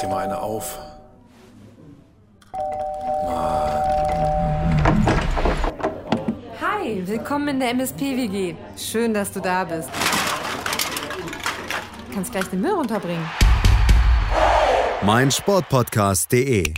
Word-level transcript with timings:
dir 0.00 0.08
mal 0.08 0.24
eine 0.24 0.40
auf. 0.40 0.78
Hi, 6.60 7.02
willkommen 7.06 7.48
in 7.48 7.60
der 7.60 7.70
MSP-WG. 7.70 8.54
Schön, 8.76 9.14
dass 9.14 9.32
du 9.32 9.40
da 9.40 9.64
bist. 9.64 9.88
Du 12.08 12.14
kannst 12.14 12.32
gleich 12.32 12.46
den 12.46 12.60
Müll 12.60 12.72
runterbringen. 12.72 13.24
mein 15.02 15.30
Sportpodcast.de. 15.30 16.74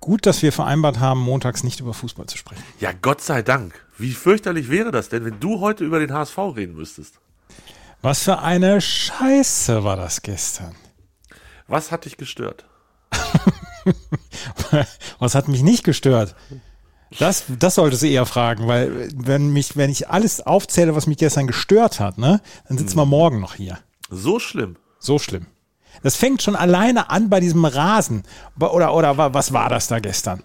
Gut, 0.00 0.24
dass 0.24 0.42
wir 0.42 0.52
vereinbart 0.52 1.00
haben, 1.00 1.20
montags 1.20 1.64
nicht 1.64 1.80
über 1.80 1.92
Fußball 1.92 2.26
zu 2.26 2.38
sprechen. 2.38 2.62
Ja, 2.78 2.92
Gott 2.92 3.20
sei 3.20 3.42
Dank. 3.42 3.74
Wie 3.98 4.12
fürchterlich 4.12 4.70
wäre 4.70 4.92
das 4.92 5.08
denn, 5.08 5.24
wenn 5.24 5.40
du 5.40 5.60
heute 5.60 5.84
über 5.84 5.98
den 5.98 6.12
HSV 6.12 6.38
reden 6.54 6.76
müsstest? 6.76 7.18
Was 8.02 8.22
für 8.22 8.38
eine 8.38 8.80
Scheiße 8.80 9.82
war 9.82 9.96
das 9.96 10.22
gestern. 10.22 10.76
Was 11.68 11.90
hat 11.90 12.04
dich 12.04 12.16
gestört? 12.16 12.64
Was 15.18 15.34
hat 15.34 15.48
mich 15.48 15.62
nicht 15.62 15.84
gestört? 15.84 16.34
Das, 17.18 17.44
das 17.58 17.76
solltest 17.76 18.02
du 18.02 18.08
eher 18.08 18.26
fragen, 18.26 18.66
weil 18.66 19.08
wenn 19.14 19.52
mich, 19.52 19.76
wenn 19.76 19.90
ich 19.90 20.10
alles 20.10 20.40
aufzähle, 20.44 20.96
was 20.96 21.06
mich 21.06 21.18
gestern 21.18 21.46
gestört 21.46 22.00
hat, 22.00 22.18
ne, 22.18 22.40
dann 22.68 22.78
sitzen 22.78 22.96
wir 22.96 23.06
morgen 23.06 23.40
noch 23.40 23.54
hier. 23.54 23.78
So 24.10 24.38
schlimm. 24.40 24.76
So 24.98 25.18
schlimm. 25.18 25.46
Das 26.02 26.16
fängt 26.16 26.42
schon 26.42 26.56
alleine 26.56 27.08
an 27.10 27.30
bei 27.30 27.38
diesem 27.40 27.64
Rasen. 27.64 28.24
Oder, 28.58 28.92
oder 28.92 29.16
wa- 29.16 29.32
was 29.32 29.52
war 29.52 29.68
das 29.68 29.86
da 29.86 30.00
gestern? 30.00 30.42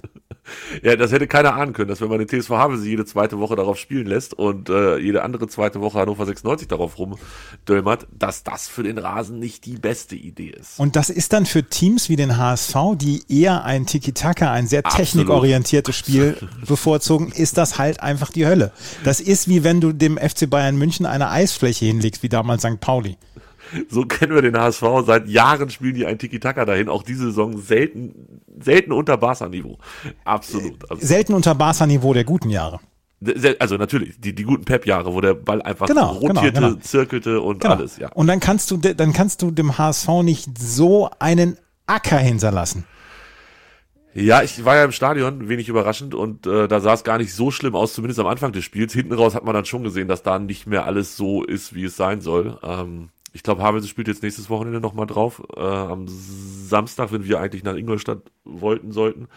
Ja, 0.84 0.96
das 0.96 1.12
hätte 1.12 1.28
keiner 1.28 1.54
ahnen 1.56 1.74
können, 1.74 1.90
dass 1.90 2.02
wenn 2.02 2.10
man 2.10 2.26
den 2.26 2.28
TSV 2.28 2.52
Havelse 2.52 2.88
jede 2.88 3.06
zweite 3.06 3.40
Woche 3.40 3.56
darauf 3.56 3.78
spielen 3.78 4.08
lässt 4.08 4.34
und 4.34 4.70
äh, 4.70 4.98
jede 4.98 5.24
andere 5.24 5.48
zweite 5.48 5.82
Woche 5.82 6.00
Hannover 6.00 6.26
96 6.26 6.68
darauf 6.68 6.98
rumdömert, 6.98 8.08
dass 8.18 8.44
das 8.44 8.68
für 8.68 8.84
den 8.84 8.98
Rasen 8.98 9.40
nicht 9.40 9.66
die 9.66 9.76
beste 9.76 10.16
Idee 10.16 10.50
ist. 10.50 10.80
Und 10.80 10.96
das 10.96 11.10
ist 11.10 11.34
dann 11.34 11.46
für 11.46 11.64
Teams 11.64 12.10
wie 12.10 12.16
den 12.16 12.38
HSV, 12.38 12.76
die 12.96 13.24
eher 13.28 13.64
ein 13.66 13.86
Tiki-Taka, 13.86 14.52
ein 14.52 14.68
sehr 14.68 14.86
Absolut. 14.86 15.08
technikorientiertes 15.08 15.96
Spiel 15.96 16.38
bevorzugen, 16.68 17.32
ist 17.32 17.58
das 17.58 17.78
halt 17.78 18.02
einfach 18.02 18.32
die 18.32 18.46
Hölle. 18.46 18.72
Das 19.04 19.20
ist 19.20 19.48
wie 19.48 19.64
wenn 19.64 19.82
du 19.82 19.92
dem 19.92 20.18
FC 20.18 20.50
Bayern 20.50 20.78
München 20.78 21.06
eine 21.06 21.30
Eisfläche 21.30 21.86
hinlegst, 21.86 22.24
wie 22.24 22.30
damals 22.30 22.62
St. 22.62 22.80
Pauli. 22.80 23.18
So 23.90 24.04
kennen 24.06 24.34
wir 24.36 24.42
den 24.42 24.58
HSV. 24.58 24.84
Seit 25.06 25.28
Jahren 25.28 25.70
spielen 25.70 25.96
die 25.96 26.06
ein 26.06 26.18
Tiki-Taka 26.18 26.66
dahin. 26.66 26.90
Auch 26.90 27.04
diese 27.04 27.26
Saison 27.26 27.58
selten, 27.58 28.42
selten 28.60 28.92
unter 28.92 29.18
Barca-Niveau. 29.18 29.78
Absolut. 30.26 30.90
Also, 30.90 31.06
Selten 31.06 31.34
unter 31.34 31.56
Barca-Niveau 31.56 32.14
der 32.14 32.24
guten 32.24 32.50
Jahre. 32.50 32.80
also 33.60 33.78
natürlich, 33.78 34.20
die, 34.20 34.34
die 34.34 34.44
guten 34.44 34.66
Pep-Jahre, 34.66 35.14
wo 35.14 35.22
der 35.22 35.36
Ball 35.36 35.62
einfach 35.62 35.88
Genau, 35.88 36.20
genau, 36.20 36.34
rotierte, 36.40 36.60
genau. 36.62 36.74
zirkelte 36.76 37.40
und 37.42 37.62
Genau. 37.62 37.76
alles, 37.76 37.98
ja. 37.98 38.10
Und 38.14 38.28
dann 38.28 38.40
kannst 38.40 38.72
du, 38.72 38.78
dann 38.78 39.14
kannst 39.14 39.42
du 39.42 39.52
dem 39.52 39.78
HSV 39.78 40.08
nicht 40.24 40.58
so 40.58 41.10
einen 41.20 41.58
Acker 41.86 42.18
hinterlassen. 42.18 42.86
Ja, 44.14 44.42
ich 44.44 44.66
war 44.66 44.76
ja 44.76 44.84
im 44.84 44.92
Stadion, 44.92 45.48
wenig 45.48 45.70
überraschend, 45.70 46.14
und 46.16 46.46
äh, 46.46 46.68
da 46.68 46.82
sah 46.82 46.94
es 46.94 47.04
gar 47.06 47.18
nicht 47.18 47.34
so 47.34 47.50
schlimm 47.50 47.76
aus, 47.76 47.94
zumindest 47.94 48.20
am 48.20 48.28
Anfang 48.28 48.52
des 48.52 48.66
Spiels. 48.66 48.92
Hinten 48.92 49.14
raus 49.14 49.36
hat 49.36 49.46
man 49.46 49.54
dann 49.54 49.64
schon 49.66 49.84
gesehen, 49.84 50.10
dass 50.10 50.22
da 50.22 50.38
nicht 50.38 50.68
mehr 50.68 50.86
alles 50.86 51.16
so 51.16 51.44
ist, 51.46 51.74
wie 51.74 51.86
es 51.86 51.96
sein 51.96 52.20
soll. 52.20 52.58
Ähm, 52.62 53.10
ich 53.34 53.44
glaube, 53.44 53.64
Havelse 53.64 53.88
spielt 53.88 54.08
jetzt 54.08 54.24
nächstes 54.24 54.50
Wochenende 54.50 54.82
nochmal 54.82 55.08
drauf. 55.08 55.42
Äh, 55.56 55.62
am 55.62 56.06
Samstag, 56.08 57.12
wenn 57.12 57.26
wir 57.26 57.40
eigentlich 57.40 57.64
nach 57.64 57.76
Ingolstadt 57.76 58.20
wollten 58.44 58.92
sollten. 58.92 59.28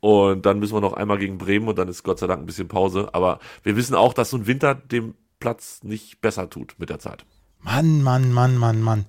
Und 0.00 0.44
dann 0.44 0.58
müssen 0.58 0.74
wir 0.74 0.80
noch 0.80 0.92
einmal 0.92 1.18
gegen 1.18 1.38
Bremen 1.38 1.68
und 1.68 1.78
dann 1.78 1.88
ist 1.88 2.02
Gott 2.02 2.18
sei 2.18 2.26
Dank 2.26 2.42
ein 2.42 2.46
bisschen 2.46 2.68
Pause. 2.68 3.10
Aber 3.12 3.38
wir 3.62 3.76
wissen 3.76 3.94
auch, 3.94 4.12
dass 4.12 4.30
so 4.30 4.36
ein 4.36 4.46
Winter 4.46 4.74
dem 4.74 5.14
Platz 5.40 5.80
nicht 5.82 6.20
besser 6.20 6.48
tut 6.48 6.74
mit 6.78 6.90
der 6.90 6.98
Zeit. 6.98 7.24
Mann, 7.60 8.02
Mann, 8.02 8.32
Mann, 8.32 8.56
Mann, 8.56 8.82
Mann. 8.82 9.06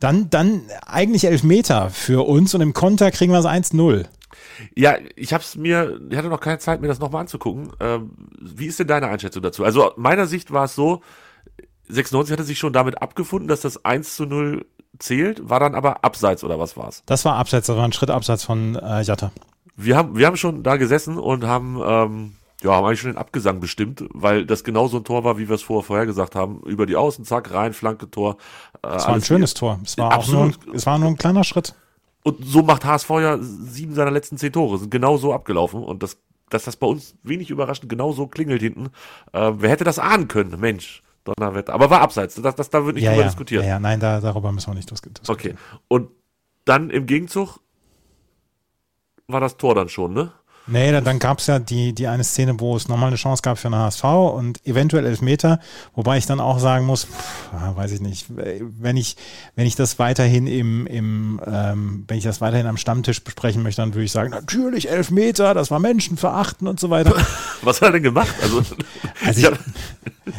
Dann, 0.00 0.28
dann 0.30 0.62
eigentlich 0.84 1.24
Elfmeter 1.24 1.90
für 1.90 2.26
uns 2.26 2.54
und 2.54 2.60
im 2.60 2.74
Konter 2.74 3.10
kriegen 3.10 3.32
wir 3.32 3.38
es 3.38 3.46
1-0. 3.46 4.06
Ja, 4.74 4.96
ich 5.16 5.32
hab's 5.32 5.56
mir, 5.56 6.00
ich 6.10 6.16
hatte 6.16 6.28
noch 6.28 6.40
keine 6.40 6.58
Zeit, 6.58 6.80
mir 6.80 6.88
das 6.88 6.98
nochmal 6.98 7.22
anzugucken. 7.22 7.72
Ähm, 7.80 8.10
wie 8.40 8.66
ist 8.66 8.78
denn 8.78 8.86
deine 8.86 9.08
Einschätzung 9.08 9.42
dazu? 9.42 9.64
Also 9.64 9.92
meiner 9.96 10.26
Sicht 10.26 10.52
war 10.52 10.64
es 10.64 10.74
so, 10.74 11.00
96 11.88 12.32
hatte 12.32 12.44
sich 12.44 12.58
schon 12.58 12.72
damit 12.72 13.00
abgefunden, 13.02 13.48
dass 13.48 13.60
das 13.60 13.84
1 13.84 14.16
zu 14.16 14.26
0 14.26 14.66
zählt, 14.98 15.48
war 15.48 15.60
dann 15.60 15.74
aber 15.74 16.04
abseits 16.04 16.44
oder 16.44 16.58
was 16.58 16.76
war's? 16.76 17.02
Das 17.06 17.24
war 17.24 17.36
abseits, 17.36 17.66
das 17.66 17.76
war 17.76 17.84
ein 17.84 17.92
Schritt 17.92 18.10
abseits 18.10 18.44
von 18.44 18.76
äh, 18.76 19.02
Jatta. 19.02 19.32
Wir 19.76 19.96
haben, 19.96 20.16
wir 20.16 20.26
haben 20.26 20.36
schon 20.36 20.62
da 20.62 20.76
gesessen 20.76 21.18
und 21.18 21.44
haben, 21.44 21.80
ähm, 21.84 22.36
ja, 22.62 22.72
haben 22.76 22.86
eigentlich 22.86 23.00
schon 23.00 23.10
den 23.12 23.18
Abgesang 23.18 23.58
bestimmt, 23.60 24.04
weil 24.10 24.46
das 24.46 24.62
genau 24.62 24.86
so 24.86 24.98
ein 24.98 25.04
Tor 25.04 25.24
war, 25.24 25.36
wie 25.36 25.48
wir 25.48 25.56
es 25.56 25.62
vorher 25.62 25.84
vorher 25.84 26.06
gesagt 26.06 26.36
haben. 26.36 26.60
Über 26.64 26.86
die 26.86 26.96
Außen, 26.96 27.24
zack, 27.24 27.52
rein, 27.52 27.72
Flanke, 27.72 28.08
Tor. 28.10 28.36
Äh, 28.82 28.94
Es 28.94 29.06
war 29.06 29.14
ein 29.14 29.22
schönes 29.22 29.54
Tor. 29.54 29.80
Es 29.84 29.98
war, 29.98 30.16
auch 30.16 30.28
nur, 30.28 30.52
es 30.72 30.86
war 30.86 30.98
nur 30.98 31.08
ein 31.08 31.18
kleiner 31.18 31.44
Schritt. 31.44 31.74
Und 32.22 32.42
so 32.44 32.62
macht 32.62 32.84
HSV 32.84 33.10
ja 33.10 33.38
sieben 33.40 33.94
seiner 33.94 34.10
letzten 34.10 34.38
zehn 34.38 34.52
Tore, 34.52 34.78
sind 34.78 34.90
genau 34.90 35.16
so 35.18 35.34
abgelaufen. 35.34 35.82
Und 35.82 36.02
das, 36.02 36.16
dass 36.48 36.64
das 36.64 36.76
bei 36.76 36.86
uns 36.86 37.16
wenig 37.22 37.50
überraschend 37.50 37.90
genau 37.90 38.12
so 38.12 38.28
klingelt 38.28 38.62
hinten. 38.62 38.86
Äh, 39.32 39.52
wer 39.56 39.70
hätte 39.70 39.84
das 39.84 39.98
ahnen 39.98 40.28
können? 40.28 40.58
Mensch, 40.60 41.02
Donnerwetter. 41.24 41.72
Aber 41.72 41.90
war 41.90 42.00
abseits. 42.00 42.34
Das, 42.36 42.54
das, 42.54 42.70
da 42.70 42.84
wird 42.84 42.96
nicht 42.96 43.04
Ja, 43.04 43.10
drüber 43.10 43.22
ja, 43.22 43.28
diskutiert. 43.28 43.62
ja, 43.62 43.68
ja, 43.70 43.78
nein, 43.80 43.98
da, 44.00 44.20
darüber 44.20 44.52
müssen 44.52 44.70
wir 44.70 44.74
nicht 44.74 44.90
dis- 44.90 45.00
diskutieren. 45.00 45.56
Okay. 45.56 45.82
Und 45.88 46.10
dann 46.64 46.90
im 46.90 47.06
Gegenzug 47.06 47.60
war 49.26 49.40
das 49.40 49.56
Tor 49.56 49.74
dann 49.74 49.88
schon, 49.88 50.12
ne? 50.12 50.32
Nee, 50.66 50.92
dann, 50.92 51.04
dann 51.04 51.18
gab 51.18 51.40
es 51.40 51.46
ja 51.46 51.58
die, 51.58 51.92
die 51.94 52.06
eine 52.06 52.24
Szene, 52.24 52.58
wo 52.58 52.74
es 52.74 52.88
nochmal 52.88 53.08
eine 53.08 53.16
Chance 53.16 53.42
gab 53.42 53.58
für 53.58 53.68
den 53.68 53.74
HSV 53.74 54.02
und 54.04 54.66
eventuell 54.66 55.04
Elfmeter, 55.04 55.60
wobei 55.94 56.16
ich 56.16 56.24
dann 56.24 56.40
auch 56.40 56.58
sagen 56.58 56.86
muss, 56.86 57.04
pff, 57.04 57.52
weiß 57.76 57.92
ich 57.92 58.00
nicht, 58.00 58.24
wenn 58.30 58.96
ich, 58.96 59.18
wenn 59.56 59.66
ich 59.66 59.76
das 59.76 59.98
weiterhin 59.98 60.46
im, 60.46 60.86
im 60.86 61.38
ähm, 61.46 62.04
wenn 62.08 62.16
ich 62.16 62.24
das 62.24 62.40
weiterhin 62.40 62.66
am 62.66 62.78
Stammtisch 62.78 63.22
besprechen 63.22 63.62
möchte, 63.62 63.82
dann 63.82 63.92
würde 63.92 64.06
ich 64.06 64.12
sagen, 64.12 64.30
natürlich 64.30 64.88
Elfmeter, 64.88 65.52
das 65.52 65.70
war 65.70 65.80
Menschenverachten 65.80 66.66
und 66.66 66.80
so 66.80 66.88
weiter. 66.88 67.14
Was 67.60 67.82
hat 67.82 67.88
er 67.88 67.92
denn 67.92 68.02
gemacht? 68.02 68.34
Also, 68.40 68.62
Also 69.24 69.48
ich 69.48 69.58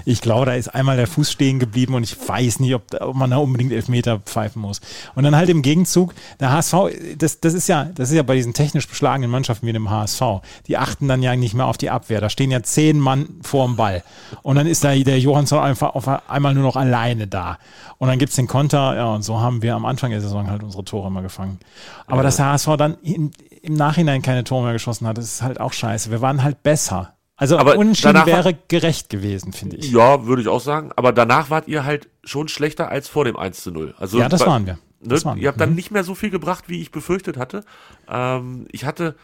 ich, 0.05 0.21
glaube, 0.21 0.45
da 0.45 0.53
ist 0.53 0.69
einmal 0.69 0.97
der 0.97 1.07
Fuß 1.07 1.31
stehen 1.31 1.59
geblieben 1.59 1.93
und 1.93 2.03
ich 2.03 2.15
weiß 2.27 2.59
nicht, 2.59 2.73
ob, 2.73 2.83
ob 2.99 3.15
man 3.15 3.29
da 3.29 3.37
unbedingt 3.37 3.71
Elfmeter 3.71 4.19
pfeifen 4.19 4.61
muss. 4.61 4.81
Und 5.13 5.23
dann 5.23 5.35
halt 5.35 5.49
im 5.49 5.61
Gegenzug, 5.61 6.13
der 6.39 6.51
HSV, 6.51 6.73
das, 7.17 7.39
das 7.39 7.53
ist 7.53 7.67
ja, 7.67 7.85
das 7.85 8.09
ist 8.09 8.15
ja 8.15 8.23
bei 8.23 8.35
diesen 8.35 8.53
technisch 8.53 8.87
beschlagenen 8.87 9.29
Mannschaften 9.29 9.67
wie 9.67 9.73
dem 9.73 9.89
HSV, 9.89 10.21
die 10.67 10.77
achten 10.77 11.07
dann 11.07 11.21
ja 11.21 11.35
nicht 11.35 11.53
mehr 11.53 11.65
auf 11.65 11.77
die 11.77 11.89
Abwehr. 11.89 12.21
Da 12.21 12.29
stehen 12.29 12.51
ja 12.51 12.63
zehn 12.63 12.99
Mann 12.99 13.27
vorm 13.41 13.75
Ball. 13.75 14.03
Und 14.41 14.55
dann 14.55 14.67
ist 14.67 14.83
da 14.83 14.95
der 14.95 15.19
Johansson 15.19 15.59
einfach 15.59 15.95
auf 15.95 16.07
einmal 16.29 16.53
nur 16.53 16.63
noch 16.63 16.75
alleine 16.75 17.27
da. 17.27 17.59
Und 17.97 18.07
dann 18.07 18.19
gibt's 18.19 18.35
den 18.35 18.47
Konter, 18.47 18.95
ja, 18.95 19.05
und 19.05 19.23
so 19.23 19.39
haben 19.39 19.61
wir 19.61 19.75
am 19.75 19.85
Anfang 19.85 20.11
der 20.11 20.21
Saison 20.21 20.49
halt 20.49 20.63
unsere 20.63 20.83
Tore 20.83 21.07
immer 21.07 21.21
gefangen. 21.21 21.59
Aber 22.07 22.23
dass 22.23 22.37
der 22.37 22.47
HSV 22.47 22.69
dann 22.77 22.95
in, 23.01 23.31
im 23.61 23.75
Nachhinein 23.75 24.21
keine 24.21 24.43
Tore 24.43 24.63
mehr 24.63 24.73
geschossen 24.73 25.07
hat, 25.07 25.17
das 25.17 25.25
ist 25.25 25.41
halt 25.41 25.59
auch 25.59 25.73
scheiße. 25.73 26.11
Wir 26.11 26.21
waren 26.21 26.43
halt 26.43 26.63
besser. 26.63 27.14
Also 27.37 27.57
Aber 27.57 27.77
Unentschieden 27.77 28.13
danach 28.13 28.27
war- 28.27 28.45
wäre 28.45 28.57
gerecht 28.69 29.09
gewesen, 29.09 29.51
finde 29.51 29.75
ich. 29.77 29.91
ja, 29.91 30.25
würde 30.25 30.41
ich 30.41 30.47
auch 30.47 30.61
sagen. 30.61 30.91
Aber 30.95 31.11
danach 31.11 31.49
wart 31.49 31.67
ihr 31.67 31.83
halt 31.83 32.07
schon 32.23 32.47
schlechter 32.47 32.89
als 32.89 33.09
vor 33.09 33.25
dem 33.25 33.35
1 33.35 33.61
zu 33.61 33.71
0. 33.71 33.93
Also, 33.97 34.17
Ja, 34.19 34.29
das 34.29 34.39
bei- 34.41 34.47
waren 34.47 34.65
wir. 34.65 34.73
Ne, 35.01 35.09
Das 35.09 35.25
waren 35.25 35.37
ihr 35.37 35.49
habt 35.49 35.59
dann 35.59 35.75
nicht 35.75 35.91
mehr 35.91 36.03
so 36.03 36.15
viel 36.15 36.29
gebracht, 36.29 36.65
wie 36.67 36.81
ich 36.81 36.91
befürchtet 36.91 37.37
hatte. 37.37 37.63
Ähm, 38.09 38.65
ich 38.71 38.85
hatte, 38.85 39.15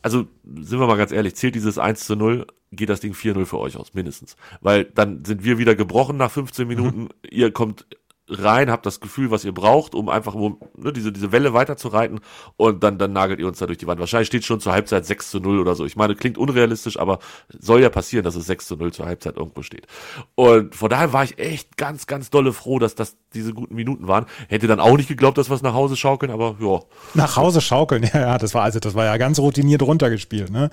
also 0.00 0.26
sind 0.44 0.78
wir 0.78 0.86
mal 0.86 0.96
ganz 0.96 1.10
ehrlich, 1.12 1.34
zählt 1.34 1.54
dieses 1.56 1.76
1 1.76 2.06
zu 2.06 2.14
0, 2.16 2.46
geht 2.72 2.88
das 2.88 3.00
Ding 3.00 3.12
4-0 3.14 3.44
für 3.46 3.58
euch 3.58 3.76
aus, 3.76 3.94
mindestens. 3.94 4.36
Weil 4.60 4.84
dann 4.84 5.24
sind 5.24 5.42
wir 5.44 5.58
wieder 5.58 5.74
gebrochen 5.74 6.16
nach 6.16 6.30
15 6.30 6.68
Minuten. 6.68 7.08
Ihr 7.28 7.50
kommt 7.52 7.84
rein, 8.30 8.70
habt 8.70 8.86
das 8.86 9.00
Gefühl, 9.00 9.30
was 9.30 9.44
ihr 9.44 9.52
braucht, 9.52 9.94
um 9.94 10.08
einfach 10.08 10.34
ne, 10.34 10.92
diese, 10.92 11.12
diese 11.12 11.32
Welle 11.32 11.52
weiterzureiten 11.52 12.20
und 12.56 12.82
dann, 12.82 12.98
dann 12.98 13.12
nagelt 13.12 13.40
ihr 13.40 13.46
uns 13.46 13.58
da 13.58 13.66
durch 13.66 13.78
die 13.78 13.86
Wand. 13.86 14.00
Wahrscheinlich 14.00 14.28
steht 14.28 14.44
schon 14.44 14.60
zur 14.60 14.72
Halbzeit 14.72 15.06
6 15.06 15.30
zu 15.30 15.40
0 15.40 15.58
oder 15.58 15.74
so. 15.74 15.84
Ich 15.84 15.96
meine, 15.96 16.14
klingt 16.14 16.38
unrealistisch, 16.38 16.98
aber 16.98 17.18
soll 17.48 17.82
ja 17.82 17.88
passieren, 17.88 18.24
dass 18.24 18.36
es 18.36 18.46
6 18.46 18.66
zu 18.66 18.76
0 18.76 18.92
zur 18.92 19.06
Halbzeit 19.06 19.36
irgendwo 19.36 19.62
steht. 19.62 19.86
Und 20.34 20.74
von 20.74 20.90
daher 20.90 21.12
war 21.12 21.24
ich 21.24 21.38
echt 21.38 21.76
ganz, 21.76 22.06
ganz 22.06 22.30
dolle 22.30 22.52
froh, 22.52 22.78
dass 22.78 22.94
das 22.94 23.16
diese 23.34 23.52
guten 23.52 23.74
Minuten 23.74 24.08
waren. 24.08 24.26
Hätte 24.48 24.66
dann 24.66 24.80
auch 24.80 24.96
nicht 24.96 25.08
geglaubt, 25.08 25.38
dass 25.38 25.50
wir 25.50 25.54
es 25.54 25.62
nach 25.62 25.74
Hause 25.74 25.96
schaukeln, 25.96 26.32
aber 26.32 26.56
ja. 26.60 26.80
Nach 27.14 27.36
Hause 27.36 27.60
schaukeln, 27.60 28.08
ja, 28.14 28.20
ja, 28.20 28.38
das 28.38 28.54
war 28.54 28.62
also, 28.62 28.80
das 28.80 28.94
war 28.94 29.04
ja 29.04 29.16
ganz 29.16 29.38
routiniert 29.38 29.82
runtergespielt, 29.82 30.50
ne? 30.50 30.70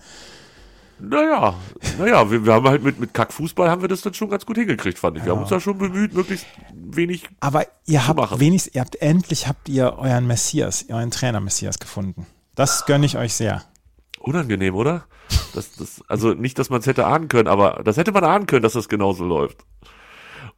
Naja, 1.00 1.54
naja, 2.00 2.32
wir, 2.32 2.46
wir 2.46 2.54
haben 2.54 2.68
halt 2.68 2.84
mit, 2.84 3.00
mit 3.00 3.14
Kackfußball 3.14 3.70
haben 3.70 3.82
wir 3.82 3.88
das 3.88 4.02
dann 4.02 4.16
schon 4.16 4.30
ganz 4.30 4.46
gut 4.46 4.58
hingekriegt, 4.58 4.98
fand 4.98 5.18
ich. 5.18 5.26
Wir 5.26 5.32
haben 5.32 5.42
uns 5.42 5.50
da 5.50 5.60
schon 5.60 5.78
bemüht, 5.78 6.14
möglichst 6.14 6.48
wenig. 6.74 7.30
Aber 7.40 7.66
ihr 7.86 8.08
habt 8.08 8.18
machen. 8.18 8.40
wenigstens, 8.40 8.74
ihr 8.74 8.82
habt 8.82 8.96
endlich 8.96 9.48
habt 9.48 9.70
ihr 9.70 9.98
euren 9.98 10.26
Messias, 10.26 10.86
euren 10.90 11.12
Trainer 11.12 11.40
Messias 11.40 11.78
gefunden. 11.78 12.26
Das 12.56 12.86
gönne 12.88 13.06
ich 13.06 13.18
euch 13.18 13.36
sehr. 13.36 13.64
Unangenehm, 14.20 14.74
oder? 14.74 15.06
Das, 15.54 15.74
das, 15.74 16.02
also 16.08 16.34
nicht, 16.34 16.58
dass 16.58 16.70
man 16.72 16.80
es 16.80 16.88
hätte 16.88 17.06
ahnen 17.06 17.28
können, 17.28 17.48
aber 17.48 17.82
das 17.84 17.98
hätte 17.98 18.12
man 18.12 18.24
ahnen 18.24 18.48
können, 18.48 18.64
dass 18.64 18.74
das 18.74 18.90
genauso 18.90 19.26
läuft. 19.26 19.64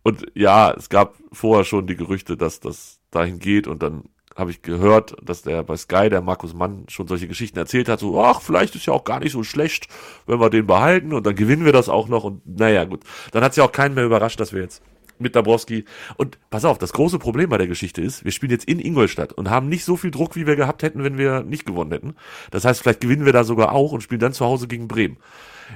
Und 0.04 0.26
ja, 0.34 0.72
es 0.72 0.90
gab 0.90 1.16
vorher 1.34 1.66
schon 1.66 1.88
die 1.88 1.98
Gerüchte, 1.98 2.38
dass 2.38 2.62
das 2.62 3.00
dahin 3.12 3.40
geht 3.40 3.68
und 3.68 3.84
dann 3.84 4.04
habe 4.40 4.52
ich 4.52 4.62
gehört, 4.62 5.16
dass 5.22 5.42
der 5.42 5.64
bei 5.64 5.78
Sky, 5.78 6.10
der 6.10 6.22
Markus 6.22 6.54
Mann, 6.54 6.86
schon 6.88 7.08
solche 7.08 7.28
Geschichten 7.28 7.60
erzählt 7.60 7.90
hat, 7.90 8.00
so, 8.00 8.22
ach, 8.24 8.42
vielleicht 8.42 8.76
ist 8.76 8.86
ja 8.86 8.94
auch 8.94 9.04
gar 9.04 9.20
nicht 9.20 9.34
so 9.34 9.44
schlecht, 9.44 9.88
wenn 10.26 10.40
wir 10.40 10.50
den 10.50 10.66
behalten 10.66 11.14
und 11.14 11.26
dann 11.26 11.36
gewinnen 11.36 11.66
wir 11.66 11.74
das 11.74 11.90
auch 11.90 12.08
noch 12.08 12.24
und 12.24 12.42
naja, 12.48 12.86
gut. 12.86 13.02
Dann 13.32 13.44
hat 13.44 13.52
es 13.52 13.58
ja 13.58 13.66
auch 13.66 13.72
keinen 13.72 13.96
mehr 13.96 14.06
überrascht, 14.06 14.40
dass 14.40 14.54
wir 14.54 14.62
jetzt 14.62 14.82
mit 15.20 15.36
Dabrowski. 15.36 15.86
Und 16.18 16.38
pass 16.50 16.66
auf, 16.66 16.78
das 16.78 16.94
große 16.94 17.20
Problem 17.20 17.50
bei 17.50 17.58
der 17.58 17.68
Geschichte 17.68 18.02
ist, 18.02 18.24
wir 18.24 18.32
spielen 18.32 18.52
jetzt 18.52 18.66
in 18.66 18.80
Ingolstadt 18.80 19.34
und 19.34 19.50
haben 19.50 19.70
nicht 19.70 19.86
so 19.86 19.98
viel 19.98 20.12
Druck, 20.12 20.36
wie 20.36 20.48
wir 20.48 20.56
gehabt 20.56 20.82
hätten, 20.82 21.04
wenn 21.04 21.18
wir 21.18 21.44
nicht 21.44 21.66
gewonnen 21.66 21.92
hätten. 21.92 22.16
Das 22.52 22.66
heißt, 22.66 22.82
vielleicht 22.82 23.02
gewinnen 23.02 23.26
wir 23.26 23.34
da 23.34 23.44
sogar 23.44 23.74
auch 23.74 23.92
und 23.92 24.02
spielen 24.02 24.22
dann 24.22 24.34
zu 24.34 24.46
Hause 24.46 24.68
gegen 24.68 24.88
Bremen. 24.88 25.18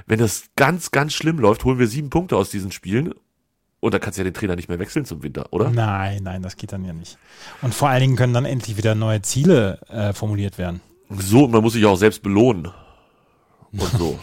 Wenn 0.06 0.18
das 0.18 0.48
ganz, 0.56 0.90
ganz 0.90 1.12
schlimm 1.12 1.38
läuft, 1.38 1.64
holen 1.64 1.78
wir 1.78 1.86
sieben 1.86 2.10
Punkte 2.10 2.36
aus 2.36 2.50
diesen 2.50 2.72
Spielen. 2.72 3.14
Und 3.84 3.92
dann 3.92 4.00
kannst 4.00 4.16
du 4.16 4.22
ja 4.22 4.24
den 4.24 4.32
Trainer 4.32 4.56
nicht 4.56 4.70
mehr 4.70 4.78
wechseln 4.78 5.04
zum 5.04 5.22
Winter, 5.22 5.44
oder? 5.50 5.68
Nein, 5.68 6.22
nein, 6.22 6.40
das 6.40 6.56
geht 6.56 6.72
dann 6.72 6.86
ja 6.86 6.94
nicht. 6.94 7.18
Und 7.60 7.74
vor 7.74 7.90
allen 7.90 8.00
Dingen 8.00 8.16
können 8.16 8.32
dann 8.32 8.46
endlich 8.46 8.78
wieder 8.78 8.94
neue 8.94 9.20
Ziele 9.20 9.78
äh, 9.90 10.14
formuliert 10.14 10.56
werden. 10.56 10.80
So, 11.10 11.44
und 11.44 11.50
man 11.50 11.62
muss 11.62 11.74
sich 11.74 11.84
auch 11.84 11.96
selbst 11.96 12.22
belohnen. 12.22 12.72
Und 13.72 13.82
so. 13.98 14.18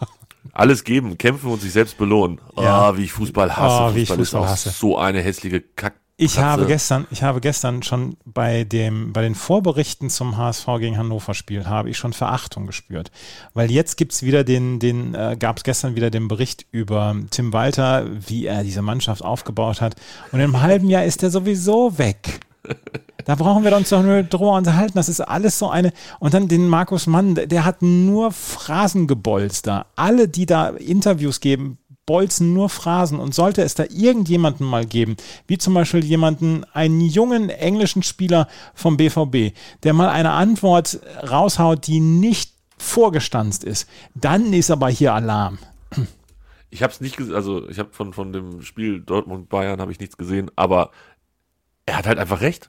Alles 0.54 0.82
geben, 0.82 1.18
kämpfen 1.18 1.50
und 1.50 1.60
sich 1.60 1.72
selbst 1.72 1.98
belohnen. 1.98 2.40
Ja. 2.56 2.88
Ah, 2.88 2.96
wie 2.96 3.04
ich 3.04 3.12
Fußball 3.12 3.54
hasse. 3.54 3.92
Oh, 3.92 3.94
wie 3.94 4.00
ich 4.00 4.08
Fußball 4.08 4.22
ist 4.22 4.30
Fußball 4.30 4.40
auch 4.44 4.50
hasse. 4.50 4.70
so 4.70 4.96
eine 4.96 5.20
hässliche 5.20 5.60
Kack. 5.60 5.96
Ich 6.24 6.34
Katze. 6.36 6.46
habe 6.46 6.66
gestern, 6.66 7.06
ich 7.10 7.22
habe 7.22 7.40
gestern 7.40 7.82
schon 7.82 8.16
bei 8.24 8.64
dem, 8.64 9.12
bei 9.12 9.22
den 9.22 9.34
Vorberichten 9.34 10.08
zum 10.10 10.36
HSV 10.36 10.66
gegen 10.78 10.96
Hannover 10.98 11.34
Spiel 11.34 11.66
habe 11.66 11.90
ich 11.90 11.96
schon 11.98 12.12
Verachtung 12.12 12.66
gespürt. 12.66 13.10
Weil 13.54 13.70
jetzt 13.70 13.96
gibt's 13.96 14.22
wieder 14.22 14.44
den, 14.44 14.78
den, 14.78 15.14
äh, 15.14 15.36
gab 15.38 15.56
es 15.58 15.64
gestern 15.64 15.96
wieder 15.96 16.10
den 16.10 16.28
Bericht 16.28 16.66
über 16.70 17.16
Tim 17.30 17.52
Walter, 17.52 18.06
wie 18.28 18.46
er 18.46 18.62
diese 18.62 18.82
Mannschaft 18.82 19.22
aufgebaut 19.24 19.80
hat. 19.80 19.96
Und 20.30 20.40
im 20.40 20.60
halben 20.62 20.88
Jahr 20.88 21.04
ist 21.04 21.22
er 21.22 21.30
sowieso 21.30 21.98
weg. 21.98 22.40
Da 23.24 23.34
brauchen 23.34 23.64
wir 23.64 23.76
uns 23.76 23.88
doch 23.88 24.02
nur 24.02 24.22
drüber 24.22 24.52
unterhalten. 24.56 24.94
Das 24.94 25.08
ist 25.08 25.20
alles 25.20 25.58
so 25.58 25.68
eine. 25.70 25.92
Und 26.20 26.34
dann 26.34 26.46
den 26.48 26.68
Markus 26.68 27.06
Mann, 27.08 27.34
der- 27.34 27.46
der 27.48 27.64
hat 27.64 27.82
nur 27.82 28.30
Phrasengebolster. 28.32 29.86
Alle, 29.96 30.28
die 30.28 30.46
da 30.46 30.68
Interviews 30.68 31.40
geben, 31.40 31.78
bolzen 32.12 32.52
nur 32.52 32.68
Phrasen. 32.68 33.18
Und 33.18 33.34
sollte 33.34 33.62
es 33.62 33.74
da 33.74 33.84
irgendjemanden 33.88 34.66
mal 34.66 34.84
geben, 34.84 35.16
wie 35.46 35.56
zum 35.56 35.72
Beispiel 35.72 36.04
jemanden, 36.04 36.62
einen 36.74 37.00
jungen 37.00 37.48
englischen 37.48 38.02
Spieler 38.02 38.48
vom 38.74 38.98
BVB, 38.98 39.56
der 39.82 39.94
mal 39.94 40.10
eine 40.10 40.32
Antwort 40.32 41.00
raushaut, 41.26 41.86
die 41.86 42.00
nicht 42.00 42.52
vorgestanzt 42.76 43.64
ist, 43.64 43.88
dann 44.14 44.52
ist 44.52 44.70
aber 44.70 44.90
hier 44.90 45.14
Alarm. 45.14 45.58
Ich 46.68 46.82
habe 46.82 46.92
es 46.92 47.00
nicht 47.00 47.16
gesehen, 47.16 47.34
also 47.34 47.66
ich 47.70 47.78
habe 47.78 47.88
von, 47.92 48.12
von 48.12 48.34
dem 48.34 48.60
Spiel 48.60 49.00
Dortmund-Bayern 49.00 49.80
habe 49.80 49.90
ich 49.90 49.98
nichts 49.98 50.18
gesehen, 50.18 50.50
aber 50.54 50.90
er 51.86 51.96
hat 51.96 52.06
halt 52.06 52.18
einfach 52.18 52.42
recht. 52.42 52.68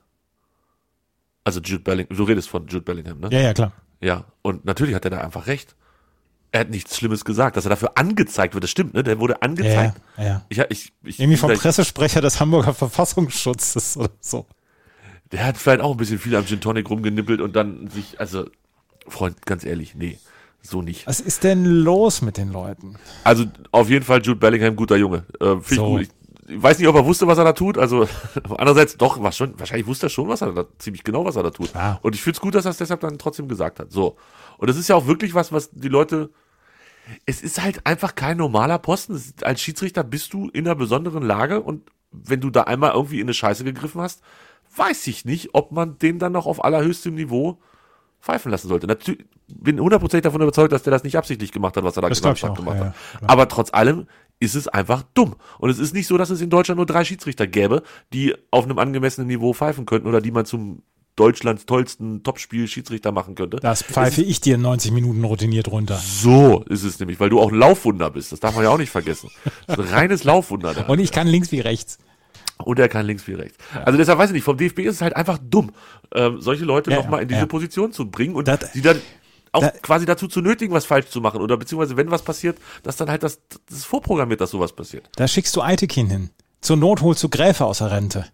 Also 1.43 1.59
Jude 1.59 1.83
Bellingham, 1.83 2.15
du 2.15 2.23
redest 2.23 2.47
von 2.47 2.65
Jude 2.67 2.85
Bellingham, 2.85 3.19
ne? 3.19 3.27
Ja, 3.29 3.39
ja, 3.41 3.53
klar. 3.53 3.73
Ja, 3.99 4.23
und 4.41 4.63
natürlich 4.63 4.95
hat 4.95 5.03
er 5.03 5.11
da 5.11 5.17
einfach 5.19 5.47
recht. 5.47 5.75
Er 6.53 6.59
hat 6.59 6.69
nichts 6.69 6.95
Schlimmes 6.95 7.25
gesagt, 7.25 7.57
dass 7.57 7.65
er 7.65 7.69
dafür 7.69 7.93
angezeigt 7.95 8.53
wird. 8.53 8.63
Das 8.63 8.69
stimmt, 8.69 8.93
ne? 8.93 9.01
Der 9.03 9.19
wurde 9.19 9.41
angezeigt. 9.41 9.99
ja, 10.17 10.23
ja. 10.23 10.41
Ich, 10.49 10.59
ich, 10.69 10.93
ich, 11.03 11.19
Irgendwie 11.19 11.37
vom 11.37 11.51
Pressesprecher 11.51 12.21
des 12.21 12.39
Hamburger 12.39 12.75
Verfassungsschutzes 12.75 13.97
oder 13.97 14.11
so. 14.19 14.45
Der 15.31 15.45
hat 15.47 15.57
vielleicht 15.57 15.81
auch 15.81 15.89
ein 15.91 15.97
bisschen 15.97 16.19
viel 16.19 16.35
am 16.35 16.45
Gin 16.45 16.61
Tonic 16.61 16.87
rumgenippelt 16.87 17.41
und 17.41 17.55
dann 17.55 17.87
sich, 17.89 18.19
also, 18.19 18.45
Freund, 19.07 19.43
ganz 19.47 19.65
ehrlich, 19.65 19.95
nee, 19.95 20.19
so 20.61 20.83
nicht. 20.83 21.07
Was 21.07 21.19
ist 21.19 21.43
denn 21.43 21.65
los 21.65 22.21
mit 22.21 22.37
den 22.37 22.51
Leuten? 22.51 22.97
Also, 23.23 23.45
auf 23.71 23.89
jeden 23.89 24.05
Fall 24.05 24.21
Jude 24.21 24.39
Bellingham, 24.39 24.75
guter 24.75 24.95
Junge. 24.95 25.23
Äh, 25.41 25.55
So. 25.65 25.97
Ich, 25.97 26.09
ich 26.47 26.61
weiß 26.61 26.77
nicht, 26.77 26.87
ob 26.87 26.95
er 26.95 27.05
wusste, 27.05 27.25
was 27.25 27.39
er 27.39 27.45
da 27.45 27.53
tut. 27.53 27.79
Also, 27.79 28.07
andererseits 28.57 28.95
doch, 28.95 29.23
was 29.23 29.35
schon, 29.35 29.57
wahrscheinlich 29.59 29.87
wusste 29.87 30.05
er 30.05 30.09
schon, 30.11 30.27
was 30.27 30.41
er 30.43 30.51
da, 30.51 30.65
ziemlich 30.77 31.03
genau, 31.03 31.25
was 31.25 31.35
er 31.35 31.41
da 31.41 31.49
tut. 31.49 31.71
Klar. 31.71 31.97
Und 32.03 32.13
ich 32.13 32.21
finde 32.21 32.37
es 32.37 32.41
gut, 32.41 32.53
dass 32.53 32.65
er 32.65 32.71
es 32.71 32.77
deshalb 32.77 32.99
dann 32.99 33.17
trotzdem 33.17 33.47
gesagt 33.47 33.79
hat. 33.79 33.91
So. 33.91 34.17
Und 34.59 34.69
das 34.69 34.77
ist 34.77 34.87
ja 34.87 34.95
auch 34.95 35.07
wirklich 35.07 35.33
was, 35.33 35.51
was 35.51 35.71
die 35.71 35.87
Leute, 35.87 36.29
es 37.25 37.41
ist 37.41 37.61
halt 37.61 37.85
einfach 37.85 38.15
kein 38.15 38.37
normaler 38.37 38.79
Posten. 38.79 39.15
Ist, 39.15 39.43
als 39.43 39.61
Schiedsrichter 39.61 40.03
bist 40.03 40.33
du 40.33 40.49
in 40.49 40.67
einer 40.67 40.75
besonderen 40.75 41.23
Lage 41.23 41.61
und 41.61 41.89
wenn 42.11 42.41
du 42.41 42.49
da 42.49 42.63
einmal 42.63 42.93
irgendwie 42.93 43.19
in 43.19 43.25
eine 43.25 43.33
Scheiße 43.33 43.63
gegriffen 43.63 44.01
hast, 44.01 44.21
weiß 44.75 45.07
ich 45.07 45.25
nicht, 45.25 45.49
ob 45.53 45.71
man 45.71 45.97
den 45.99 46.19
dann 46.19 46.31
noch 46.31 46.45
auf 46.45 46.63
allerhöchstem 46.63 47.15
Niveau 47.15 47.59
pfeifen 48.21 48.51
lassen 48.51 48.67
sollte. 48.69 48.87
Natürlich 48.87 49.25
bin 49.47 49.79
hundertprozentig 49.79 50.23
davon 50.23 50.41
überzeugt, 50.41 50.71
dass 50.71 50.83
der 50.83 50.91
das 50.91 51.03
nicht 51.03 51.17
absichtlich 51.17 51.51
gemacht 51.51 51.75
hat, 51.75 51.83
was 51.83 51.97
er 51.97 52.01
da 52.01 52.09
Das 52.09 52.19
gesagt 52.21 52.43
hat, 52.43 52.51
auch, 52.51 52.55
gemacht 52.55 52.77
ja, 52.77 52.85
hat. 52.85 52.95
ja, 53.21 53.29
Aber 53.29 53.47
trotz 53.47 53.73
allem 53.73 54.07
ist 54.39 54.55
es 54.55 54.67
einfach 54.67 55.03
dumm. 55.13 55.35
Und 55.59 55.69
es 55.69 55.79
ist 55.79 55.93
nicht 55.93 56.07
so, 56.07 56.17
dass 56.17 56.29
es 56.29 56.41
in 56.41 56.49
Deutschland 56.49 56.77
nur 56.77 56.85
drei 56.85 57.03
Schiedsrichter 57.03 57.47
gäbe, 57.47 57.83
die 58.13 58.33
auf 58.51 58.65
einem 58.65 58.79
angemessenen 58.79 59.27
Niveau 59.27 59.53
pfeifen 59.53 59.85
könnten 59.85 60.07
oder 60.07 60.21
die 60.21 60.31
man 60.31 60.45
zum 60.45 60.83
Deutschlands 61.15 61.65
tollsten 61.65 62.23
Topspiel 62.23 62.67
Schiedsrichter 62.67 63.11
machen 63.11 63.35
könnte. 63.35 63.57
Das 63.57 63.83
pfeife 63.83 64.23
ich 64.23 64.41
dir 64.41 64.55
in 64.55 64.61
90 64.61 64.91
Minuten 64.91 65.23
routiniert 65.23 65.67
runter. 65.69 65.97
So 66.03 66.63
ist 66.69 66.83
es 66.83 66.99
nämlich, 66.99 67.19
weil 67.19 67.29
du 67.29 67.39
auch 67.39 67.51
ein 67.51 67.57
Laufwunder 67.57 68.09
bist. 68.09 68.31
Das 68.31 68.39
darf 68.39 68.55
man 68.55 68.63
ja 68.63 68.71
auch 68.71 68.77
nicht 68.79 68.89
vergessen. 68.89 69.29
Das 69.67 69.77
ist 69.77 69.87
ein 69.89 69.93
reines 69.93 70.23
Laufwunder 70.23 70.73
da. 70.73 70.83
Und 70.87 70.99
ich 70.99 71.11
kann 71.11 71.27
links 71.27 71.51
wie 71.51 71.59
rechts. 71.59 71.99
Und 72.57 72.79
er 72.79 72.89
kann 72.89 73.05
links 73.05 73.27
wie 73.27 73.33
rechts. 73.33 73.57
Also 73.85 73.97
deshalb 73.97 74.17
weiß 74.19 74.29
ich 74.29 74.33
nicht, 74.35 74.43
vom 74.43 74.57
DFB 74.57 74.79
ist 74.79 74.95
es 74.95 75.01
halt 75.01 75.15
einfach 75.15 75.37
dumm, 75.41 75.71
ähm, 76.15 76.39
solche 76.41 76.65
Leute 76.65 76.91
Ja, 76.91 76.97
nochmal 76.97 77.21
in 77.21 77.27
diese 77.27 77.41
ja. 77.41 77.45
Position 77.45 77.91
zu 77.91 78.09
bringen 78.09 78.35
und 78.35 78.47
Das- 78.47 78.73
sie 78.73 78.81
dann 78.81 78.99
auch 79.51 79.61
da- 79.61 79.69
quasi 79.69 80.05
dazu 80.05 80.27
zu 80.27 80.41
nötigen, 80.41 80.73
was 80.73 80.85
falsch 80.85 81.07
zu 81.09 81.21
machen. 81.21 81.41
Oder 81.41 81.57
beziehungsweise 81.57 81.95
wenn 81.97 82.09
was 82.09 82.23
passiert, 82.23 82.57
dass 82.81 82.95
dann 82.95 83.09
halt 83.09 83.21
das, 83.21 83.39
das 83.69 83.77
ist 83.79 83.85
vorprogrammiert, 83.85 84.41
dass 84.41 84.49
sowas 84.51 84.73
passiert. 84.73 85.09
Da 85.15 85.27
schickst 85.27 85.55
du 85.55 85.61
Eitekin 85.61 86.09
hin. 86.09 86.29
Zur 86.61 86.77
Not 86.77 87.01
holst 87.01 87.21
du 87.23 87.29
Gräfe 87.29 87.65
aus 87.65 87.79
der 87.79 87.91
Rente. 87.91 88.25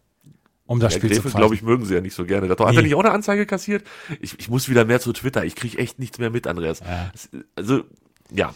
Um 0.69 0.79
das 0.79 0.93
Der 0.93 0.99
Spiel 0.99 1.09
zu 1.09 1.15
Gräfe, 1.15 1.29
pfeifen. 1.29 1.39
glaube 1.39 1.55
ich, 1.55 1.63
mögen 1.63 1.83
sie 1.85 1.95
ja 1.95 2.01
nicht 2.01 2.13
so 2.13 2.25
gerne. 2.25 2.47
Hat 2.47 2.59
er 2.59 2.71
Nee. 2.73 2.81
nicht 2.83 2.93
auch 2.95 2.99
eine 2.99 3.09
Anzeige 3.11 3.47
kassiert? 3.47 3.83
Ich, 4.21 4.37
ich 4.39 4.49
muss 4.49 4.69
wieder 4.69 4.85
mehr 4.85 4.99
zu 4.99 5.11
Twitter. 5.13 5.43
Ich 5.43 5.55
kriege 5.55 5.79
echt 5.79 5.97
nichts 5.97 6.19
mehr 6.19 6.29
mit, 6.29 6.45
Andreas. 6.45 6.81
Es- 7.13 7.29
Also, 7.55 7.83
ja. 8.31 8.53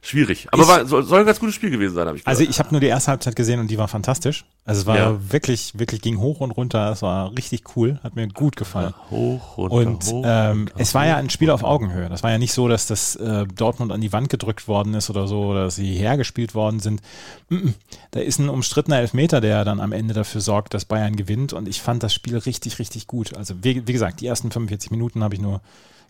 Schwierig. 0.00 0.46
Aber 0.52 0.62
Ich- 0.62 0.68
war, 0.68 0.86
soll, 0.86 1.02
soll 1.04 1.20
ein 1.20 1.26
ganz 1.26 1.40
gutes 1.40 1.54
Spiel 1.56 1.70
gewesen 1.70 1.94
sein, 1.94 2.06
habe 2.06 2.16
ich 2.16 2.24
gehört. 2.24 2.38
Also 2.38 2.48
ich 2.48 2.58
habe 2.58 2.70
nur 2.70 2.80
die 2.80 2.86
erste 2.86 3.10
Halbzeit 3.10 3.34
gesehen 3.36 3.58
und 3.60 3.68
die 3.70 3.78
war 3.78 3.88
fantastisch. 3.88 4.44
Also 4.64 4.82
es 4.82 4.86
war 4.86 4.96
Ja. 4.96 5.18
wirklich, 5.32 5.78
wirklich 5.78 6.00
ging 6.02 6.18
hoch 6.18 6.40
und 6.40 6.52
runter. 6.52 6.90
Es 6.92 7.02
war 7.02 7.32
richtig 7.36 7.64
cool, 7.76 7.98
hat 8.02 8.14
mir 8.16 8.28
gut 8.28 8.56
gefallen. 8.56 8.94
hoch, 9.10 9.56
runter, 9.58 9.74
Und 9.76 10.04
hoch, 10.06 10.24
ähm, 10.26 10.58
runter, 10.58 10.72
es 10.76 10.94
war 10.94 11.06
ja 11.06 11.16
ein 11.16 11.30
Spiel 11.30 11.50
auf 11.50 11.64
Augenhöhe. 11.64 12.08
Das 12.08 12.22
war 12.22 12.30
ja 12.30 12.38
nicht 12.38 12.52
so, 12.52 12.68
dass 12.68 12.86
das 12.86 13.16
äh, 13.16 13.46
Dortmund 13.46 13.90
an 13.92 14.00
die 14.00 14.12
Wand 14.12 14.28
gedrückt 14.28 14.68
worden 14.68 14.94
ist 14.94 15.10
oder 15.10 15.26
so, 15.26 15.46
oder 15.46 15.64
dass 15.64 15.76
sie 15.76 15.94
hergespielt 15.94 16.54
worden 16.54 16.80
sind. 16.80 17.00
Mm 17.48 17.56
-mm. 17.56 17.72
Da 18.12 18.20
ist 18.20 18.38
ein 18.38 18.48
umstrittener 18.48 18.98
Elfmeter, 18.98 19.40
der 19.40 19.64
dann 19.64 19.80
am 19.80 19.92
Ende 19.92 20.14
dafür 20.14 20.40
sorgt, 20.40 20.74
dass 20.74 20.84
Bayern 20.84 21.16
gewinnt. 21.16 21.52
Und 21.52 21.66
ich 21.68 21.82
fand 21.82 22.02
das 22.02 22.14
Spiel 22.14 22.36
richtig, 22.38 22.78
richtig 22.78 23.06
gut. 23.06 23.36
Also 23.36 23.54
wie, 23.62 23.86
wie 23.86 23.92
gesagt, 23.92 24.20
die 24.20 24.26
ersten 24.26 24.50
45 24.50 24.90
Minuten 24.90 25.24
habe 25.24 25.34
ich 25.34 25.40
nur 25.40 25.60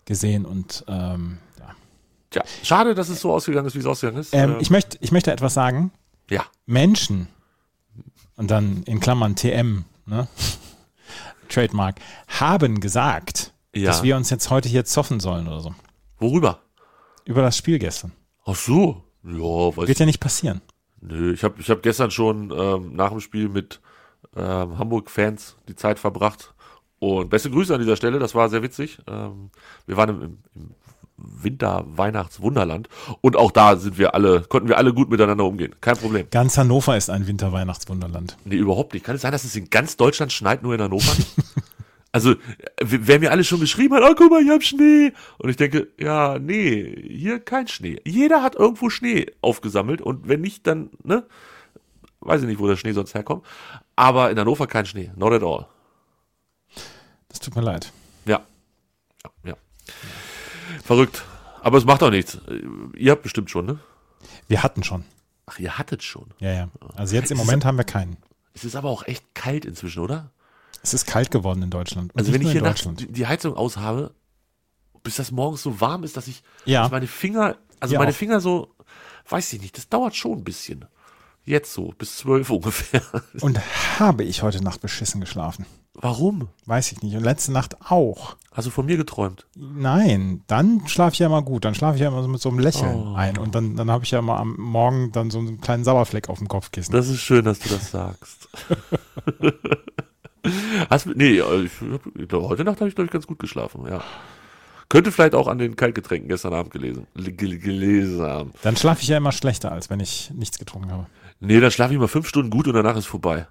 gesehen 0.05 0.45
und 0.45 0.83
ähm. 0.87 1.37
Tja, 2.31 2.43
schade, 2.63 2.93
dass 2.95 3.09
es 3.09 3.21
so 3.21 3.31
ausgegangen 3.33 3.67
ist, 3.67 3.75
wie 3.75 3.79
es 3.79 3.85
ausgegangen 3.85 4.19
ist. 4.19 4.33
Ähm, 4.33 4.51
Ähm, 4.51 4.57
ich, 4.59 4.69
möchte, 4.69 4.97
ich 5.01 5.11
möchte 5.11 5.31
etwas 5.31 5.53
sagen. 5.53 5.91
ja. 6.29 6.43
Menschen 6.65 7.27
und 8.35 8.51
dann 8.51 8.83
in 8.83 8.99
Klammern 8.99 9.35
TM, 9.35 9.83
ne? 10.05 10.27
Trademark, 11.49 11.95
haben 12.27 12.79
gesagt, 12.79 13.53
Ja. 13.73 13.87
dass 13.87 14.03
wir 14.03 14.15
uns 14.15 14.29
jetzt 14.29 14.49
heute 14.49 14.69
hier 14.69 14.85
zoffen 14.85 15.19
sollen 15.19 15.47
oder 15.47 15.61
so. 15.61 15.73
Worüber? 16.19 16.59
Über 17.25 17.41
das 17.41 17.57
Spiel 17.57 17.79
gestern. 17.79 18.11
Ach 18.45 18.55
so. 18.55 19.03
Ja, 19.23 19.33
weiß 19.75 19.87
Wird 19.87 19.99
ja 19.99 20.05
nicht 20.05 20.19
passieren. 20.19 20.61
Nö, 21.01 21.33
ich 21.33 21.43
habe 21.43 21.59
ich 21.59 21.69
hab 21.69 21.81
gestern 21.81 22.11
schon 22.11 22.51
ähm, 22.55 22.95
nach 22.95 23.09
dem 23.09 23.19
Spiel 23.19 23.49
mit 23.49 23.79
ähm, 24.35 24.77
Hamburg-Fans 24.77 25.55
die 25.67 25.75
Zeit 25.75 25.97
verbracht. 25.99 26.53
Und 26.99 27.29
beste 27.29 27.49
Grüße 27.49 27.73
an 27.73 27.79
dieser 27.79 27.95
Stelle, 27.95 28.19
das 28.19 28.35
war 28.35 28.49
sehr 28.49 28.61
witzig. 28.61 28.99
Ähm, 29.07 29.49
wir 29.85 29.97
waren 29.97 30.09
im, 30.09 30.21
im, 30.21 30.37
im 30.55 30.75
Winter-Weihnachts-Wunderland 31.41 32.89
und 33.21 33.35
auch 33.35 33.51
da 33.51 33.75
sind 33.75 33.97
wir 33.97 34.13
alle, 34.13 34.41
konnten 34.41 34.67
wir 34.67 34.77
alle 34.77 34.93
gut 34.93 35.09
miteinander 35.09 35.45
umgehen. 35.45 35.75
Kein 35.81 35.97
Problem. 35.97 36.27
Ganz 36.31 36.57
Hannover 36.57 36.97
ist 36.97 37.09
ein 37.09 37.27
Winter-Weihnachtswunderland. 37.27 38.37
Nee, 38.45 38.55
überhaupt 38.55 38.93
nicht. 38.93 39.05
Kann 39.05 39.15
es 39.15 39.21
sein, 39.21 39.31
dass 39.31 39.43
es 39.43 39.55
in 39.55 39.69
ganz 39.69 39.97
Deutschland 39.97 40.31
schneit, 40.31 40.63
nur 40.63 40.73
in 40.73 40.81
Hannover 40.81 41.13
nicht? 41.15 41.35
Also, 42.11 42.35
wer 42.81 43.19
mir 43.19 43.31
alle 43.31 43.43
schon 43.43 43.59
geschrieben 43.59 43.93
hat, 43.93 44.03
oh, 44.03 44.15
guck 44.17 44.31
mal, 44.31 44.41
ich 44.41 44.49
hab 44.49 44.63
Schnee. 44.63 45.13
Und 45.37 45.49
ich 45.49 45.57
denke, 45.57 45.89
ja, 45.99 46.39
nee, 46.39 47.07
hier 47.07 47.39
kein 47.39 47.67
Schnee. 47.67 48.01
Jeder 48.03 48.41
hat 48.41 48.55
irgendwo 48.55 48.89
Schnee 48.89 49.27
aufgesammelt 49.41 50.01
und 50.01 50.27
wenn 50.27 50.41
nicht, 50.41 50.65
dann, 50.65 50.89
ne? 51.03 51.25
Weiß 52.21 52.41
ich 52.41 52.47
nicht, 52.47 52.59
wo 52.59 52.67
der 52.67 52.77
Schnee 52.77 52.93
sonst 52.93 53.13
herkommt. 53.13 53.45
Aber 53.95 54.31
in 54.31 54.39
Hannover 54.39 54.65
kein 54.65 54.85
Schnee. 54.85 55.11
Not 55.15 55.33
at 55.33 55.43
all. 55.43 55.67
Das 57.29 57.39
tut 57.39 57.55
mir 57.55 57.61
leid. 57.61 57.93
Ja. 58.25 58.41
Ja. 59.23 59.31
ja. 59.51 59.53
Verrückt. 60.89 61.23
Aber 61.61 61.77
es 61.77 61.85
macht 61.85 62.01
doch 62.01 62.09
nichts. 62.09 62.39
Ihr 62.95 63.11
habt 63.11 63.21
bestimmt 63.21 63.51
schon, 63.51 63.67
ne? 63.67 63.77
Wir 64.47 64.63
hatten 64.63 64.81
schon. 64.83 65.05
Ach, 65.45 65.59
ihr 65.59 65.77
hattet 65.77 66.01
schon. 66.01 66.25
Ja, 66.39 66.51
ja. 66.51 66.69
Also 66.95 67.13
jetzt 67.13 67.29
im 67.29 67.35
Es 67.37 67.41
ist- 67.41 67.45
Moment 67.45 67.63
haben 67.63 67.77
wir 67.77 67.83
keinen. 67.83 68.17
Es 68.55 68.63
ist 68.63 68.75
aber 68.75 68.89
auch 68.89 69.03
echt 69.05 69.23
kalt 69.35 69.65
inzwischen, 69.65 69.99
oder? 69.99 70.31
Es 70.81 70.95
ist 70.95 71.05
kalt 71.05 71.29
geworden 71.29 71.61
in 71.61 71.69
Deutschland. 71.69 72.11
Und 72.15 72.19
Also 72.19 72.33
wenn 72.33 72.41
ich 72.41 72.47
hier 72.49 72.57
in 72.61 72.63
nachts 72.63 72.79
Deutschland. 72.81 73.01
die- 73.01 73.11
die 73.11 73.27
Heizung 73.27 73.53
aushabe, 73.55 74.15
bis 75.03 75.17
das 75.17 75.29
morgens 75.31 75.61
so 75.61 75.79
warm 75.79 76.03
ist, 76.03 76.17
dass 76.17 76.27
ich 76.27 76.41
Ja. 76.65 76.81
dass 76.81 76.91
meine 76.91 77.05
Finger, 77.05 77.55
also 77.79 77.93
Ja, 77.93 77.99
meine 77.99 78.11
auch. 78.11 78.15
Finger 78.15 78.39
so, 78.41 78.73
weiß 79.29 79.53
ich 79.53 79.61
nicht, 79.61 79.77
das 79.77 79.89
dauert 79.89 80.15
schon 80.15 80.39
ein 80.39 80.43
bisschen. 80.43 80.85
Jetzt 81.45 81.71
so, 81.71 81.93
bis 81.99 82.17
zwölf 82.17 82.49
ungefähr. 82.49 83.03
Und 83.41 83.59
habe 83.99 84.23
ich 84.23 84.41
heute 84.41 84.63
Nacht 84.63 84.81
beschissen 84.81 85.21
geschlafen. 85.21 85.67
Warum? 85.95 86.47
Weiß 86.65 86.91
ich 86.93 87.01
nicht. 87.01 87.15
Und 87.15 87.23
letzte 87.23 87.51
Nacht 87.51 87.75
auch. 87.91 88.35
Hast 88.53 88.67
du 88.67 88.71
von 88.71 88.85
mir 88.85 88.95
geträumt? 88.97 89.47
Nein, 89.55 90.43
dann 90.47 90.87
schlafe 90.87 91.13
ich 91.13 91.19
ja 91.19 91.25
immer 91.27 91.41
gut. 91.41 91.65
Dann 91.65 91.75
schlafe 91.75 91.95
ich 91.95 92.01
ja 92.01 92.07
immer 92.07 92.21
so 92.21 92.27
mit 92.29 92.41
so 92.41 92.49
einem 92.49 92.59
Lächeln 92.59 92.95
Oh. 92.95 93.15
ein. 93.15 93.37
Und 93.37 93.53
dann, 93.55 93.75
dann 93.75 93.91
habe 93.91 94.03
ich 94.05 94.11
ja 94.11 94.19
immer 94.19 94.37
am 94.37 94.55
Morgen 94.57 95.11
dann 95.11 95.29
so 95.29 95.39
einen 95.39 95.59
kleinen 95.61 95.83
Sauerfleck 95.83 96.29
auf 96.29 96.37
dem 96.39 96.47
Kopfkissen. 96.47 96.93
Das 96.93 97.09
ist 97.09 97.19
schön, 97.21 97.43
dass 97.45 97.59
du 97.59 97.69
das 97.69 97.91
sagst. 97.91 98.47
Hast 100.89 101.05
nee, 101.07 101.41
ich, 101.41 101.71
heute 102.31 102.63
Nacht 102.63 102.79
habe 102.79 102.87
ich, 102.87 102.95
glaube 102.95 103.05
ich, 103.05 103.11
ganz 103.11 103.27
gut 103.27 103.39
geschlafen, 103.39 103.85
ja. 103.87 104.01
Könnte 104.87 105.11
vielleicht 105.11 105.35
auch 105.35 105.47
an 105.47 105.57
den 105.59 105.75
Kaltgetränken 105.75 106.29
gestern 106.29 106.53
Abend 106.53 106.71
gelesen, 106.71 107.05
gel- 107.15 107.59
gelesen 107.59 108.21
haben. 108.21 108.53
Dann 108.63 108.75
schlafe 108.77 109.01
ich 109.03 109.09
ja 109.09 109.17
immer 109.17 109.31
schlechter, 109.33 109.71
als 109.71 109.89
wenn 109.89 109.99
ich 109.99 110.31
nichts 110.33 110.57
getrunken 110.57 110.91
habe. 110.91 111.05
Nee, 111.41 111.59
dann 111.59 111.71
schlafe 111.71 111.93
ich 111.93 111.99
mal 111.99 112.07
fünf 112.07 112.27
Stunden 112.27 112.49
gut 112.49 112.67
und 112.67 112.73
danach 112.73 112.95
ist 112.95 113.05
vorbei. 113.05 113.47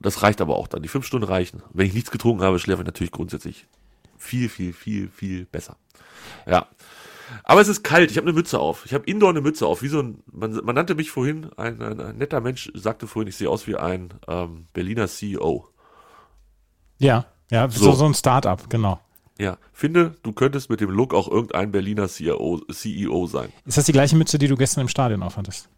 Das 0.00 0.22
reicht 0.22 0.40
aber 0.40 0.56
auch 0.56 0.68
dann. 0.68 0.82
Die 0.82 0.88
fünf 0.88 1.06
Stunden 1.06 1.26
reichen. 1.26 1.62
Wenn 1.72 1.86
ich 1.86 1.94
nichts 1.94 2.10
getrunken 2.10 2.42
habe, 2.42 2.58
schläfe 2.58 2.82
ich 2.82 2.86
natürlich 2.86 3.12
grundsätzlich 3.12 3.66
viel, 4.18 4.48
viel, 4.48 4.72
viel, 4.72 5.08
viel 5.08 5.46
besser. 5.46 5.76
Ja. 6.46 6.66
Aber 7.42 7.60
es 7.60 7.68
ist 7.68 7.82
kalt. 7.82 8.10
Ich 8.10 8.16
habe 8.16 8.26
eine 8.28 8.36
Mütze 8.36 8.58
auf. 8.58 8.86
Ich 8.86 8.94
habe 8.94 9.04
indoor 9.06 9.30
eine 9.30 9.40
Mütze 9.40 9.66
auf. 9.66 9.82
Wie 9.82 9.88
so 9.88 10.00
ein, 10.00 10.22
man, 10.30 10.52
man 10.64 10.74
nannte 10.74 10.94
mich 10.94 11.10
vorhin, 11.10 11.50
ein, 11.56 11.80
ein, 11.82 12.00
ein 12.00 12.18
netter 12.18 12.40
Mensch 12.40 12.70
sagte 12.74 13.06
vorhin, 13.06 13.28
ich 13.28 13.36
sehe 13.36 13.50
aus 13.50 13.66
wie 13.66 13.76
ein 13.76 14.14
ähm, 14.28 14.66
Berliner 14.72 15.08
CEO. 15.08 15.66
Ja, 16.98 17.26
ja, 17.50 17.68
so, 17.68 17.86
So. 17.86 17.92
so 17.92 18.04
ein 18.06 18.14
Start-up, 18.14 18.70
genau. 18.70 19.00
Ja, 19.38 19.58
finde, 19.72 20.16
du 20.22 20.32
könntest 20.32 20.70
mit 20.70 20.80
dem 20.80 20.90
Look 20.90 21.12
auch 21.12 21.28
irgendein 21.28 21.70
Berliner 21.70 22.08
CEO, 22.08 22.62
CEO 22.72 23.26
sein. 23.26 23.52
Ist 23.66 23.76
das 23.76 23.84
die 23.84 23.92
gleiche 23.92 24.16
Mütze, 24.16 24.38
die 24.38 24.48
du 24.48 24.56
gestern 24.56 24.82
im 24.82 24.88
Stadion 24.88 25.22
aufhattest? 25.22 25.68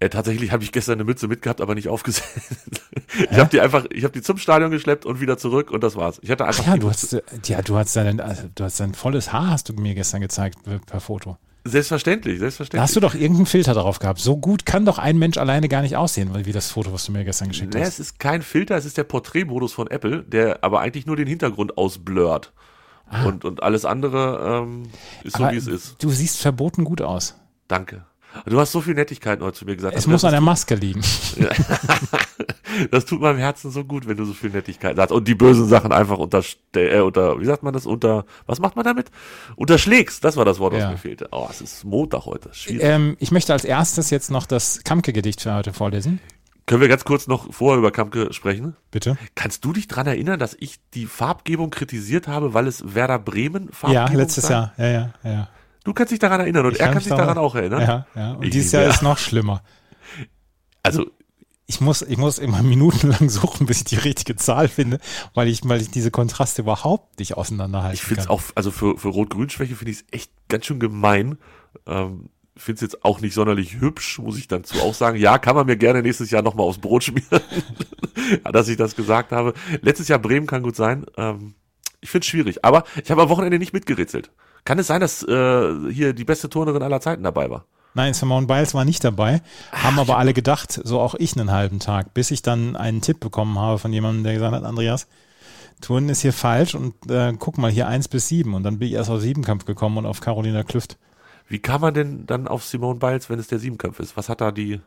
Äh, 0.00 0.08
tatsächlich 0.08 0.50
habe 0.50 0.62
ich 0.64 0.72
gestern 0.72 0.94
eine 0.94 1.04
Mütze 1.04 1.28
mitgehabt, 1.28 1.60
aber 1.60 1.74
nicht 1.74 1.88
aufgesetzt. 1.88 2.30
ich 3.30 3.38
habe 3.38 3.50
die 3.50 3.60
einfach, 3.60 3.84
ich 3.92 4.02
habe 4.04 4.12
die 4.12 4.22
zum 4.22 4.38
Stadion 4.38 4.70
geschleppt 4.70 5.04
und 5.06 5.20
wieder 5.20 5.36
zurück 5.38 5.70
und 5.70 5.82
das 5.84 5.94
war's. 5.94 6.18
Ich 6.22 6.30
hatte 6.30 6.46
einfach 6.46 6.66
Ja, 6.66 6.74
die 6.74 6.80
du 6.80 6.88
Mütze- 6.88 7.22
hast, 7.26 7.48
äh, 7.48 7.52
ja, 7.52 7.60
du 7.62 7.76
hast 7.76 7.94
dein, 7.96 8.18
also, 8.20 8.44
du 8.54 8.64
hast 8.64 8.80
dein 8.80 8.94
volles 8.94 9.32
Haar, 9.32 9.48
hast 9.50 9.68
du 9.68 9.74
mir 9.74 9.94
gestern 9.94 10.20
gezeigt 10.22 10.62
per- 10.62 10.78
per 10.78 11.00
Foto. 11.00 11.36
selbstverständlich, 11.64 12.36
Da 12.36 12.40
selbstverständlich. 12.40 12.82
hast 12.82 12.96
du 12.96 13.00
doch 13.00 13.14
irgendeinen 13.14 13.44
Filter 13.44 13.74
drauf 13.74 13.98
gehabt. 13.98 14.20
So 14.20 14.38
gut 14.38 14.64
kann 14.64 14.86
doch 14.86 14.96
ein 14.98 15.18
Mensch 15.18 15.36
alleine 15.36 15.68
gar 15.68 15.82
nicht 15.82 15.96
aussehen, 15.96 16.30
wie 16.46 16.52
das 16.52 16.70
Foto, 16.70 16.92
was 16.94 17.04
du 17.04 17.12
mir 17.12 17.24
gestern 17.24 17.48
geschickt 17.48 17.74
Nee, 17.74 17.80
hast. 17.80 17.88
es 17.88 18.00
ist 18.00 18.18
kein 18.18 18.40
Filter, 18.40 18.76
es 18.76 18.86
ist 18.86 18.96
der 18.96 19.04
Porträtmodus 19.04 19.74
von 19.74 19.86
Apple, 19.88 20.22
der 20.22 20.64
aber 20.64 20.80
eigentlich 20.80 21.04
nur 21.04 21.16
den 21.16 21.26
Hintergrund 21.26 21.76
ausblurrt. 21.76 22.52
Und, 23.26 23.44
und 23.44 23.62
alles 23.62 23.84
andere 23.84 24.62
ähm, 24.62 24.84
ist 25.24 25.36
so, 25.36 25.42
Ah. 25.42 25.46
Aber 25.48 25.54
wie 25.54 25.58
es 25.58 25.66
ist. 25.66 25.96
Du 26.02 26.08
siehst 26.10 26.38
verboten 26.40 26.84
gut 26.84 27.02
aus. 27.02 27.34
Danke. 27.68 28.06
Du 28.46 28.58
hast 28.60 28.72
so 28.72 28.80
viel 28.80 28.94
Nettigkeiten 28.94 29.44
heute 29.44 29.58
zu 29.58 29.64
mir 29.64 29.76
gesagt. 29.76 29.96
Es 29.96 30.06
muss 30.06 30.24
an 30.24 30.32
der 30.32 30.40
Maske 30.40 30.74
liegen. 30.74 31.00
das 32.90 33.04
tut 33.04 33.20
meinem 33.20 33.38
Herzen 33.38 33.70
so 33.70 33.84
gut, 33.84 34.06
wenn 34.08 34.16
du 34.16 34.24
so 34.24 34.32
viel 34.32 34.50
Nettigkeiten 34.50 35.00
hast. 35.00 35.12
Und 35.12 35.26
die 35.28 35.34
bösen 35.34 35.66
Sachen 35.66 35.92
einfach 35.92 36.18
unter, 36.18 36.42
äh, 36.76 37.00
unter, 37.00 37.40
wie 37.40 37.44
sagt 37.44 37.62
man 37.62 37.72
das, 37.72 37.86
unter, 37.86 38.24
was 38.46 38.60
macht 38.60 38.76
man 38.76 38.84
damit? 38.84 39.10
Unterschlägst, 39.56 40.24
das 40.24 40.36
war 40.36 40.44
das 40.44 40.58
Wort, 40.58 40.72
was 40.74 40.80
Ja. 40.82 40.90
mir 40.90 40.96
fehlte. 40.98 41.28
Oh, 41.32 41.46
es 41.50 41.60
ist 41.60 41.84
Montag 41.84 42.26
heute. 42.26 42.50
Schwierig. 42.52 42.82
Ähm, 42.82 43.16
ich 43.18 43.30
möchte 43.30 43.52
als 43.52 43.64
erstes 43.64 44.10
jetzt 44.10 44.30
noch 44.30 44.46
das 44.46 44.80
Kamke-Gedicht 44.84 45.40
für 45.42 45.54
heute 45.54 45.72
vorlesen. 45.72 46.20
Können 46.66 46.82
wir 46.82 46.88
ganz 46.88 47.04
kurz 47.04 47.26
noch 47.26 47.52
vorher 47.52 47.78
über 47.78 47.90
Kampke 47.90 48.32
sprechen? 48.32 48.76
Bitte. 48.92 49.18
Kannst 49.34 49.64
du 49.64 49.72
dich 49.72 49.88
dran 49.88 50.06
erinnern, 50.06 50.38
dass 50.38 50.56
ich 50.58 50.76
die 50.94 51.06
Farbgebung 51.06 51.70
kritisiert 51.70 52.28
habe, 52.28 52.54
weil 52.54 52.68
es 52.68 52.94
Werder 52.94 53.18
Bremen 53.18 53.66
Ja, 53.66 53.72
Farbgebung 53.72 54.16
letztes 54.16 54.44
war? 54.44 54.50
Jahr. 54.50 54.72
Ja, 54.78 54.86
ja, 54.88 55.12
ja. 55.24 55.48
Du 55.84 55.94
kannst 55.94 56.12
dich 56.12 56.18
daran 56.18 56.40
erinnern 56.40 56.66
und 56.66 56.74
Ich 56.74 56.80
er 56.80 56.92
kann 56.92 57.02
sich 57.02 57.08
daran 57.08 57.38
auch 57.38 57.54
erinnern. 57.54 57.80
Ja, 57.82 58.06
ja. 58.14 58.32
Und 58.32 58.44
Ich 58.44 58.50
dieses 58.50 58.72
Jahr 58.72 58.82
mehr. 58.82 58.90
ist 58.90 59.02
noch 59.02 59.18
schlimmer. 59.18 59.62
Also, 60.82 61.06
Ich 61.66 61.80
muss, 61.82 62.00
ich 62.02 62.16
muss 62.16 62.38
immer 62.38 62.62
minutenlang 62.64 63.28
suchen, 63.28 63.66
bis 63.66 63.78
ich 63.78 63.84
die 63.84 63.96
richtige 63.96 64.34
Zahl 64.36 64.66
finde, 64.68 64.98
weil 65.34 65.46
ich, 65.48 65.60
weil 65.64 65.80
ich 65.80 65.90
diese 65.90 66.10
Kontraste 66.10 66.62
überhaupt 66.62 67.18
nicht 67.18 67.36
auseinanderhalten 67.36 67.94
ich 67.94 68.02
finde 68.02 68.22
es 68.22 68.28
auch, 68.28 68.42
also 68.54 68.70
für, 68.70 68.96
für 68.96 69.08
Rot-Grün-Schwäche 69.08 69.76
finde 69.76 69.90
ich 69.92 69.98
es 69.98 70.04
echt 70.10 70.32
ganz 70.48 70.64
schön 70.66 70.80
gemein. 70.80 71.36
Ähm, 71.86 72.30
finde 72.56 72.76
es 72.76 72.80
jetzt 72.80 73.04
auch 73.04 73.20
nicht 73.20 73.34
sonderlich 73.34 73.80
hübsch, 73.80 74.18
muss 74.18 74.38
ich 74.38 74.48
dazu 74.48 74.80
auch 74.80 74.94
sagen. 74.94 75.18
Ja, 75.18 75.38
kann 75.38 75.54
man 75.54 75.66
mir 75.66 75.76
gerne 75.76 76.02
nächstes 76.02 76.30
Jahr 76.30 76.42
nochmal 76.42 76.66
aufs 76.66 76.78
Brot 76.78 77.04
schmieren, 77.04 77.40
Ja, 78.44 78.52
dass 78.52 78.68
ich 78.68 78.76
das 78.78 78.96
gesagt 78.96 79.30
habe. 79.32 79.52
Letztes 79.82 80.08
Jahr 80.08 80.18
Bremen 80.18 80.46
kann 80.46 80.62
gut 80.62 80.76
sein. 80.76 81.04
Ähm, 81.16 81.54
ich 82.00 82.10
finde 82.10 82.24
es 82.24 82.28
schwierig, 82.28 82.64
aber 82.64 82.84
ich 83.04 83.10
habe 83.10 83.22
am 83.22 83.28
Wochenende 83.28 83.58
nicht 83.58 83.72
mitgeritzelt. 83.74 84.30
Kann 84.64 84.78
es 84.78 84.86
sein, 84.86 85.00
dass 85.00 85.22
äh, 85.22 85.92
hier 85.92 86.12
die 86.12 86.24
beste 86.24 86.48
Turnerin 86.48 86.82
aller 86.82 87.00
Zeiten 87.00 87.22
dabei 87.22 87.50
war? 87.50 87.64
Nein, 87.94 88.14
Simone 88.14 88.46
Biles 88.46 88.72
war 88.74 88.84
nicht 88.84 89.02
dabei, 89.02 89.42
haben 89.72 89.98
aber 89.98 90.16
alle 90.16 90.32
gedacht, 90.32 90.80
so 90.84 91.00
auch 91.00 91.16
ich 91.16 91.36
einen 91.36 91.50
halben 91.50 91.80
Tag, 91.80 92.14
bis 92.14 92.30
ich 92.30 92.40
dann 92.40 92.76
einen 92.76 93.00
Tipp 93.00 93.18
bekommen 93.18 93.58
habe 93.58 93.78
von 93.78 93.92
jemandem, 93.92 94.22
der 94.22 94.34
gesagt 94.34 94.54
hat, 94.54 94.64
Andreas, 94.64 95.08
Turnen 95.80 96.08
ist 96.08 96.20
hier 96.20 96.32
falsch 96.32 96.74
und 96.74 96.94
äh, 97.10 97.32
guck 97.36 97.58
mal 97.58 97.70
hier 97.70 97.88
eins 97.88 98.06
bis 98.06 98.28
sieben 98.28 98.54
und 98.54 98.62
dann 98.62 98.78
bin 98.78 98.88
ich 98.88 98.94
erst 98.94 99.10
auf 99.10 99.20
Siebenkampf 99.20 99.64
gekommen 99.64 99.98
und 99.98 100.06
auf 100.06 100.20
Carolina 100.20 100.62
Klüft. 100.62 100.98
Wie 101.48 101.58
kann 101.58 101.80
man 101.80 101.94
denn 101.94 102.26
dann 102.26 102.46
auf 102.46 102.64
Simone 102.64 103.00
Biles, 103.00 103.28
wenn 103.28 103.40
es 103.40 103.48
der 103.48 103.58
Siebenkampf 103.58 103.98
ist? 103.98 104.16
Was 104.16 104.28
hat 104.28 104.40
da 104.40 104.52
die? 104.52 104.80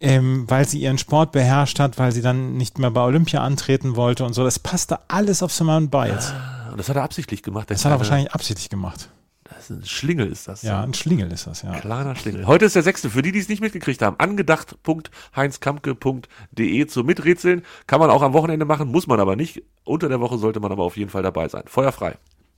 Ähm, 0.00 0.44
weil 0.48 0.66
sie 0.66 0.80
ihren 0.80 0.98
Sport 0.98 1.30
beherrscht 1.30 1.78
hat, 1.78 1.98
weil 1.98 2.10
sie 2.10 2.22
dann 2.22 2.56
nicht 2.56 2.80
mehr 2.80 2.90
bei 2.90 3.02
Olympia 3.02 3.40
antreten 3.42 3.94
wollte 3.94 4.24
und 4.24 4.32
so. 4.32 4.42
Das 4.42 4.58
passte 4.58 4.98
alles 5.08 5.42
auf 5.44 5.52
Simone 5.52 5.86
Biles. 5.86 6.34
Und 6.74 6.78
das 6.78 6.88
hat 6.88 6.96
er 6.96 7.04
absichtlich 7.04 7.44
gemacht. 7.44 7.70
Das 7.70 7.84
hat 7.84 7.92
er 7.92 7.98
wahrscheinlich 7.98 8.32
absichtlich 8.32 8.68
gemacht. 8.68 9.08
Das 9.44 9.70
ist 9.70 9.70
ein 9.70 9.84
Schlingel 9.84 10.26
ist 10.26 10.48
das. 10.48 10.62
Ja, 10.62 10.82
ein 10.82 10.92
Schlingel 10.92 11.30
ist 11.30 11.46
das, 11.46 11.62
ja. 11.62 11.70
Kleiner 11.78 12.16
Schlingel. 12.16 12.48
Heute 12.48 12.64
ist 12.64 12.74
der 12.74 12.82
sechste. 12.82 13.10
Für 13.10 13.22
die, 13.22 13.30
die 13.30 13.38
es 13.38 13.48
nicht 13.48 13.60
mitgekriegt 13.60 14.02
haben, 14.02 14.18
angedacht.heinzkamke.de 14.18 16.86
zum 16.88 17.06
Miträtseln. 17.06 17.62
Kann 17.86 18.00
man 18.00 18.10
auch 18.10 18.22
am 18.22 18.32
Wochenende 18.32 18.64
machen, 18.64 18.90
muss 18.90 19.06
man 19.06 19.20
aber 19.20 19.36
nicht. 19.36 19.62
Unter 19.84 20.08
der 20.08 20.18
Woche 20.18 20.36
sollte 20.36 20.58
man 20.58 20.72
aber 20.72 20.82
auf 20.82 20.96
jeden 20.96 21.10
Fall 21.10 21.22
dabei 21.22 21.46
sein. 21.46 21.62
Feuerfrei. 21.66 22.16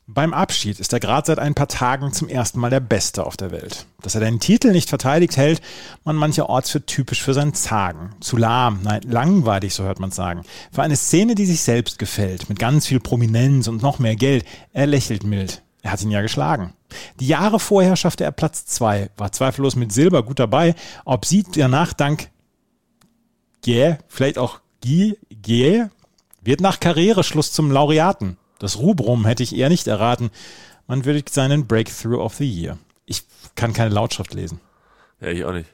Beim 0.08 0.32
Abschied 0.32 0.78
ist 0.78 0.92
er 0.92 1.00
gerade 1.00 1.26
seit 1.26 1.40
ein 1.40 1.56
paar 1.56 1.66
Tagen 1.66 2.12
zum 2.12 2.28
ersten 2.28 2.60
Mal 2.60 2.70
der 2.70 2.78
Beste 2.78 3.26
auf 3.26 3.36
der 3.36 3.50
Welt. 3.50 3.86
Dass 4.02 4.14
er 4.14 4.20
den 4.20 4.38
Titel 4.38 4.70
nicht 4.70 4.88
verteidigt, 4.88 5.36
hält 5.36 5.60
man 6.04 6.14
mancherorts 6.14 6.70
für 6.70 6.86
typisch 6.86 7.24
für 7.24 7.34
sein 7.34 7.54
Zagen. 7.54 8.14
Zu 8.20 8.36
lahm, 8.36 8.78
nein, 8.84 9.00
langweilig, 9.02 9.74
so 9.74 9.82
hört 9.82 9.98
man 9.98 10.12
sagen. 10.12 10.42
Für 10.70 10.84
eine 10.84 10.94
Szene, 10.94 11.34
die 11.34 11.44
sich 11.44 11.60
selbst 11.62 11.98
gefällt, 11.98 12.48
mit 12.48 12.60
ganz 12.60 12.86
viel 12.86 13.00
Prominenz 13.00 13.66
und 13.66 13.82
noch 13.82 13.98
mehr 13.98 14.14
Geld. 14.14 14.44
Er 14.72 14.86
lächelt 14.86 15.24
mild. 15.24 15.64
Er 15.82 15.90
hat 15.90 16.02
ihn 16.02 16.12
ja 16.12 16.22
geschlagen. 16.22 16.72
Die 17.18 17.26
Jahre 17.26 17.58
vorher 17.58 17.96
schaffte 17.96 18.22
er 18.22 18.30
Platz 18.30 18.64
zwei, 18.64 19.10
war 19.16 19.32
zweifellos 19.32 19.74
mit 19.74 19.92
Silber 19.92 20.22
gut 20.22 20.38
dabei. 20.38 20.76
Ob 21.04 21.24
sie 21.24 21.42
danach 21.42 21.92
dank 21.92 22.30
Gä, 23.64 23.98
vielleicht 24.06 24.38
auch 24.38 24.60
Gie, 24.80 25.18
Gä, 25.30 25.88
wird 26.42 26.60
nach 26.60 26.78
Karriereschluss 26.78 27.50
zum 27.50 27.72
Laureaten. 27.72 28.36
Das 28.58 28.78
Rubrum 28.78 29.26
hätte 29.26 29.42
ich 29.42 29.54
eher 29.54 29.68
nicht 29.68 29.86
erraten. 29.86 30.30
Man 30.86 31.04
würdigt 31.04 31.30
seinen 31.30 31.66
Breakthrough 31.66 32.20
of 32.20 32.34
the 32.36 32.48
Year. 32.48 32.78
Ich 33.04 33.24
kann 33.54 33.72
keine 33.72 33.94
Lautschrift 33.94 34.34
lesen. 34.34 34.60
Ja, 35.20 35.28
ich 35.28 35.44
auch 35.44 35.52
nicht. 35.52 35.68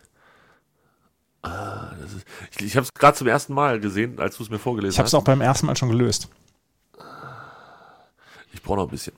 Ah, 1.42 1.90
ist, 2.04 2.24
ich 2.58 2.66
ich 2.66 2.76
habe 2.76 2.84
es 2.84 2.94
gerade 2.94 3.16
zum 3.16 3.26
ersten 3.26 3.52
Mal 3.54 3.80
gesehen, 3.80 4.20
als 4.20 4.36
du 4.36 4.44
es 4.44 4.50
mir 4.50 4.58
vorgelesen 4.58 4.92
Ich 4.94 4.98
habe 4.98 5.06
es 5.08 5.12
hast. 5.12 5.20
auch 5.20 5.24
beim 5.24 5.40
ersten 5.40 5.66
Mal 5.66 5.76
schon 5.76 5.88
gelöst. 5.88 6.28
Ich 8.52 8.62
brauche 8.62 8.76
noch 8.76 8.84
ein 8.84 8.90
bisschen. 8.90 9.14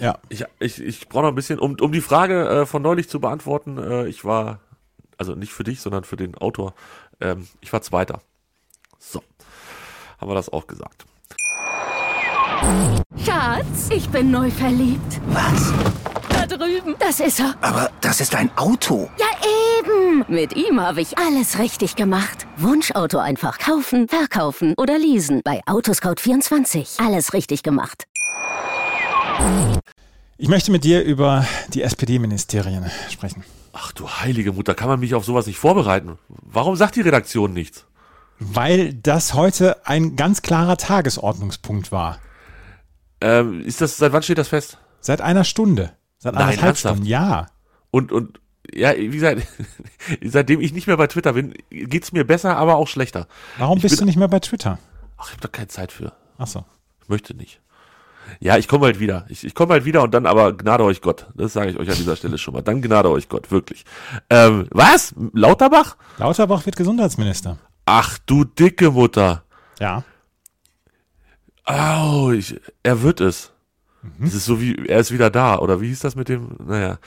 Ja. 0.00 0.18
Ich, 0.28 0.44
ich, 0.60 0.80
ich 0.80 1.08
brauche 1.08 1.22
noch 1.22 1.28
ein 1.30 1.34
bisschen, 1.34 1.58
um, 1.58 1.76
um 1.80 1.92
die 1.92 2.00
Frage 2.00 2.48
äh, 2.48 2.66
von 2.66 2.82
neulich 2.82 3.08
zu 3.08 3.20
beantworten. 3.20 3.78
Äh, 3.78 4.06
ich 4.08 4.24
war, 4.24 4.60
also 5.18 5.34
nicht 5.34 5.52
für 5.52 5.64
dich, 5.64 5.80
sondern 5.80 6.04
für 6.04 6.16
den 6.16 6.36
Autor. 6.36 6.74
Ähm, 7.20 7.46
ich 7.60 7.72
war 7.72 7.82
Zweiter. 7.82 8.20
So, 8.98 9.22
haben 10.18 10.30
wir 10.30 10.34
das 10.34 10.48
auch 10.52 10.66
gesagt. 10.66 11.06
Schatz, 13.24 13.88
ich 13.90 14.08
bin 14.08 14.30
neu 14.30 14.50
verliebt. 14.50 15.20
Was? 15.28 15.72
Da 16.28 16.46
drüben. 16.46 16.94
Das 16.98 17.20
ist 17.20 17.40
er. 17.40 17.54
Aber 17.60 17.90
das 18.00 18.20
ist 18.20 18.34
ein 18.34 18.50
Auto. 18.56 19.08
Ja, 19.18 19.26
eben. 19.78 20.24
Mit 20.28 20.56
ihm 20.56 20.80
habe 20.80 21.00
ich 21.00 21.18
alles 21.18 21.58
richtig 21.58 21.96
gemacht. 21.96 22.46
Wunschauto 22.56 23.18
einfach 23.18 23.58
kaufen, 23.58 24.08
verkaufen 24.08 24.74
oder 24.76 24.98
leasen. 24.98 25.42
Bei 25.44 25.60
Autoscout24. 25.66 27.04
Alles 27.04 27.32
richtig 27.32 27.62
gemacht. 27.62 28.04
Ich 30.36 30.48
möchte 30.48 30.70
mit 30.72 30.84
dir 30.84 31.02
über 31.02 31.46
die 31.74 31.82
SPD-Ministerien 31.82 32.90
sprechen. 33.10 33.44
Ach 33.72 33.92
du 33.92 34.08
heilige 34.08 34.52
Mutter, 34.52 34.74
kann 34.74 34.88
man 34.88 35.00
mich 35.00 35.14
auf 35.14 35.24
sowas 35.24 35.46
nicht 35.46 35.58
vorbereiten? 35.58 36.18
Warum 36.28 36.76
sagt 36.76 36.96
die 36.96 37.02
Redaktion 37.02 37.52
nichts? 37.52 37.84
Weil 38.40 38.94
das 38.94 39.34
heute 39.34 39.86
ein 39.86 40.16
ganz 40.16 40.42
klarer 40.42 40.76
Tagesordnungspunkt 40.76 41.92
war. 41.92 42.18
Ähm, 43.20 43.60
ist 43.62 43.80
das, 43.80 43.96
seit 43.96 44.12
wann 44.12 44.22
steht 44.22 44.38
das 44.38 44.48
fest? 44.48 44.78
Seit 45.00 45.20
einer 45.20 45.44
Stunde. 45.44 45.92
Seit 46.18 46.34
Nein, 46.34 46.42
anderthalb 46.44 46.66
ernsthaft? 46.68 46.94
Stunden. 46.96 47.08
Ja. 47.10 47.46
Und, 47.90 48.12
und, 48.12 48.40
ja, 48.74 48.96
wie 48.96 49.08
gesagt, 49.08 49.42
seitdem 50.24 50.60
ich 50.60 50.72
nicht 50.72 50.86
mehr 50.86 50.96
bei 50.96 51.06
Twitter 51.06 51.32
bin, 51.32 51.54
geht's 51.70 52.12
mir 52.12 52.24
besser, 52.24 52.56
aber 52.56 52.76
auch 52.76 52.88
schlechter. 52.88 53.26
Warum 53.58 53.78
Ich 53.78 53.82
bist 53.82 53.92
bin- 53.94 54.00
du 54.00 54.04
nicht 54.06 54.16
mehr 54.18 54.28
bei 54.28 54.40
Twitter? 54.40 54.78
Ach, 55.16 55.26
ich 55.26 55.32
habe 55.32 55.40
da 55.42 55.48
keine 55.48 55.68
Zeit 55.68 55.90
für. 55.92 56.12
Ach 56.38 56.46
so. 56.46 56.64
Ich 57.02 57.08
möchte 57.08 57.34
nicht. 57.34 57.60
Ja, 58.40 58.58
ich 58.58 58.68
komme 58.68 58.84
halt 58.84 59.00
wieder. 59.00 59.24
Ich, 59.30 59.42
ich 59.44 59.54
komme 59.54 59.72
halt 59.72 59.84
wieder 59.86 60.02
und 60.02 60.12
dann 60.12 60.26
aber 60.26 60.52
gnade 60.54 60.84
euch 60.84 61.00
Gott. 61.00 61.26
Das 61.34 61.54
sage 61.54 61.70
ich 61.70 61.78
euch 61.78 61.88
an 61.88 61.96
dieser 61.96 62.14
Stelle 62.14 62.36
schon 62.36 62.52
mal. 62.54 62.60
Dann 62.62 62.82
gnade 62.82 63.10
euch 63.10 63.28
Gott, 63.30 63.50
wirklich. 63.50 63.84
Ähm, 64.28 64.66
was? 64.70 65.14
Lauterbach? 65.32 65.96
Lauterbach 66.18 66.66
wird 66.66 66.76
Gesundheitsminister. 66.76 67.56
Ach 67.86 68.18
du 68.26 68.44
dicke 68.44 68.90
Mutter. 68.90 69.44
Ja. 69.80 70.04
Au, 71.68 72.30
ich, 72.30 72.58
er 72.82 73.02
wird 73.02 73.20
es. 73.20 73.52
Mhm. 74.02 74.26
Es 74.26 74.34
ist 74.34 74.46
so 74.46 74.60
wie, 74.60 74.86
er 74.86 75.00
ist 75.00 75.12
wieder 75.12 75.28
da, 75.28 75.58
oder 75.58 75.80
wie 75.80 75.88
hieß 75.88 76.00
das 76.00 76.16
mit 76.16 76.28
dem, 76.28 76.56
naja. 76.64 76.98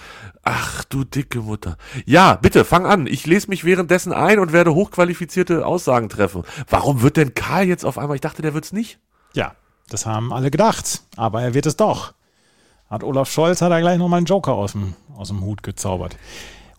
Ach, 0.43 0.83
du 0.83 1.03
dicke 1.03 1.39
Mutter. 1.39 1.77
Ja, 2.05 2.35
bitte, 2.35 2.63
fang 2.63 2.85
an. 2.85 3.07
Ich 3.07 3.25
lese 3.25 3.47
mich 3.47 3.63
währenddessen 3.63 4.13
ein 4.13 4.39
und 4.39 4.53
werde 4.53 4.75
hochqualifizierte 4.75 5.65
Aussagen 5.65 6.09
treffen. 6.09 6.43
Warum 6.69 7.01
wird 7.01 7.17
denn 7.17 7.33
Karl 7.33 7.65
jetzt 7.65 7.85
auf 7.85 7.97
einmal, 7.97 8.15
ich 8.15 8.21
dachte, 8.21 8.41
der 8.43 8.53
wird's 8.53 8.71
nicht. 8.71 8.99
Ja, 9.33 9.55
das 9.89 10.05
haben 10.05 10.31
alle 10.31 10.51
gedacht, 10.51 11.01
aber 11.15 11.41
er 11.41 11.53
wird 11.53 11.65
es 11.65 11.75
doch. 11.75 12.13
Hat 12.89 13.03
Olaf 13.03 13.31
Scholz 13.31 13.61
hat 13.61 13.71
er 13.71 13.81
gleich 13.81 13.97
nochmal 13.97 14.17
einen 14.17 14.25
Joker 14.25 14.53
aus 14.53 14.73
dem, 14.73 14.93
aus 15.15 15.29
dem 15.29 15.41
Hut 15.41 15.63
gezaubert. 15.63 16.17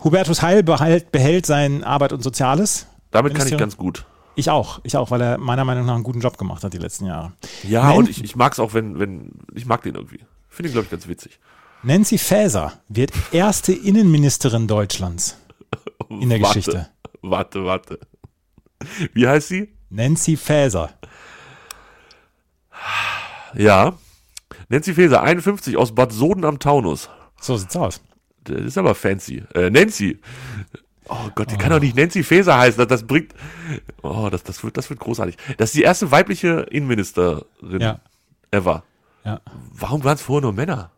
Hubertus 0.04 0.42
Heil 0.42 0.62
behält, 0.62 1.10
behält 1.10 1.46
sein 1.46 1.82
Arbeit 1.82 2.12
und 2.12 2.22
Soziales. 2.22 2.86
Damit 3.10 3.34
kann 3.34 3.48
ich 3.48 3.56
ganz 3.56 3.76
gut. 3.76 4.04
Ich 4.34 4.48
auch, 4.50 4.80
ich 4.82 4.96
auch, 4.96 5.10
weil 5.10 5.20
er 5.20 5.38
meiner 5.38 5.64
Meinung 5.64 5.86
nach 5.86 5.94
einen 5.94 6.04
guten 6.04 6.20
Job 6.20 6.38
gemacht 6.38 6.64
hat 6.64 6.72
die 6.72 6.78
letzten 6.78 7.06
Jahre. 7.06 7.32
Ja, 7.64 7.90
Nen- 7.90 7.98
und 7.98 8.08
ich, 8.08 8.24
ich 8.24 8.36
mag's 8.36 8.58
auch, 8.58 8.72
wenn, 8.74 8.98
wenn, 8.98 9.32
ich 9.54 9.66
mag 9.66 9.82
den 9.82 9.94
irgendwie. 9.94 10.20
Finde 10.48 10.70
ihn, 10.70 10.72
glaube 10.72 10.84
ich, 10.86 10.90
ganz 10.90 11.06
witzig. 11.06 11.38
Nancy 11.82 12.16
Faeser 12.16 12.72
wird 12.88 13.12
erste 13.32 13.72
Innenministerin 13.72 14.68
Deutschlands 14.68 15.36
in 16.08 16.28
der 16.28 16.40
Warte, 16.40 16.60
Geschichte. 16.60 16.88
Warte, 17.22 17.64
warte. 17.64 17.98
Wie 19.12 19.26
heißt 19.26 19.48
sie? 19.48 19.74
Nancy 19.90 20.36
Faeser. 20.36 20.90
Ja. 23.54 23.98
Nancy 24.68 24.94
Faeser, 24.94 25.22
51, 25.22 25.76
aus 25.76 25.94
Bad 25.94 26.12
Soden 26.12 26.44
am 26.44 26.58
Taunus. 26.58 27.10
So 27.40 27.56
sieht's 27.56 27.76
aus. 27.76 28.00
Das 28.44 28.60
ist 28.60 28.78
aber 28.78 28.94
fancy. 28.94 29.42
Äh, 29.54 29.70
Nancy. 29.70 30.18
Oh 31.14 31.30
Gott, 31.34 31.50
die 31.50 31.56
kann 31.56 31.70
doch 31.70 31.80
nicht 31.80 31.94
Nancy 31.96 32.22
Faeser 32.22 32.56
heißen. 32.58 32.78
Das, 32.78 32.88
das 32.88 33.06
bringt. 33.06 33.34
Oh, 34.02 34.28
das, 34.30 34.42
das, 34.44 34.64
wird, 34.64 34.76
das 34.78 34.88
wird 34.88 34.98
großartig. 35.00 35.36
Das 35.58 35.70
ist 35.70 35.76
die 35.76 35.82
erste 35.82 36.10
weibliche 36.10 36.60
Innenministerin 36.70 37.44
Ja. 37.80 38.00
ever. 38.50 38.82
Ja. 39.24 39.40
Warum 39.72 40.02
waren 40.04 40.14
es 40.14 40.22
vorher 40.22 40.42
nur 40.42 40.52
Männer? 40.52 40.90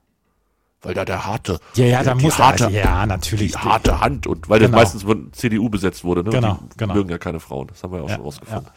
Weil 0.82 0.94
da 0.94 1.04
der 1.04 1.24
harte. 1.26 1.58
Ja, 1.74 1.86
ja, 1.86 2.02
da 2.02 2.14
muss 2.14 2.38
harte, 2.38 2.64
er. 2.64 2.70
Ja, 2.70 3.06
natürlich. 3.06 3.52
die 3.52 3.58
harte 3.58 4.00
Hand 4.00 4.26
und 4.26 4.48
weil 4.50 4.60
Genau. 4.60 4.72
das 4.72 4.80
meistens 4.84 5.02
von 5.02 5.32
CDU 5.32 5.68
besetzt 5.70 6.04
wurde, 6.04 6.22
ne? 6.22 6.30
Genau, 6.30 6.58
die 6.72 6.76
genau. 6.76 6.94
mögen 6.94 7.08
ja 7.10 7.18
keine 7.18 7.40
Frauen. 7.40 7.66
Das 7.68 7.82
haben 7.82 7.92
wir 7.92 7.98
ja 7.98 8.04
auch 8.04 8.08
Ja, 8.10 8.16
schon 8.16 8.24
rausgefunden. 8.24 8.68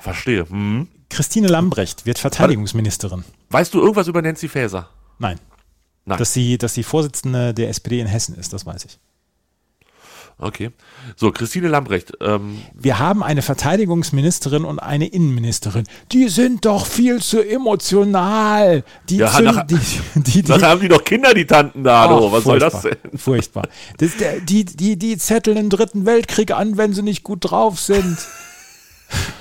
Verstehe. 0.00 0.48
Hm. 0.48 0.88
Christine 1.10 1.48
Lambrecht 1.48 2.06
wird 2.06 2.18
Verteidigungsministerin. 2.18 3.22
Weißt 3.50 3.72
du 3.74 3.80
irgendwas 3.80 4.08
über 4.08 4.22
Nancy 4.22 4.48
Faeser? 4.48 4.88
Nein. 5.18 5.38
Nein. 6.06 6.18
Dass 6.18 6.32
sie, 6.32 6.56
dass 6.58 6.72
sie 6.74 6.82
Vorsitzende 6.82 7.52
der 7.54 7.68
SPD 7.68 8.00
in 8.00 8.06
Hessen 8.06 8.34
ist, 8.34 8.52
das 8.54 8.64
weiß 8.66 8.86
ich. 8.86 8.98
Okay. 10.44 10.70
So, 11.16 11.30
Christine 11.30 11.68
Lambrecht. 11.68 12.12
Ähm, 12.20 12.58
Wir 12.74 12.98
haben 12.98 13.22
eine 13.22 13.42
Verteidigungsministerin 13.42 14.64
und 14.64 14.80
eine 14.80 15.06
Innenministerin. 15.06 15.84
Die 16.10 16.28
sind 16.28 16.64
doch 16.64 16.84
viel 16.86 17.22
zu 17.22 17.40
emotional. 17.48 18.82
Die, 19.08 19.18
Ja, 19.18 19.28
zünden- 19.28 19.54
nach- 19.54 19.66
die, 19.68 19.78
die, 20.16 20.42
die, 20.42 20.52
haben 20.52 20.80
die 20.80 20.88
doch 20.88 21.04
Kinder, 21.04 21.32
die 21.32 21.46
Tanten 21.46 21.84
da, 21.84 22.10
Oh, 22.10 22.26
du. 22.28 22.32
Was 22.32 22.44
soll 22.44 22.58
das 22.58 22.72
furchtbar, 22.80 22.98
denn? 23.10 23.18
Furchtbar. 23.18 23.68
Das, 23.98 24.10
die, 24.48 24.64
die, 24.64 24.98
die 24.98 25.16
zetteln 25.16 25.56
den 25.56 25.70
dritten 25.70 26.06
Weltkrieg 26.06 26.50
an, 26.50 26.76
wenn 26.76 26.92
sie 26.92 27.02
nicht 27.02 27.22
gut 27.22 27.38
drauf 27.50 27.78
sind. 27.78 28.18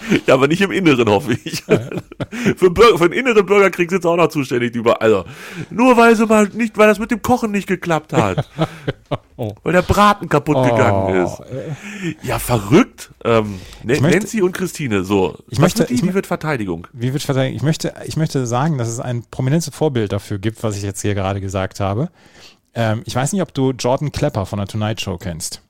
Ja, 0.27 0.33
aber 0.35 0.47
nicht 0.47 0.61
im 0.61 0.71
Inneren, 0.71 1.07
hoffe 1.09 1.37
ich. 1.43 1.63
für, 2.57 2.69
Bürger, 2.71 2.97
für 2.97 3.09
den 3.09 3.19
inneren 3.19 3.45
Bürgerkrieg 3.45 3.89
sind 3.89 4.03
sie 4.03 4.09
auch 4.09 4.15
noch 4.17 4.27
zuständig. 4.29 4.75
Über, 4.75 5.01
also, 5.01 5.25
nur 5.69 5.95
weil 5.97 6.15
sie 6.15 6.25
mal 6.25 6.47
nicht, 6.53 6.77
weil 6.77 6.87
das 6.87 6.99
mit 6.99 7.11
dem 7.11 7.21
Kochen 7.21 7.51
nicht 7.51 7.67
geklappt 7.67 8.13
hat. 8.13 8.49
Oh. 9.37 9.55
Weil 9.63 9.73
der 9.73 9.81
Braten 9.81 10.29
kaputt 10.29 10.55
gegangen 10.63 11.25
ist. 11.25 11.41
Ja, 12.21 12.37
verrückt. 12.37 13.09
Ähm, 13.25 13.55
möchte- 13.83 14.03
Nancy 14.07 14.41
und 14.43 14.51
Christine, 14.53 15.03
so. 15.03 15.35
Ich 15.49 15.57
Was 15.57 15.59
möchte- 15.75 15.79
wird 15.79 15.89
die, 15.89 15.95
mö- 16.03 16.13
wird 16.13 16.27
Verteidigung. 16.27 16.85
Wie 16.93 17.11
wird 17.11 17.23
verteidigt? 17.23 17.55
Ich 17.57 17.63
möchte, 17.63 17.91
ich 18.05 18.15
möchte 18.17 18.45
sagen, 18.45 18.77
dass 18.77 18.87
es 18.87 18.99
ein 18.99 19.23
prominentes 19.31 19.73
Vorbild 19.73 20.11
dafür 20.11 20.37
gibt, 20.37 20.61
was 20.61 20.77
ich 20.77 20.83
jetzt 20.83 21.01
hier 21.01 21.15
gerade 21.15 21.41
gesagt 21.41 21.79
habe. 21.79 22.09
Ähm, 22.75 23.01
ich 23.05 23.15
weiß 23.15 23.33
nicht, 23.33 23.41
ob 23.41 23.51
du 23.53 23.71
Jordan 23.71 24.11
Klepper 24.11 24.45
von 24.45 24.59
der 24.59 24.67
Tonight 24.67 25.01
Show 25.01 25.17
kennst. 25.17 25.61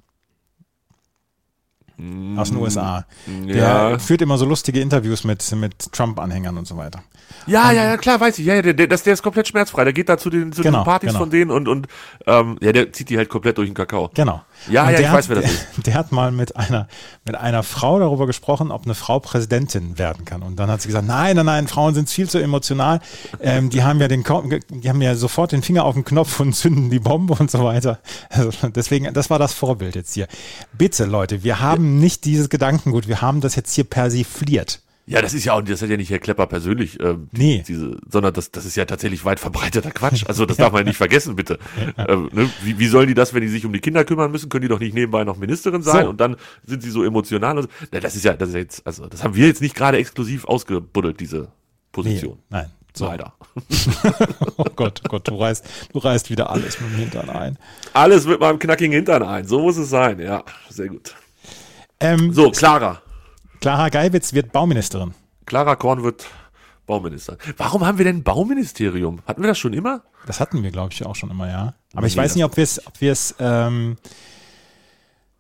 Aus 2.38 2.50
den 2.50 2.58
USA. 2.58 3.06
Der 3.28 3.56
Ja. 3.56 4.00
führt 4.00 4.22
immer 4.22 4.38
so 4.38 4.46
lustige 4.46 4.80
Interviews 4.80 5.24
mit, 5.24 5.50
mit 5.56 5.92
Trump-Anhängern 5.92 6.58
und 6.58 6.68
so 6.68 6.76
weiter. 6.78 7.04
Ja, 7.48 7.72
ja, 7.72 7.84
ja, 7.86 7.98
klar, 7.98 8.20
weiß 8.20 8.40
ich. 8.40 8.46
Ja, 8.46 8.56
ja, 8.56 8.62
der, 8.62 8.74
der, 8.74 8.88
das, 8.88 9.04
der 9.04 9.14
ist 9.14 9.22
komplett 9.24 9.48
schmerzfrei. 9.48 9.84
Der 9.84 9.94
geht 9.94 10.10
da 10.10 10.18
zu 10.18 10.30
den, 10.30 10.52
zu 10.52 10.62
Genau, 10.62 10.80
den 10.82 10.86
Partys 10.86 11.10
genau. 11.10 11.20
von 11.20 11.30
denen 11.30 11.52
und, 11.52 11.68
und 11.68 11.88
ähm, 12.28 12.58
ja, 12.62 12.72
der 12.72 12.92
zieht 12.94 13.10
die 13.10 13.18
halt 13.18 13.30
komplett 13.30 13.58
durch 13.58 13.68
den 13.70 13.74
Kakao. 13.76 14.10
Genau. 14.14 14.42
Ja, 14.70 14.84
Und 14.84 14.92
ja, 14.92 14.98
der 14.98 15.08
ich 15.08 15.14
weiß, 15.14 15.26
hat, 15.26 15.30
wer 15.30 15.36
das 15.38 15.46
der, 15.46 15.54
ist. 15.54 15.68
Der 15.88 15.94
hat 15.96 16.12
mal 16.12 16.32
mit 16.32 16.56
einer, 16.56 16.88
mit 17.26 17.36
einer 17.36 17.64
Frau 17.64 18.00
darüber 18.00 18.28
gesprochen, 18.28 18.72
ob 18.72 18.86
eine 18.86 18.96
Frau 18.96 19.20
Präsidentin 19.20 19.98
werden 19.98 20.26
kann. 20.26 20.44
Und 20.44 20.60
dann 20.60 20.70
hat 20.70 20.82
sie 20.82 20.88
gesagt, 20.88 21.08
nein, 21.08 21.36
nein, 21.36 21.46
nein, 21.46 21.68
Frauen 21.68 21.94
sind 21.94 22.10
viel 22.10 22.30
zu 22.30 22.38
emotional. 22.38 23.00
Ähm, 23.40 23.70
die 23.70 23.84
haben 23.84 24.00
ja 24.00 24.08
den, 24.08 24.24
die 24.70 24.90
haben 24.90 25.02
ja 25.02 25.16
sofort 25.16 25.52
den 25.52 25.64
Finger 25.64 25.86
auf 25.86 25.96
den 25.96 26.06
Knopf 26.06 26.40
und 26.40 26.54
zünden 26.54 26.90
die 26.90 27.00
Bombe 27.00 27.36
und 27.40 27.50
so 27.50 27.64
weiter. 27.64 28.00
Also 28.30 28.52
deswegen, 28.76 29.14
das 29.14 29.30
war 29.30 29.40
das 29.40 29.54
Vorbild 29.54 29.96
jetzt 29.96 30.14
hier. 30.14 30.28
Bitte, 30.78 31.06
Leute, 31.06 31.44
wir 31.44 31.60
haben 31.60 32.00
nicht 32.00 32.26
dieses 32.26 32.50
Gedankengut, 32.50 33.08
wir 33.08 33.22
haben 33.22 33.42
das 33.42 33.56
jetzt 33.56 33.74
hier 33.74 33.84
persifliert. 33.86 34.82
Ja, 35.08 35.22
das 35.22 35.34
ist 35.34 35.44
ja 35.46 35.54
auch, 35.54 35.62
das 35.62 35.82
hat 35.82 35.90
ja 35.90 35.98
nicht 35.98 36.10
Herr 36.12 36.20
Klepper 36.20 36.46
persönlich, 36.48 37.00
ähm, 37.02 37.28
Nee. 37.32 37.64
diese, 37.68 37.98
sondern 38.10 38.34
das, 38.34 38.52
das 38.52 38.66
ist 38.66 38.76
ja 38.78 38.86
tatsächlich 38.86 39.26
weit 39.26 39.40
verbreiteter 39.40 39.92
Quatsch. 39.92 40.24
Also 40.28 40.46
das 40.46 40.58
darf 40.58 40.72
man 40.72 40.82
ja 40.82 40.88
nicht 40.88 40.98
vergessen, 40.98 41.36
bitte. 41.36 41.58
Ähm, 41.98 42.30
ne? 42.32 42.50
wie, 42.64 42.78
wie 42.80 42.88
sollen 42.88 43.08
die 43.08 43.14
das, 43.14 43.34
wenn 43.34 43.42
die 43.42 43.48
sich 43.50 43.66
um 43.66 43.74
die 43.74 43.80
Kinder 43.80 44.06
kümmern 44.06 44.32
müssen, 44.32 44.48
können 44.50 44.62
die 44.62 44.68
doch 44.68 44.80
nicht 44.80 44.94
nebenbei 44.94 45.24
noch 45.24 45.38
Ministerin 45.38 45.82
sein 45.82 46.04
So. 46.06 46.10
und 46.12 46.22
dann 46.22 46.36
sind 46.66 46.84
sie 46.84 46.92
so 46.92 47.04
emotional. 47.04 47.58
Und 47.58 47.64
so. 47.64 47.70
Na, 47.92 48.00
das 48.00 48.16
ist 48.16 48.24
ja, 48.24 48.34
das 48.34 48.50
ist 48.50 48.56
jetzt, 48.56 48.88
also 48.88 49.08
das 49.08 49.24
haben 49.24 49.36
wir 49.36 49.48
jetzt 49.48 49.62
nicht 49.62 49.76
gerade 49.76 49.98
exklusiv 49.98 50.46
ausgebuddelt, 50.46 51.20
diese 51.20 51.50
Position. 51.92 52.38
nein. 52.50 52.70
So. 52.94 53.06
Leider. 53.06 53.34
Oh 54.58 54.66
Gott, 54.76 55.02
oh 55.06 55.10
Gott, 55.10 55.28
du 55.28 55.36
reißt, 55.36 55.66
du 55.94 56.00
reißt 56.00 56.30
wieder 56.30 56.50
alles 56.50 56.80
mit 56.82 56.92
dem 56.92 56.98
Hintern 56.98 57.30
ein. 57.30 57.58
Alles 57.94 58.26
mit 58.28 58.40
meinem 58.40 58.60
knackigen 58.60 58.92
Hintern 58.92 59.24
ein. 59.24 59.48
So 59.48 59.62
muss 59.62 59.78
es 59.78 59.90
sein. 59.90 60.20
Ja, 60.20 60.44
sehr 60.70 60.88
gut. 60.90 61.16
Ähm, 62.02 62.34
So, 62.34 62.52
Clara. 62.52 63.02
Clara 63.62 63.90
Geiwitz 63.90 64.34
wird 64.34 64.52
Bauministerin. 64.52 65.14
Clara 65.46 65.76
Korn 65.76 66.04
wird 66.04 66.26
Bauminister. 66.88 67.38
Warum 67.58 67.86
haben 67.86 67.98
wir 68.00 68.06
denn 68.06 68.18
ein 68.18 68.24
Bauministerium? 68.24 69.20
Hatten 69.28 69.42
wir 69.44 69.48
das 69.48 69.60
schon 69.60 69.74
immer? 69.74 70.02
Das 70.26 70.40
hatten 70.40 70.64
wir, 70.64 70.72
glaube 70.72 70.92
ich, 70.94 71.06
auch 71.06 71.16
schon 71.16 71.30
immer, 71.30 71.48
ja. 71.48 71.76
Aber 71.94 72.08
ich 72.08 72.16
Nee, 72.16 72.22
weiß 72.24 72.32
das- 72.32 72.36
nicht, 72.36 72.46
ob 72.46 72.58
wir 72.58 72.64
es, 72.64 72.86
ob 72.88 73.00
wir 73.00 73.12
es, 73.12 73.36
ähm, 73.40 73.98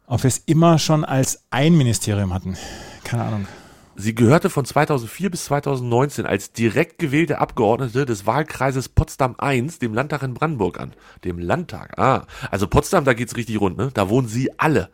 ob 0.07 0.23
wir 0.23 0.27
es 0.27 0.37
immer 0.45 0.77
schon 0.79 1.03
als 1.03 1.43
ein 1.49 1.75
Ministerium 1.75 2.33
hatten. 2.33 2.57
Keine 3.03 3.23
Ahnung. 3.23 3.47
Sie 3.95 4.15
gehörte 4.15 4.49
von 4.49 4.65
2004 4.65 5.29
bis 5.29 5.45
2019 5.45 6.25
als 6.25 6.53
direkt 6.53 6.99
gewählte 6.99 7.39
Abgeordnete 7.39 8.05
des 8.05 8.25
Wahlkreises 8.25 8.87
Potsdam 8.89 9.35
I, 9.43 9.61
dem 9.81 9.93
Landtag 9.93 10.23
in 10.23 10.33
Brandenburg 10.33 10.79
an. 10.79 10.93
Dem 11.23 11.37
Landtag, 11.39 11.97
ah. 11.99 12.25
Also 12.51 12.67
Potsdam, 12.67 13.03
da 13.03 13.13
geht's 13.13 13.35
richtig 13.35 13.59
rund, 13.59 13.77
ne? 13.77 13.89
Da 13.93 14.09
wohnen 14.09 14.27
sie 14.27 14.49
alle. 14.59 14.89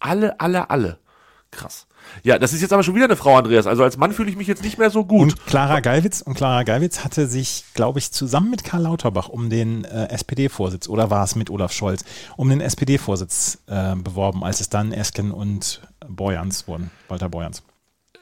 Alle, 0.00 0.38
alle, 0.40 0.68
alle. 0.70 0.98
Krass. 1.50 1.86
Ja, 2.22 2.38
das 2.38 2.52
ist 2.52 2.60
jetzt 2.60 2.72
aber 2.72 2.82
schon 2.82 2.94
wieder 2.94 3.06
eine 3.06 3.16
Frau, 3.16 3.36
Andreas. 3.36 3.66
Also 3.66 3.82
als 3.82 3.96
Mann 3.96 4.12
fühle 4.12 4.30
ich 4.30 4.36
mich 4.36 4.46
jetzt 4.46 4.62
nicht 4.62 4.78
mehr 4.78 4.90
so 4.90 5.04
gut. 5.04 5.22
Und 5.22 5.46
Clara 5.46 5.80
Geiwitz 5.80 6.20
und 6.20 6.34
Clara 6.34 6.62
Geiwitz 6.62 7.04
hatte 7.04 7.26
sich, 7.26 7.64
glaube 7.74 7.98
ich, 7.98 8.12
zusammen 8.12 8.50
mit 8.50 8.64
Karl 8.64 8.82
Lauterbach 8.82 9.28
um 9.28 9.50
den 9.50 9.84
äh, 9.84 10.08
SPD-Vorsitz 10.08 10.88
oder 10.88 11.10
war 11.10 11.24
es 11.24 11.36
mit 11.36 11.50
Olaf 11.50 11.72
Scholz 11.72 12.04
um 12.36 12.48
den 12.48 12.60
SPD-Vorsitz 12.60 13.58
äh, 13.66 13.94
beworben, 13.96 14.44
als 14.44 14.60
es 14.60 14.68
dann 14.68 14.92
Esken 14.92 15.30
und 15.30 15.80
Borjans 16.08 16.66
wurden, 16.66 16.90
Walter 17.08 17.28
Borjans. 17.28 17.62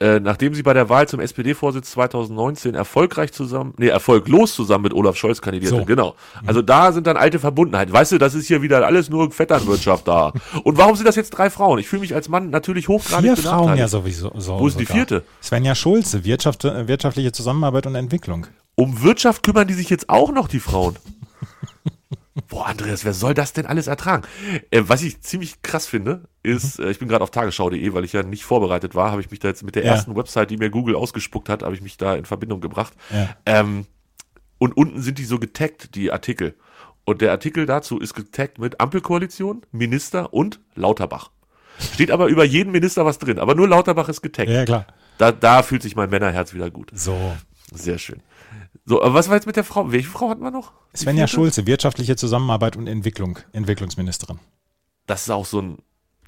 Äh, 0.00 0.20
nachdem 0.20 0.54
sie 0.54 0.62
bei 0.62 0.74
der 0.74 0.88
Wahl 0.88 1.08
zum 1.08 1.18
SPD-Vorsitz 1.18 1.90
2019 1.90 2.74
erfolgreich 2.74 3.32
zusammen, 3.32 3.74
nee, 3.78 3.88
erfolglos 3.88 4.54
zusammen 4.54 4.84
mit 4.84 4.94
Olaf 4.94 5.16
Scholz 5.16 5.40
kandidierte. 5.40 5.76
So. 5.76 5.84
Genau. 5.84 6.14
Also 6.46 6.62
da 6.62 6.92
sind 6.92 7.08
dann 7.08 7.16
alte 7.16 7.40
Verbundenheiten. 7.40 7.92
Weißt 7.92 8.12
du, 8.12 8.18
das 8.18 8.34
ist 8.34 8.46
hier 8.46 8.62
wieder 8.62 8.86
alles 8.86 9.10
nur 9.10 9.32
Vetternwirtschaft 9.32 10.06
da. 10.06 10.32
Und 10.62 10.78
warum 10.78 10.94
sind 10.94 11.06
das 11.06 11.16
jetzt 11.16 11.30
drei 11.30 11.50
Frauen? 11.50 11.80
Ich 11.80 11.88
fühle 11.88 12.00
mich 12.00 12.14
als 12.14 12.28
Mann 12.28 12.50
natürlich 12.50 12.86
hochgradig 12.86 13.34
Vier 13.34 13.36
Frauen 13.36 13.76
ja 13.76 13.88
sowieso. 13.88 14.30
So 14.36 14.60
Wo 14.60 14.68
ist 14.68 14.78
die 14.78 14.84
sogar. 14.84 14.96
vierte? 14.96 15.24
Svenja 15.42 15.74
Schulze, 15.74 16.24
Wirtschaft, 16.24 16.64
äh, 16.64 16.86
wirtschaftliche 16.86 17.32
Zusammenarbeit 17.32 17.86
und 17.86 17.96
Entwicklung. 17.96 18.46
Um 18.76 19.02
Wirtschaft 19.02 19.42
kümmern 19.42 19.66
die 19.66 19.74
sich 19.74 19.90
jetzt 19.90 20.08
auch 20.08 20.30
noch, 20.30 20.46
die 20.46 20.60
Frauen. 20.60 20.94
Boah, 22.48 22.66
Andreas, 22.66 23.04
wer 23.04 23.12
soll 23.14 23.34
das 23.34 23.52
denn 23.52 23.66
alles 23.66 23.86
ertragen? 23.88 24.22
Äh, 24.70 24.82
was 24.86 25.02
ich 25.02 25.20
ziemlich 25.22 25.62
krass 25.62 25.86
finde, 25.86 26.28
ist, 26.42 26.78
äh, 26.78 26.90
ich 26.90 26.98
bin 26.98 27.08
gerade 27.08 27.22
auf 27.24 27.30
tagesschau.de, 27.30 27.92
weil 27.94 28.04
ich 28.04 28.12
ja 28.12 28.22
nicht 28.22 28.44
vorbereitet 28.44 28.94
war, 28.94 29.10
habe 29.10 29.20
ich 29.20 29.30
mich 29.30 29.40
da 29.40 29.48
jetzt 29.48 29.62
mit 29.64 29.74
der 29.74 29.84
Ja. 29.84 29.92
ersten 29.92 30.14
Website, 30.16 30.50
die 30.50 30.56
mir 30.56 30.70
Google 30.70 30.94
ausgespuckt 30.94 31.48
hat, 31.48 31.62
habe 31.62 31.74
ich 31.74 31.80
mich 31.82 31.96
da 31.96 32.14
in 32.14 32.24
Verbindung 32.24 32.60
gebracht. 32.60 32.92
Ja. 33.10 33.28
Ähm, 33.46 33.86
und 34.58 34.76
unten 34.76 35.02
sind 35.02 35.18
die 35.18 35.24
so 35.24 35.38
getaggt, 35.38 35.94
die 35.94 36.12
Artikel. 36.12 36.54
Und 37.04 37.20
der 37.22 37.30
Artikel 37.30 37.64
dazu 37.66 37.98
ist 37.98 38.14
getaggt 38.14 38.58
mit 38.58 38.80
Ampelkoalition, 38.80 39.62
Minister 39.72 40.32
und 40.34 40.60
Lauterbach. 40.74 41.30
Steht 41.94 42.10
aber 42.10 42.26
über 42.26 42.44
jeden 42.44 42.72
Minister 42.72 43.04
was 43.06 43.18
drin, 43.18 43.38
aber 43.38 43.54
nur 43.54 43.68
Lauterbach 43.68 44.08
ist 44.08 44.20
getaggt. 44.20 44.50
Ja, 44.50 44.64
klar. 44.64 44.86
Da, 45.16 45.32
da 45.32 45.62
fühlt 45.62 45.82
sich 45.82 45.96
mein 45.96 46.10
Männerherz 46.10 46.52
wieder 46.54 46.70
gut. 46.70 46.90
So. 46.92 47.16
Sehr 47.72 47.98
schön. 47.98 48.20
So, 48.84 49.02
aber 49.02 49.14
was 49.14 49.28
war 49.28 49.36
jetzt 49.36 49.46
mit 49.46 49.56
der 49.56 49.64
Frau? 49.64 49.92
Welche 49.92 50.08
Frau 50.08 50.30
hatten 50.30 50.42
wir 50.42 50.50
noch? 50.50 50.72
Die 50.94 50.98
Svenja 50.98 51.26
vierte? 51.26 51.34
Schulze, 51.34 51.66
wirtschaftliche 51.66 52.16
Zusammenarbeit 52.16 52.76
und 52.76 52.86
Entwicklung, 52.86 53.38
Entwicklungsministerin. 53.52 54.38
Das 55.06 55.22
ist 55.22 55.30
auch 55.30 55.46
so 55.46 55.60
ein, 55.60 55.78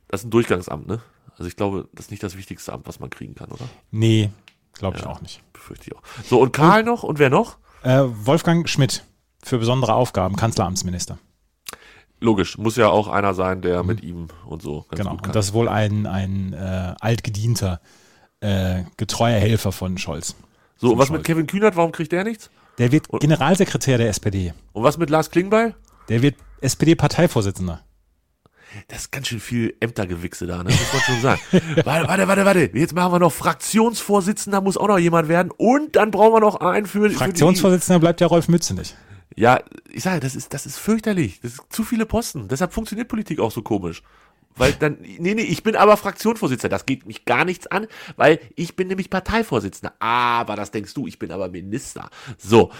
das 0.08 0.20
ist 0.20 0.26
ein 0.26 0.30
Durchgangsamt, 0.30 0.86
ne? 0.86 1.00
Also 1.32 1.44
ich 1.46 1.56
glaube, 1.56 1.88
das 1.92 2.06
ist 2.06 2.10
nicht 2.10 2.22
das 2.22 2.36
wichtigste 2.36 2.72
Amt, 2.72 2.86
was 2.86 3.00
man 3.00 3.08
kriegen 3.08 3.34
kann, 3.34 3.50
oder? 3.50 3.64
Nee, 3.90 4.30
Glaube 4.80 4.98
ich 4.98 5.06
auch 5.06 5.20
nicht. 5.20 5.42
Befürchte 5.52 5.90
ich 5.90 5.96
auch. 5.96 6.02
So, 6.24 6.40
und 6.40 6.52
Karl 6.52 6.84
noch? 6.84 7.02
Und 7.02 7.18
wer 7.18 7.30
noch? 7.30 7.58
Äh, 7.82 8.02
Wolfgang 8.06 8.68
Schmidt 8.68 9.04
für 9.42 9.58
besondere 9.58 9.94
Aufgaben, 9.94 10.36
Kanzleramtsminister. 10.36 11.18
Logisch, 12.20 12.58
muss 12.58 12.76
ja 12.76 12.88
auch 12.88 13.08
einer 13.08 13.34
sein, 13.34 13.62
der 13.62 13.82
mit 13.82 14.02
ihm 14.02 14.28
und 14.46 14.62
so 14.62 14.86
Genau. 14.90 15.12
Und 15.12 15.34
das 15.34 15.46
ist 15.46 15.52
wohl 15.52 15.68
ein, 15.68 16.06
ein 16.06 16.52
äh, 16.52 16.94
altgedienter, 17.00 17.80
äh, 18.40 18.84
getreuer 18.96 19.38
Helfer 19.38 19.72
von 19.72 19.96
Scholz. 19.98 20.34
So, 20.80 20.92
und 20.92 20.98
was 20.98 21.10
mit 21.10 21.18
Scholz. 21.18 21.26
Kevin 21.26 21.46
Kühnert, 21.46 21.76
warum 21.76 21.92
kriegt 21.92 22.10
der 22.12 22.24
nichts? 22.24 22.50
Der 22.78 22.90
wird 22.90 23.08
Generalsekretär 23.08 23.98
der 23.98 24.08
SPD. 24.08 24.54
Und 24.72 24.82
was 24.82 24.96
mit 24.96 25.10
Lars 25.10 25.30
Klingbeil? 25.30 25.74
Der 26.08 26.22
wird 26.22 26.36
SPD-Parteivorsitzender. 26.62 27.82
Das 28.88 29.00
ist 29.00 29.12
ganz 29.12 29.28
schön 29.28 29.40
viel 29.40 29.74
Ämtergewichse 29.80 30.46
da, 30.46 30.58
ne? 30.58 30.70
muss 30.70 30.92
man 30.92 31.02
schon 31.02 31.20
sagen. 31.20 31.40
warte, 31.84 32.08
warte, 32.08 32.28
warte, 32.28 32.44
warte. 32.44 32.70
Jetzt 32.72 32.94
machen 32.94 33.12
wir 33.12 33.18
noch 33.18 33.32
Fraktionsvorsitzender, 33.32 34.60
muss 34.60 34.76
auch 34.76 34.88
noch 34.88 34.98
jemand 34.98 35.28
werden. 35.28 35.50
Und 35.56 35.96
dann 35.96 36.10
brauchen 36.10 36.34
wir 36.34 36.40
noch 36.40 36.60
einen 36.60 36.86
für, 36.86 37.00
für 37.00 37.08
die, 37.08 37.14
Fraktionsvorsitzender 37.16 37.98
bleibt 37.98 38.20
ja 38.20 38.28
Rolf 38.28 38.48
Mützenich. 38.48 38.94
Ja, 39.36 39.60
ich 39.90 40.02
sage, 40.02 40.20
das 40.20 40.34
ist, 40.34 40.54
das 40.54 40.66
ist 40.66 40.78
fürchterlich. 40.78 41.40
Das 41.40 41.52
ist 41.52 41.62
zu 41.68 41.84
viele 41.84 42.06
Posten. 42.06 42.48
Deshalb 42.48 42.72
funktioniert 42.72 43.08
Politik 43.08 43.40
auch 43.40 43.50
so 43.50 43.62
komisch. 43.62 44.02
Weil 44.56 44.72
dann, 44.72 44.98
nee, 45.00 45.34
nee, 45.34 45.42
ich 45.42 45.62
bin 45.62 45.76
aber 45.76 45.96
Fraktionsvorsitzender. 45.96 46.74
Das 46.74 46.86
geht 46.86 47.06
mich 47.06 47.24
gar 47.24 47.44
nichts 47.44 47.66
an, 47.66 47.86
weil 48.16 48.40
ich 48.56 48.76
bin 48.76 48.88
nämlich 48.88 49.08
Parteivorsitzender. 49.08 49.94
Aber 50.00 50.56
das 50.56 50.70
denkst 50.70 50.92
du, 50.94 51.06
ich 51.06 51.18
bin 51.18 51.30
aber 51.32 51.48
Minister. 51.48 52.10
So. 52.36 52.70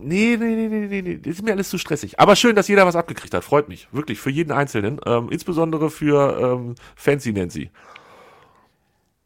Nee, 0.00 0.36
nee, 0.38 0.54
nee, 0.54 0.68
nee, 0.68 0.86
nee, 0.86 1.02
nee. 1.02 1.18
Das 1.18 1.34
ist 1.34 1.42
mir 1.42 1.52
alles 1.52 1.68
zu 1.68 1.78
stressig. 1.78 2.18
Aber 2.20 2.36
schön, 2.36 2.56
dass 2.56 2.68
jeder 2.68 2.86
was 2.86 2.96
abgekriegt 2.96 3.34
hat. 3.34 3.44
Freut 3.44 3.68
mich. 3.68 3.88
Wirklich. 3.92 4.18
Für 4.18 4.30
jeden 4.30 4.52
Einzelnen. 4.52 5.00
Ähm, 5.04 5.28
insbesondere 5.30 5.90
für 5.90 6.38
ähm, 6.40 6.74
Fancy 6.94 7.32
Nancy. 7.32 7.70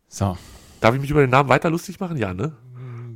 So, 0.09 0.37
Darf 0.81 0.95
ich 0.95 1.01
mich 1.01 1.11
über 1.11 1.21
den 1.21 1.31
Namen 1.31 1.49
weiter 1.49 1.71
lustig 1.71 2.01
machen? 2.01 2.17
Ja, 2.17 2.35
ne? 2.35 2.57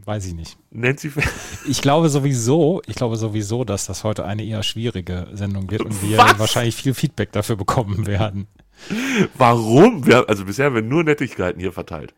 weiß 0.06 0.26
ich 0.26 0.34
nicht. 0.34 0.58
Nancy 0.70 1.10
Ich 1.66 1.80
glaube 1.80 2.08
sowieso, 2.08 2.82
ich 2.86 2.94
glaube 2.94 3.16
sowieso, 3.16 3.64
dass 3.64 3.86
das 3.86 4.04
heute 4.04 4.24
eine 4.24 4.44
eher 4.44 4.62
schwierige 4.62 5.28
Sendung 5.32 5.70
wird 5.70 5.82
und 5.82 6.02
wir 6.02 6.18
Was? 6.18 6.38
wahrscheinlich 6.38 6.76
viel 6.76 6.94
Feedback 6.94 7.32
dafür 7.32 7.56
bekommen 7.56 8.06
werden. 8.06 8.46
Warum? 9.38 10.06
Wir, 10.06 10.28
also 10.28 10.44
bisher 10.44 10.66
haben 10.66 10.74
wir 10.74 10.82
nur 10.82 11.04
Nettigkeiten 11.04 11.60
hier 11.60 11.72
verteilt. 11.72 12.14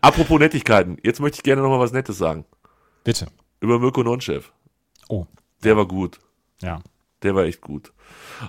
Apropos 0.00 0.38
Nettigkeiten. 0.38 0.96
Jetzt 1.02 1.20
möchte 1.20 1.36
ich 1.36 1.42
gerne 1.42 1.62
noch 1.62 1.70
mal 1.70 1.80
was 1.80 1.92
Nettes 1.92 2.18
sagen. 2.18 2.44
Bitte. 3.04 3.26
Über 3.60 3.78
Mirko 3.78 4.02
Nonchev. 4.02 4.50
Oh, 5.08 5.26
Der 5.64 5.76
war 5.76 5.86
gut. 5.86 6.18
ja. 6.62 6.80
Der 7.22 7.36
war 7.36 7.44
echt 7.44 7.60
gut. 7.60 7.92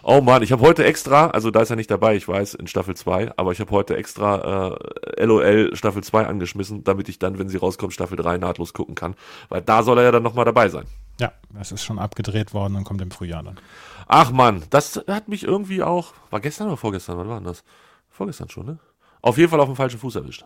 Oh 0.01 0.21
Mann, 0.21 0.41
ich 0.41 0.51
habe 0.51 0.63
heute 0.63 0.83
extra, 0.83 1.27
also 1.27 1.51
da 1.51 1.61
ist 1.61 1.69
er 1.69 1.75
nicht 1.75 1.91
dabei, 1.91 2.15
ich 2.15 2.27
weiß, 2.27 2.55
in 2.55 2.65
Staffel 2.65 2.95
2, 2.95 3.33
aber 3.37 3.51
ich 3.51 3.59
habe 3.59 3.69
heute 3.69 3.95
extra 3.95 4.75
äh, 5.15 5.23
LOL 5.25 5.75
Staffel 5.75 6.03
2 6.03 6.25
angeschmissen, 6.25 6.83
damit 6.83 7.07
ich 7.07 7.19
dann, 7.19 7.37
wenn 7.37 7.49
sie 7.49 7.57
rauskommt, 7.57 7.93
Staffel 7.93 8.17
3 8.17 8.39
nahtlos 8.39 8.73
gucken 8.73 8.95
kann. 8.95 9.13
Weil 9.49 9.61
da 9.61 9.83
soll 9.83 9.99
er 9.99 10.05
ja 10.05 10.11
dann 10.11 10.23
nochmal 10.23 10.45
dabei 10.45 10.69
sein. 10.69 10.85
Ja, 11.19 11.31
das 11.51 11.71
ist 11.71 11.83
schon 11.83 11.99
abgedreht 11.99 12.53
worden 12.53 12.75
und 12.75 12.83
kommt 12.83 13.01
im 13.01 13.11
Frühjahr 13.11 13.43
dann. 13.43 13.59
Ach 14.07 14.31
Mann, 14.31 14.63
das 14.69 15.01
hat 15.07 15.27
mich 15.27 15.43
irgendwie 15.43 15.83
auch. 15.83 16.13
War 16.29 16.39
gestern 16.39 16.67
oder 16.67 16.77
vorgestern? 16.77 17.17
Wann 17.17 17.29
war 17.29 17.35
denn 17.37 17.45
das? 17.45 17.63
Vorgestern 18.09 18.49
schon, 18.49 18.65
ne? 18.65 18.79
Auf 19.21 19.37
jeden 19.37 19.49
Fall 19.49 19.59
auf 19.59 19.67
dem 19.67 19.75
falschen 19.75 19.99
Fuß 19.99 20.15
erwischt. 20.15 20.45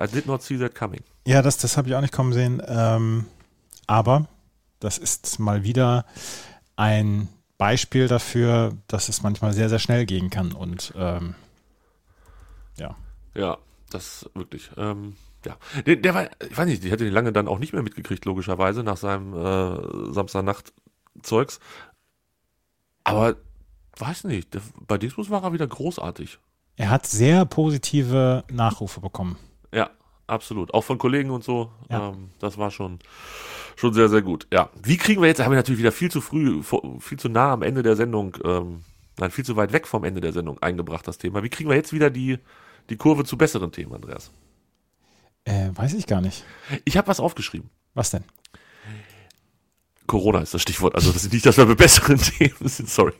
I 0.00 0.06
did 0.06 0.26
not 0.26 0.42
see 0.42 0.58
that 0.58 0.74
coming. 0.74 1.02
Ja, 1.26 1.42
das, 1.42 1.58
das 1.58 1.76
habe 1.76 1.88
ich 1.88 1.94
auch 1.94 2.00
nicht 2.00 2.14
kommen 2.14 2.32
sehen. 2.32 2.62
Ähm, 2.66 3.26
aber 3.86 4.26
das 4.80 4.98
ist 4.98 5.38
mal 5.38 5.62
wieder 5.64 6.06
ein 6.76 7.28
Beispiel 7.58 8.08
dafür, 8.08 8.72
dass 8.88 9.08
es 9.08 9.22
manchmal 9.22 9.52
sehr, 9.52 9.68
sehr 9.68 9.78
schnell 9.78 10.06
gehen 10.06 10.30
kann. 10.30 10.52
Und 10.52 10.92
ähm, 10.96 11.34
ja, 12.78 12.96
Ja, 13.34 13.58
das 13.90 14.28
wirklich. 14.34 14.70
Ähm, 14.76 15.16
ja, 15.46 15.56
der, 15.86 15.96
der 15.96 16.14
war, 16.14 16.30
ich 16.48 16.56
weiß 16.56 16.66
nicht, 16.66 16.84
ich 16.84 16.90
hätte 16.90 17.04
den 17.04 17.12
lange 17.12 17.32
dann 17.32 17.48
auch 17.48 17.58
nicht 17.58 17.72
mehr 17.72 17.82
mitgekriegt, 17.82 18.24
logischerweise, 18.24 18.82
nach 18.82 18.96
seinem 18.96 19.34
äh, 19.34 20.12
Samstagnacht-Zeugs. 20.12 21.60
Aber 23.04 23.36
weiß 23.98 24.24
nicht, 24.24 24.54
der, 24.54 24.62
bei 24.86 24.98
Dingsbus 24.98 25.30
war 25.30 25.42
er 25.44 25.52
wieder 25.52 25.66
großartig. 25.66 26.38
er 26.76 26.90
hat 26.90 27.06
sehr 27.06 27.44
positive 27.44 28.44
Nachrufe 28.50 29.00
bekommen. 29.00 29.36
Ja, 29.72 29.90
absolut. 30.26 30.72
Auch 30.74 30.84
von 30.84 30.98
Kollegen 30.98 31.30
und 31.30 31.44
so. 31.44 31.70
Ja. 31.90 32.08
Ähm, 32.10 32.30
das 32.40 32.58
war 32.58 32.70
schon, 32.70 32.98
schon 33.76 33.92
sehr, 33.92 34.08
sehr 34.08 34.22
gut. 34.22 34.46
Ja. 34.52 34.70
Wie 34.82 34.96
kriegen 34.96 35.20
wir 35.20 35.28
jetzt, 35.28 35.40
haben 35.40 35.52
wir 35.52 35.56
natürlich 35.56 35.80
wieder 35.80 35.92
viel 35.92 36.10
zu 36.10 36.20
früh, 36.20 36.62
viel 37.00 37.18
zu 37.18 37.28
nah 37.28 37.52
am 37.52 37.62
Ende 37.62 37.82
der 37.82 37.96
Sendung, 37.96 38.36
ähm, 38.44 38.82
nein, 39.18 39.30
viel 39.30 39.44
zu 39.44 39.56
weit 39.56 39.72
weg 39.72 39.86
vom 39.86 40.04
Ende 40.04 40.20
der 40.20 40.32
Sendung 40.32 40.58
eingebracht, 40.60 41.06
das 41.06 41.18
Thema. 41.18 41.42
Wie 41.42 41.50
kriegen 41.50 41.68
wir 41.68 41.76
jetzt 41.76 41.92
wieder 41.92 42.10
die, 42.10 42.38
die 42.90 42.96
Kurve 42.96 43.24
zu 43.24 43.36
besseren 43.36 43.72
Themen, 43.72 43.94
Andreas? 43.94 44.30
Äh, 45.44 45.70
weiß 45.74 45.94
ich 45.94 46.06
gar 46.06 46.20
nicht. 46.20 46.44
Ich 46.84 46.96
habe 46.96 47.08
was 47.08 47.20
aufgeschrieben. 47.20 47.70
Was 47.94 48.10
denn? 48.10 48.24
Corona 50.06 50.40
ist 50.40 50.54
das 50.54 50.62
Stichwort. 50.62 50.94
Also 50.94 51.12
das 51.12 51.24
ist 51.24 51.32
nicht, 51.32 51.46
dass 51.46 51.56
wir 51.56 51.66
bei 51.66 51.74
besseren 51.74 52.18
Themen 52.38 52.68
sind. 52.68 52.88
Sorry. 52.88 53.14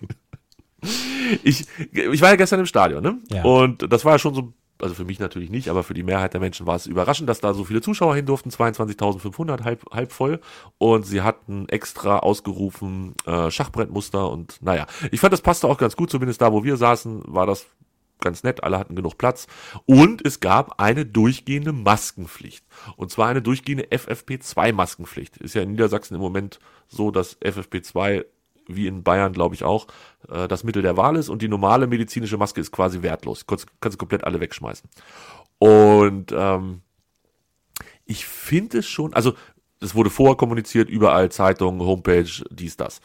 Ich, 1.42 1.66
ich 1.92 2.20
war 2.20 2.30
ja 2.30 2.37
gestern 2.37 2.60
im 2.60 2.66
Stadion, 2.66 3.02
ne? 3.02 3.18
Ja. 3.30 3.42
Und 3.44 3.90
das 3.90 4.04
war 4.04 4.12
ja 4.12 4.18
schon 4.18 4.34
so, 4.34 4.52
also 4.82 4.94
für 4.94 5.04
mich 5.04 5.18
natürlich 5.18 5.48
nicht, 5.48 5.68
aber 5.68 5.82
für 5.82 5.94
die 5.94 6.02
Mehrheit 6.02 6.34
der 6.34 6.40
Menschen 6.40 6.66
war 6.66 6.76
es 6.76 6.87
überraschend, 6.87 7.28
dass 7.28 7.40
da 7.40 7.54
so 7.54 7.64
viele 7.64 7.80
Zuschauer 7.80 8.14
hin 8.16 8.26
durften. 8.26 8.50
22.500, 8.50 9.64
halb, 9.64 9.84
halb 9.90 10.12
voll. 10.12 10.40
Und 10.76 11.06
sie 11.06 11.22
hatten 11.22 11.68
extra 11.68 12.18
ausgerufen 12.18 13.14
äh, 13.26 13.50
Schachbrettmuster 13.50 14.30
und 14.30 14.58
naja. 14.60 14.87
Ich 15.10 15.20
fand, 15.20 15.32
das 15.32 15.40
passte 15.40 15.68
auch 15.68 15.78
ganz 15.78 15.96
gut, 15.96 16.10
zumindest 16.10 16.42
da, 16.42 16.52
wo 16.52 16.64
wir 16.64 16.76
saßen, 16.76 17.22
war 17.26 17.46
das 17.46 17.66
ganz 18.20 18.42
nett, 18.42 18.64
alle 18.64 18.79
hatten 18.79 18.96
genug 18.96 19.18
Platz. 19.18 19.46
Und 19.87 20.24
es 20.24 20.40
gab 20.40 20.81
eine 20.81 21.07
durchgehende 21.07 21.72
Maskenpflicht. 21.72 22.64
Und 22.96 23.11
zwar 23.11 23.29
eine 23.29 23.42
durchgehende 23.42 23.87
FFP2-Maskenpflicht. 23.87 25.38
Ist 25.38 25.55
ja 25.55 25.62
in 25.62 25.72
Niedersachsen 25.72 26.14
im 26.14 26.20
Moment 26.20 26.59
so, 26.88 27.11
dass 27.11 27.40
FFP2 27.40 28.24
wie 28.66 28.87
in 28.87 29.03
Bayern, 29.03 29.33
glaube 29.33 29.55
ich 29.55 29.64
auch, 29.64 29.87
äh, 30.29 30.48
das 30.48 30.64
Mittel 30.64 30.83
der 30.83 30.96
Wahl 30.96 31.16
ist 31.16 31.29
und 31.29 31.42
die 31.42 31.48
normale 31.48 31.87
medizinische 31.87 32.38
Maske 32.38 32.61
ist 32.61 32.72
quasi 32.72 33.03
wertlos. 33.03 33.46
Kannst, 33.46 33.66
kannst 33.81 33.96
du 33.96 33.98
komplett 33.98 34.24
alle 34.24 34.40
wegschmeißen. 34.40 34.88
Und 35.59 36.33
ähm, 36.33 36.81
ich 38.07 38.27
finde 38.27 38.79
es 38.79 38.87
schon, 38.87 39.12
also 39.14 39.35
es 39.81 39.94
wurde 39.94 40.11
vorher 40.11 40.37
kommuniziert, 40.37 40.88
überall 40.88 41.31
Zeitungen, 41.31 41.81
Homepage, 41.81 42.31
dies, 42.50 42.77
das. 42.77 43.00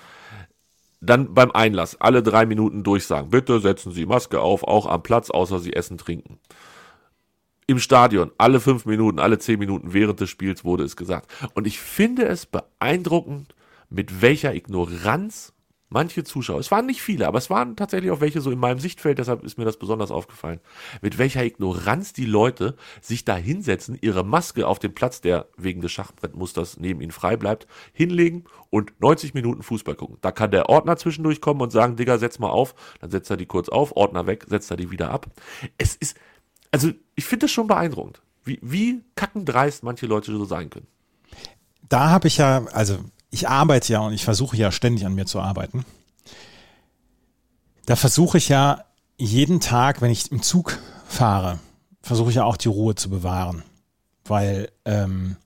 Dann 1.01 1.33
beim 1.33 1.51
Einlass, 1.51 1.99
alle 1.99 2.21
drei 2.21 2.45
Minuten 2.45 2.83
durchsagen, 2.83 3.29
bitte 3.29 3.59
setzen 3.59 3.91
Sie 3.91 4.05
Maske 4.05 4.41
auf, 4.41 4.63
auch 4.63 4.85
am 4.85 5.01
Platz, 5.01 5.29
außer 5.29 5.59
Sie 5.59 5.73
essen, 5.73 5.97
trinken. 5.97 6.39
Im 7.67 7.79
Stadion, 7.79 8.31
alle 8.37 8.59
fünf 8.59 8.85
Minuten, 8.85 9.19
alle 9.19 9.37
zehn 9.37 9.59
Minuten 9.59 9.93
während 9.93 10.19
des 10.19 10.29
Spiels 10.29 10.65
wurde 10.65 10.83
es 10.83 10.97
gesagt. 10.97 11.31
Und 11.53 11.67
ich 11.67 11.79
finde 11.79 12.25
es 12.25 12.45
beeindruckend, 12.45 13.53
mit 13.89 14.21
welcher 14.21 14.53
Ignoranz 14.55 15.53
manche 15.89 16.23
Zuschauer, 16.23 16.59
es 16.59 16.71
waren 16.71 16.85
nicht 16.85 17.01
viele, 17.01 17.27
aber 17.27 17.37
es 17.37 17.49
waren 17.49 17.75
tatsächlich 17.75 18.11
auch 18.11 18.21
welche 18.21 18.41
so 18.41 18.51
in 18.51 18.59
meinem 18.59 18.79
Sichtfeld, 18.79 19.17
deshalb 19.17 19.43
ist 19.43 19.57
mir 19.57 19.65
das 19.65 19.77
besonders 19.77 20.11
aufgefallen, 20.11 20.59
mit 21.01 21.17
welcher 21.17 21.43
Ignoranz 21.43 22.13
die 22.13 22.25
Leute 22.25 22.75
sich 23.01 23.25
da 23.25 23.35
hinsetzen, 23.35 23.97
ihre 23.99 24.23
Maske 24.23 24.67
auf 24.67 24.79
den 24.79 24.93
Platz, 24.93 25.21
der 25.21 25.47
wegen 25.57 25.81
des 25.81 25.91
Schachbrettmusters 25.91 26.77
neben 26.79 27.01
ihnen 27.01 27.11
frei 27.11 27.35
bleibt, 27.37 27.67
hinlegen 27.91 28.45
und 28.69 28.93
90 28.99 29.33
Minuten 29.33 29.63
Fußball 29.63 29.95
gucken. 29.95 30.17
Da 30.21 30.31
kann 30.31 30.51
der 30.51 30.69
Ordner 30.69 30.97
zwischendurch 30.97 31.41
kommen 31.41 31.61
und 31.61 31.71
sagen, 31.71 31.95
Digga, 31.95 32.17
setz 32.17 32.39
mal 32.39 32.49
auf, 32.49 32.75
dann 33.01 33.09
setzt 33.09 33.29
er 33.29 33.37
die 33.37 33.47
kurz 33.47 33.69
auf, 33.69 33.95
Ordner 33.95 34.27
weg, 34.27 34.45
setzt 34.47 34.69
er 34.71 34.77
die 34.77 34.91
wieder 34.91 35.09
ab. 35.09 35.27
Es 35.77 35.95
ist, 35.95 36.15
also 36.71 36.91
ich 37.15 37.25
finde 37.25 37.45
das 37.45 37.51
schon 37.51 37.67
beeindruckend, 37.67 38.21
wie, 38.43 38.59
wie 38.61 39.01
kackendreist 39.15 39.83
manche 39.83 40.05
Leute 40.05 40.31
so 40.31 40.45
sein 40.45 40.69
können. 40.69 40.87
Da 41.87 42.09
habe 42.09 42.27
ich 42.27 42.37
ja, 42.37 42.65
also 42.71 42.99
ich 43.31 43.47
arbeite 43.47 43.93
ja 43.93 43.99
und 43.99 44.13
ich 44.13 44.23
versuche 44.23 44.57
ja 44.57 44.71
ständig 44.71 45.05
an 45.05 45.15
mir 45.15 45.25
zu 45.25 45.39
arbeiten. 45.39 45.85
Da 47.85 47.95
versuche 47.95 48.37
ich 48.37 48.49
ja 48.49 48.83
jeden 49.17 49.59
Tag, 49.59 50.01
wenn 50.01 50.11
ich 50.11 50.31
im 50.31 50.41
Zug 50.41 50.79
fahre, 51.07 51.59
versuche 52.01 52.29
ich 52.29 52.35
ja 52.35 52.43
auch 52.43 52.57
die 52.57 52.67
Ruhe 52.67 52.95
zu 52.95 53.09
bewahren. 53.09 53.63
Weil 54.25 54.69
ähm, 54.85 55.37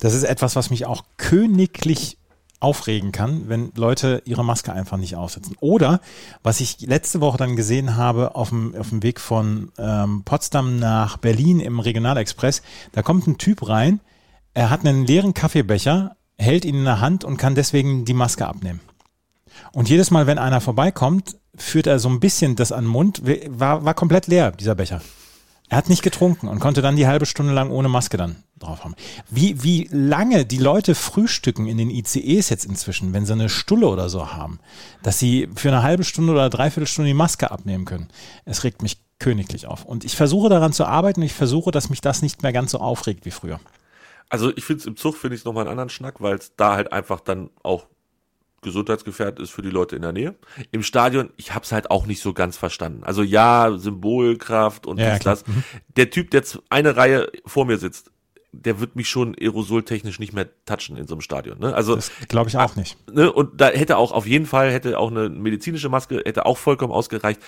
das 0.00 0.14
ist 0.14 0.22
etwas, 0.24 0.56
was 0.56 0.70
mich 0.70 0.86
auch 0.86 1.04
königlich 1.16 2.18
aufregen 2.60 3.12
kann, 3.12 3.48
wenn 3.48 3.72
Leute 3.74 4.22
ihre 4.24 4.44
Maske 4.44 4.72
einfach 4.72 4.96
nicht 4.96 5.16
aufsetzen. 5.16 5.56
Oder 5.60 6.00
was 6.42 6.60
ich 6.60 6.80
letzte 6.80 7.20
Woche 7.20 7.36
dann 7.36 7.56
gesehen 7.56 7.96
habe 7.96 8.34
auf 8.36 8.48
dem, 8.48 8.74
auf 8.74 8.88
dem 8.88 9.02
Weg 9.02 9.20
von 9.20 9.70
ähm, 9.76 10.22
Potsdam 10.24 10.78
nach 10.78 11.18
Berlin 11.18 11.60
im 11.60 11.78
Regionalexpress, 11.78 12.62
da 12.92 13.02
kommt 13.02 13.26
ein 13.26 13.36
Typ 13.36 13.68
rein, 13.68 14.00
er 14.54 14.70
hat 14.70 14.80
einen 14.80 15.06
leeren 15.06 15.34
Kaffeebecher, 15.34 16.16
hält 16.38 16.64
ihn 16.64 16.76
in 16.76 16.84
der 16.84 17.00
Hand 17.00 17.24
und 17.24 17.36
kann 17.36 17.54
deswegen 17.54 18.04
die 18.04 18.14
Maske 18.14 18.46
abnehmen. 18.46 18.80
Und 19.72 19.88
jedes 19.88 20.10
Mal, 20.10 20.26
wenn 20.26 20.38
einer 20.38 20.60
vorbeikommt, 20.60 21.36
führt 21.56 21.86
er 21.86 21.98
so 21.98 22.08
ein 22.08 22.20
bisschen 22.20 22.56
das 22.56 22.72
an 22.72 22.84
den 22.84 22.90
Mund, 22.90 23.22
war, 23.48 23.84
war 23.84 23.94
komplett 23.94 24.26
leer, 24.26 24.50
dieser 24.50 24.74
Becher. 24.74 25.00
Er 25.68 25.78
hat 25.78 25.88
nicht 25.88 26.02
getrunken 26.02 26.48
und 26.48 26.60
konnte 26.60 26.82
dann 26.82 26.96
die 26.96 27.06
halbe 27.06 27.26
Stunde 27.26 27.52
lang 27.52 27.70
ohne 27.70 27.88
Maske 27.88 28.16
dann 28.16 28.36
drauf 28.58 28.84
haben. 28.84 28.94
Wie, 29.30 29.62
wie 29.62 29.88
lange 29.90 30.44
die 30.44 30.58
Leute 30.58 30.94
frühstücken 30.94 31.66
in 31.66 31.78
den 31.78 31.90
ICEs 31.90 32.50
jetzt 32.50 32.66
inzwischen, 32.66 33.12
wenn 33.12 33.24
sie 33.24 33.32
eine 33.32 33.48
Stulle 33.48 33.88
oder 33.88 34.08
so 34.08 34.32
haben, 34.32 34.60
dass 35.02 35.18
sie 35.18 35.48
für 35.56 35.68
eine 35.68 35.82
halbe 35.82 36.04
Stunde 36.04 36.32
oder 36.32 36.50
dreiviertel 36.50 36.86
Stunde 36.86 37.08
die 37.08 37.14
Maske 37.14 37.50
abnehmen 37.50 37.86
können. 37.86 38.08
Es 38.44 38.62
regt 38.62 38.82
mich 38.82 38.98
königlich 39.18 39.66
auf. 39.66 39.84
Und 39.84 40.04
ich 40.04 40.16
versuche 40.16 40.50
daran 40.50 40.72
zu 40.72 40.84
arbeiten. 40.84 41.22
Ich 41.22 41.32
versuche, 41.32 41.70
dass 41.70 41.88
mich 41.88 42.00
das 42.00 42.20
nicht 42.20 42.42
mehr 42.42 42.52
ganz 42.52 42.72
so 42.72 42.78
aufregt 42.78 43.24
wie 43.24 43.30
früher. 43.30 43.58
Also 44.28 44.52
ich 44.56 44.64
finde 44.64 44.80
es 44.80 44.86
im 44.86 44.96
Zug, 44.96 45.16
finde 45.16 45.34
ich 45.34 45.42
es 45.42 45.44
nochmal 45.44 45.62
einen 45.62 45.70
anderen 45.70 45.90
Schnack, 45.90 46.20
weil 46.20 46.36
es 46.36 46.56
da 46.56 46.74
halt 46.74 46.92
einfach 46.92 47.20
dann 47.20 47.50
auch 47.62 47.86
gesundheitsgefährdet 48.62 49.38
ist 49.38 49.50
für 49.50 49.62
die 49.62 49.70
Leute 49.70 49.94
in 49.94 50.02
der 50.02 50.12
Nähe. 50.12 50.34
Im 50.72 50.82
Stadion, 50.82 51.30
ich 51.36 51.54
habe 51.54 51.64
es 51.64 51.70
halt 51.70 51.90
auch 51.90 52.06
nicht 52.06 52.20
so 52.20 52.32
ganz 52.32 52.56
verstanden. 52.56 53.04
Also 53.04 53.22
ja, 53.22 53.76
Symbolkraft 53.76 54.86
und 54.86 54.98
Ja, 54.98 55.12
dies, 55.12 55.22
das. 55.22 55.44
Der 55.96 56.10
Typ, 56.10 56.30
der 56.30 56.42
eine 56.70 56.96
Reihe 56.96 57.30
vor 57.46 57.66
mir 57.66 57.78
sitzt, 57.78 58.10
der 58.62 58.80
wird 58.80 58.96
mich 58.96 59.08
schon 59.08 59.34
aerosoltechnisch 59.38 60.18
nicht 60.18 60.32
mehr 60.32 60.48
touchen 60.64 60.96
in 60.96 61.06
so 61.06 61.14
einem 61.14 61.20
Stadion. 61.20 61.58
Ne? 61.58 61.74
Also 61.74 61.98
glaube 62.28 62.48
ich 62.48 62.56
auch 62.56 62.76
nicht. 62.76 62.96
ne, 63.12 63.32
und 63.32 63.60
da 63.60 63.68
hätte 63.68 63.96
auch 63.96 64.12
auf 64.12 64.26
jeden 64.26 64.46
Fall 64.46 64.70
hätte 64.72 64.98
auch 64.98 65.10
eine 65.10 65.28
medizinische 65.28 65.88
Maske 65.88 66.22
hätte 66.24 66.46
auch 66.46 66.58
vollkommen 66.58 66.92
ausgereicht. 66.92 67.40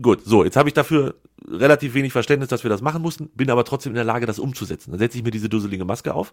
Gut, 0.00 0.22
so, 0.24 0.44
jetzt 0.44 0.56
habe 0.56 0.68
ich 0.68 0.74
dafür 0.74 1.16
relativ 1.48 1.94
wenig 1.94 2.12
Verständnis, 2.12 2.48
dass 2.48 2.62
wir 2.62 2.70
das 2.70 2.82
machen 2.82 3.02
mussten, 3.02 3.28
bin 3.34 3.50
aber 3.50 3.64
trotzdem 3.64 3.90
in 3.90 3.96
der 3.96 4.04
Lage, 4.04 4.26
das 4.26 4.38
umzusetzen. 4.38 4.90
Dann 4.90 4.98
setze 4.98 5.18
ich 5.18 5.24
mir 5.24 5.30
diese 5.30 5.48
dusselige 5.48 5.84
Maske 5.84 6.14
auf, 6.14 6.32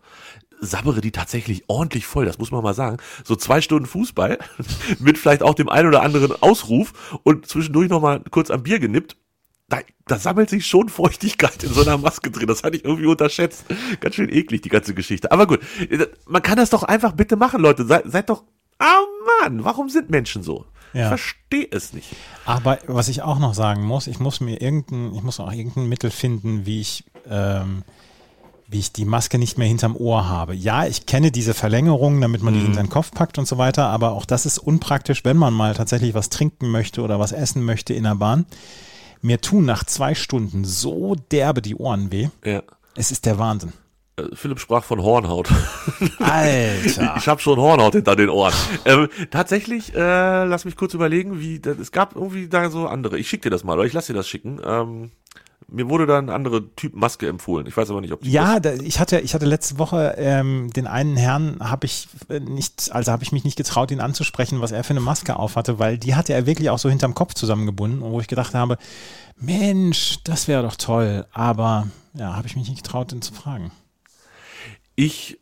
sabbere 0.60 1.02
die 1.02 1.12
tatsächlich 1.12 1.64
ordentlich 1.68 2.06
voll, 2.06 2.26
das 2.26 2.38
muss 2.38 2.52
man 2.52 2.64
mal 2.64 2.74
sagen. 2.74 2.98
So 3.24 3.36
zwei 3.36 3.62
Stunden 3.62 3.86
Fußball 3.86 4.38
mit 5.00 5.18
vielleicht 5.18 5.44
auch 5.44 5.56
dem 5.56 5.70
einen 5.70 5.88
oder 5.88 6.04
anderen 6.04 6.32
Ausruf 6.42 7.20
und 7.24 7.48
zwischendurch 7.48 7.90
nochmal 7.90 8.22
kurz 8.30 8.52
am 8.52 8.64
Bier 8.64 8.80
genippt. 8.80 9.18
Da, 9.68 9.80
da 10.08 10.18
sammelt 10.18 10.50
sich 10.50 10.66
schon 10.66 10.90
Feuchtigkeit 10.90 11.64
in 11.64 11.72
so 11.72 11.82
einer 11.82 11.98
Maske 11.98 12.32
drin. 12.32 12.48
Das 12.48 12.64
hatte 12.64 12.78
ich 12.78 12.86
irgendwie 12.86 13.06
unterschätzt. 13.06 13.66
Ganz 14.00 14.16
schön 14.16 14.30
eklig, 14.30 14.62
die 14.62 14.70
ganze 14.70 14.96
Geschichte. 14.96 15.32
Aber 15.32 15.46
gut, 15.46 15.60
man 16.26 16.42
kann 16.42 16.58
das 16.58 16.72
doch 16.72 16.82
einfach 16.82 17.12
bitte 17.12 17.36
machen, 17.36 17.62
Leute. 17.62 17.86
Seid, 17.86 18.04
seid 18.08 18.30
doch, 18.32 18.44
ah 18.80 19.02
Mann, 19.44 19.64
warum 19.64 19.90
sind 19.90 20.10
Menschen 20.10 20.42
so? 20.42 20.66
Ich 20.94 21.00
Ja. 21.00 21.08
verstehe 21.10 21.68
es 21.72 21.94
nicht. 21.94 22.10
Aber 22.46 22.80
was 22.88 23.08
ich 23.10 23.22
auch 23.22 23.40
noch 23.40 23.54
sagen 23.54 23.84
muss, 23.86 24.08
ich 24.08 24.20
muss 24.20 24.40
mir 24.42 24.62
irgendein, 24.62 25.14
ich 25.14 25.22
muss 25.24 25.40
auch 25.40 25.52
irgendein 25.52 25.88
Mittel 25.88 26.10
finden, 26.12 26.66
wie 26.66 26.82
ich, 26.82 27.04
ähm, 27.30 27.84
wie 28.68 28.80
ich 28.80 28.92
die 28.92 29.06
Maske 29.06 29.38
nicht 29.40 29.58
mehr 29.58 29.68
hinterm 29.68 29.96
Ohr 29.96 30.28
habe. 30.28 30.54
Ja, 30.56 30.86
ich 30.86 31.06
kenne 31.06 31.32
diese 31.32 31.54
Verlängerung, 31.54 32.22
damit 32.22 32.42
man 32.44 32.54
die 32.54 32.60
hinter 32.60 32.82
den 32.82 32.90
Kopf 32.90 33.12
packt 33.12 33.38
und 33.38 33.48
so 33.48 33.58
weiter, 33.58 33.88
aber 33.88 34.12
auch 34.12 34.26
das 34.26 34.46
ist 34.46 34.58
unpraktisch, 34.60 35.26
wenn 35.26 35.38
man 35.38 35.54
mal 35.54 35.74
tatsächlich 35.74 36.14
was 36.14 36.30
trinken 36.30 36.70
möchte 36.70 37.02
oder 37.02 37.20
was 37.20 37.32
essen 37.32 37.64
möchte 37.66 37.94
in 37.94 38.04
der 38.04 38.16
Bahn. 38.16 38.46
Mir 39.22 39.42
tun 39.42 39.66
nach 39.66 39.84
zwei 39.84 40.16
Stunden 40.16 40.66
so 40.66 41.16
derbe 41.32 41.62
die 41.62 41.76
Ohren 41.76 42.12
weh. 42.12 42.30
Ja. 42.46 42.62
Es 42.96 43.12
ist 43.12 43.26
der 43.26 43.38
Wahnsinn. 43.38 43.74
Äh, 44.20 44.36
Philipp 44.36 44.60
sprach 44.60 44.84
von 44.84 45.02
Hornhaut. 45.02 45.50
Alter. 46.20 47.16
Ich 47.18 47.28
habe 47.28 47.42
schon 47.42 47.60
Hornhaut 47.60 47.94
hinter 47.94 48.16
den 48.16 48.30
Ohren. 48.30 48.54
ähm, 48.86 49.10
tatsächlich, 49.32 49.94
äh, 49.96 50.46
lass 50.46 50.66
mich 50.66 50.76
kurz 50.76 50.94
überlegen, 50.94 51.40
wie 51.40 51.60
das, 51.60 51.78
es 51.78 51.92
gab 51.92 52.16
irgendwie 52.16 52.48
da 52.48 52.70
so 52.70 52.88
andere. 52.88 53.18
Ich 53.18 53.30
schick 53.30 53.42
dir 53.42 53.50
das 53.50 53.64
mal, 53.64 53.78
oder 53.78 53.86
ich 53.86 53.94
lass 53.94 54.08
dir 54.08 54.14
das 54.14 54.28
schicken. 54.28 54.60
Ähm, 54.64 55.12
mir 55.72 55.90
wurde 55.90 56.06
da 56.06 56.18
eine 56.18 56.34
andere 56.34 56.74
Typ 56.76 56.96
Maske 56.96 57.28
empfohlen. 57.28 57.68
Ich 57.68 57.78
weiß 57.78 57.90
aber 57.92 58.02
nicht, 58.02 58.12
ob 58.12 58.22
die 58.22 58.32
Ja, 58.32 58.60
da, 58.60 58.74
ich 58.74 59.00
hatte, 59.00 59.20
ich 59.20 59.34
hatte 59.34 59.46
letzte 59.46 59.78
Woche 59.78 60.16
ähm, 60.18 60.72
den 60.76 60.88
einen 60.88 61.16
Herrn, 61.16 61.58
habe 61.60 61.86
ich 61.86 62.08
äh, 62.30 62.40
nicht, 62.40 62.90
also 62.92 63.12
habe 63.12 63.24
ich 63.24 63.32
mich 63.32 63.44
nicht 63.44 63.58
getraut, 63.58 63.92
ihn 63.92 64.00
anzusprechen, 64.00 64.62
was 64.62 64.72
er 64.72 64.84
für 64.84 64.92
eine 64.92 65.00
Maske 65.00 65.36
aufhatte, 65.36 65.80
weil 65.80 65.98
die 65.98 66.16
hatte 66.16 66.34
er 66.34 66.46
wirklich 66.46 66.70
auch 66.70 66.80
so 66.80 66.90
hinterm 66.90 67.14
Kopf 67.14 67.34
zusammengebunden, 67.34 68.02
wo 68.02 68.20
ich 68.20 68.28
gedacht 68.28 68.54
habe, 68.54 68.78
Mensch, 69.38 70.20
das 70.24 70.48
wäre 70.48 70.64
doch 70.64 70.76
toll, 70.76 71.26
aber 71.32 71.88
ja, 72.14 72.36
habe 72.36 72.48
ich 72.48 72.56
mich 72.56 72.68
nicht 72.68 72.84
getraut, 72.84 73.12
ihn 73.14 73.22
zu 73.22 73.34
fragen. 73.34 73.72
Ich, 75.00 75.40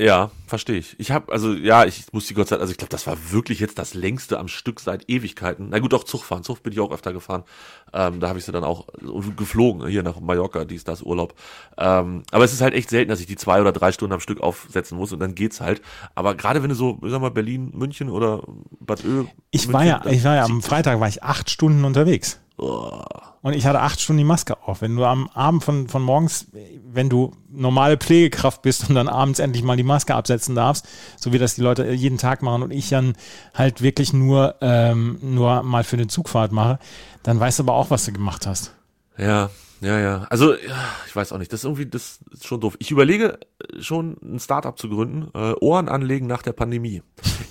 ja, 0.00 0.32
verstehe 0.48 0.78
ich. 0.78 0.98
Ich 0.98 1.12
habe, 1.12 1.30
also 1.30 1.52
ja, 1.52 1.84
ich 1.84 2.12
muss 2.12 2.26
die 2.26 2.34
Gott 2.34 2.48
sei 2.48 2.56
Dank, 2.56 2.62
also 2.62 2.72
ich 2.72 2.76
glaube, 2.76 2.90
das 2.90 3.06
war 3.06 3.16
wirklich 3.30 3.60
jetzt 3.60 3.78
das 3.78 3.94
längste 3.94 4.40
am 4.40 4.48
Stück 4.48 4.80
seit 4.80 5.08
Ewigkeiten. 5.08 5.68
Na 5.70 5.78
gut, 5.78 5.94
auch 5.94 6.02
Zug 6.02 6.24
fahren. 6.24 6.42
Zug 6.42 6.64
bin 6.64 6.72
ich 6.72 6.80
auch 6.80 6.90
öfter 6.90 7.12
gefahren. 7.12 7.44
Ähm, 7.92 8.18
da 8.18 8.28
habe 8.28 8.40
ich 8.40 8.44
sie 8.44 8.50
dann 8.50 8.64
auch 8.64 8.88
und 8.88 9.36
geflogen, 9.36 9.86
hier 9.86 10.02
nach 10.02 10.18
Mallorca, 10.18 10.64
dies, 10.64 10.82
das, 10.82 11.02
Urlaub. 11.02 11.34
Ähm, 11.78 12.24
aber 12.32 12.42
es 12.42 12.52
ist 12.52 12.62
halt 12.62 12.74
echt 12.74 12.90
selten, 12.90 13.10
dass 13.10 13.20
ich 13.20 13.26
die 13.26 13.36
zwei 13.36 13.60
oder 13.60 13.70
drei 13.70 13.92
Stunden 13.92 14.14
am 14.14 14.18
Stück 14.18 14.40
aufsetzen 14.40 14.98
muss 14.98 15.12
und 15.12 15.20
dann 15.20 15.36
geht's 15.36 15.60
halt. 15.60 15.82
Aber 16.16 16.34
gerade 16.34 16.64
wenn 16.64 16.70
du 16.70 16.74
so, 16.74 16.98
sag 17.04 17.20
mal, 17.20 17.30
Berlin, 17.30 17.70
München 17.72 18.10
oder 18.10 18.42
Bad 18.80 19.04
Ö. 19.04 19.26
Ich 19.52 19.68
München, 19.68 19.72
war 19.72 19.84
ja, 19.84 20.04
ich 20.06 20.24
war 20.24 20.34
ja 20.34 20.44
am 20.46 20.62
Freitag 20.62 20.98
war 20.98 21.06
ich 21.06 21.22
acht 21.22 21.48
Stunden 21.48 21.84
unterwegs. 21.84 22.40
Und 22.60 23.54
ich 23.54 23.64
hatte 23.64 23.80
acht 23.80 24.00
Stunden 24.00 24.18
die 24.18 24.24
Maske 24.24 24.56
auf. 24.66 24.82
Wenn 24.82 24.96
du 24.96 25.04
am 25.04 25.28
Abend 25.30 25.64
von, 25.64 25.88
von 25.88 26.02
morgens, 26.02 26.46
wenn 26.84 27.08
du 27.08 27.32
normale 27.50 27.96
Pflegekraft 27.96 28.60
bist 28.60 28.88
und 28.88 28.94
dann 28.94 29.08
abends 29.08 29.38
endlich 29.38 29.62
mal 29.62 29.76
die 29.76 29.82
Maske 29.82 30.14
absetzen 30.14 30.54
darfst, 30.54 30.86
so 31.16 31.32
wie 31.32 31.38
das 31.38 31.54
die 31.54 31.62
Leute 31.62 31.90
jeden 31.90 32.18
Tag 32.18 32.42
machen 32.42 32.62
und 32.62 32.70
ich 32.70 32.90
dann 32.90 33.14
halt 33.54 33.80
wirklich 33.80 34.12
nur, 34.12 34.56
ähm, 34.60 35.18
nur 35.22 35.62
mal 35.62 35.84
für 35.84 35.96
eine 35.96 36.06
Zugfahrt 36.06 36.52
mache, 36.52 36.78
dann 37.22 37.40
weißt 37.40 37.58
du 37.58 37.62
aber 37.62 37.74
auch, 37.74 37.90
was 37.90 38.04
du 38.04 38.12
gemacht 38.12 38.46
hast. 38.46 38.74
Ja, 39.16 39.50
ja, 39.80 39.98
ja. 39.98 40.26
Also, 40.28 40.52
ja, 40.54 40.76
ich 41.06 41.16
weiß 41.16 41.32
auch 41.32 41.38
nicht. 41.38 41.52
Das 41.52 41.60
ist 41.60 41.64
irgendwie, 41.64 41.86
das 41.86 42.20
ist 42.32 42.46
schon 42.46 42.60
doof. 42.60 42.76
Ich 42.78 42.90
überlege 42.90 43.38
äh, 43.58 43.80
schon, 43.80 44.16
ein 44.22 44.38
Startup 44.38 44.78
zu 44.78 44.88
gründen, 44.88 45.30
äh, 45.34 45.54
Ohren 45.60 45.88
anlegen 45.88 46.26
nach 46.26 46.42
der 46.42 46.52
Pandemie. 46.52 47.02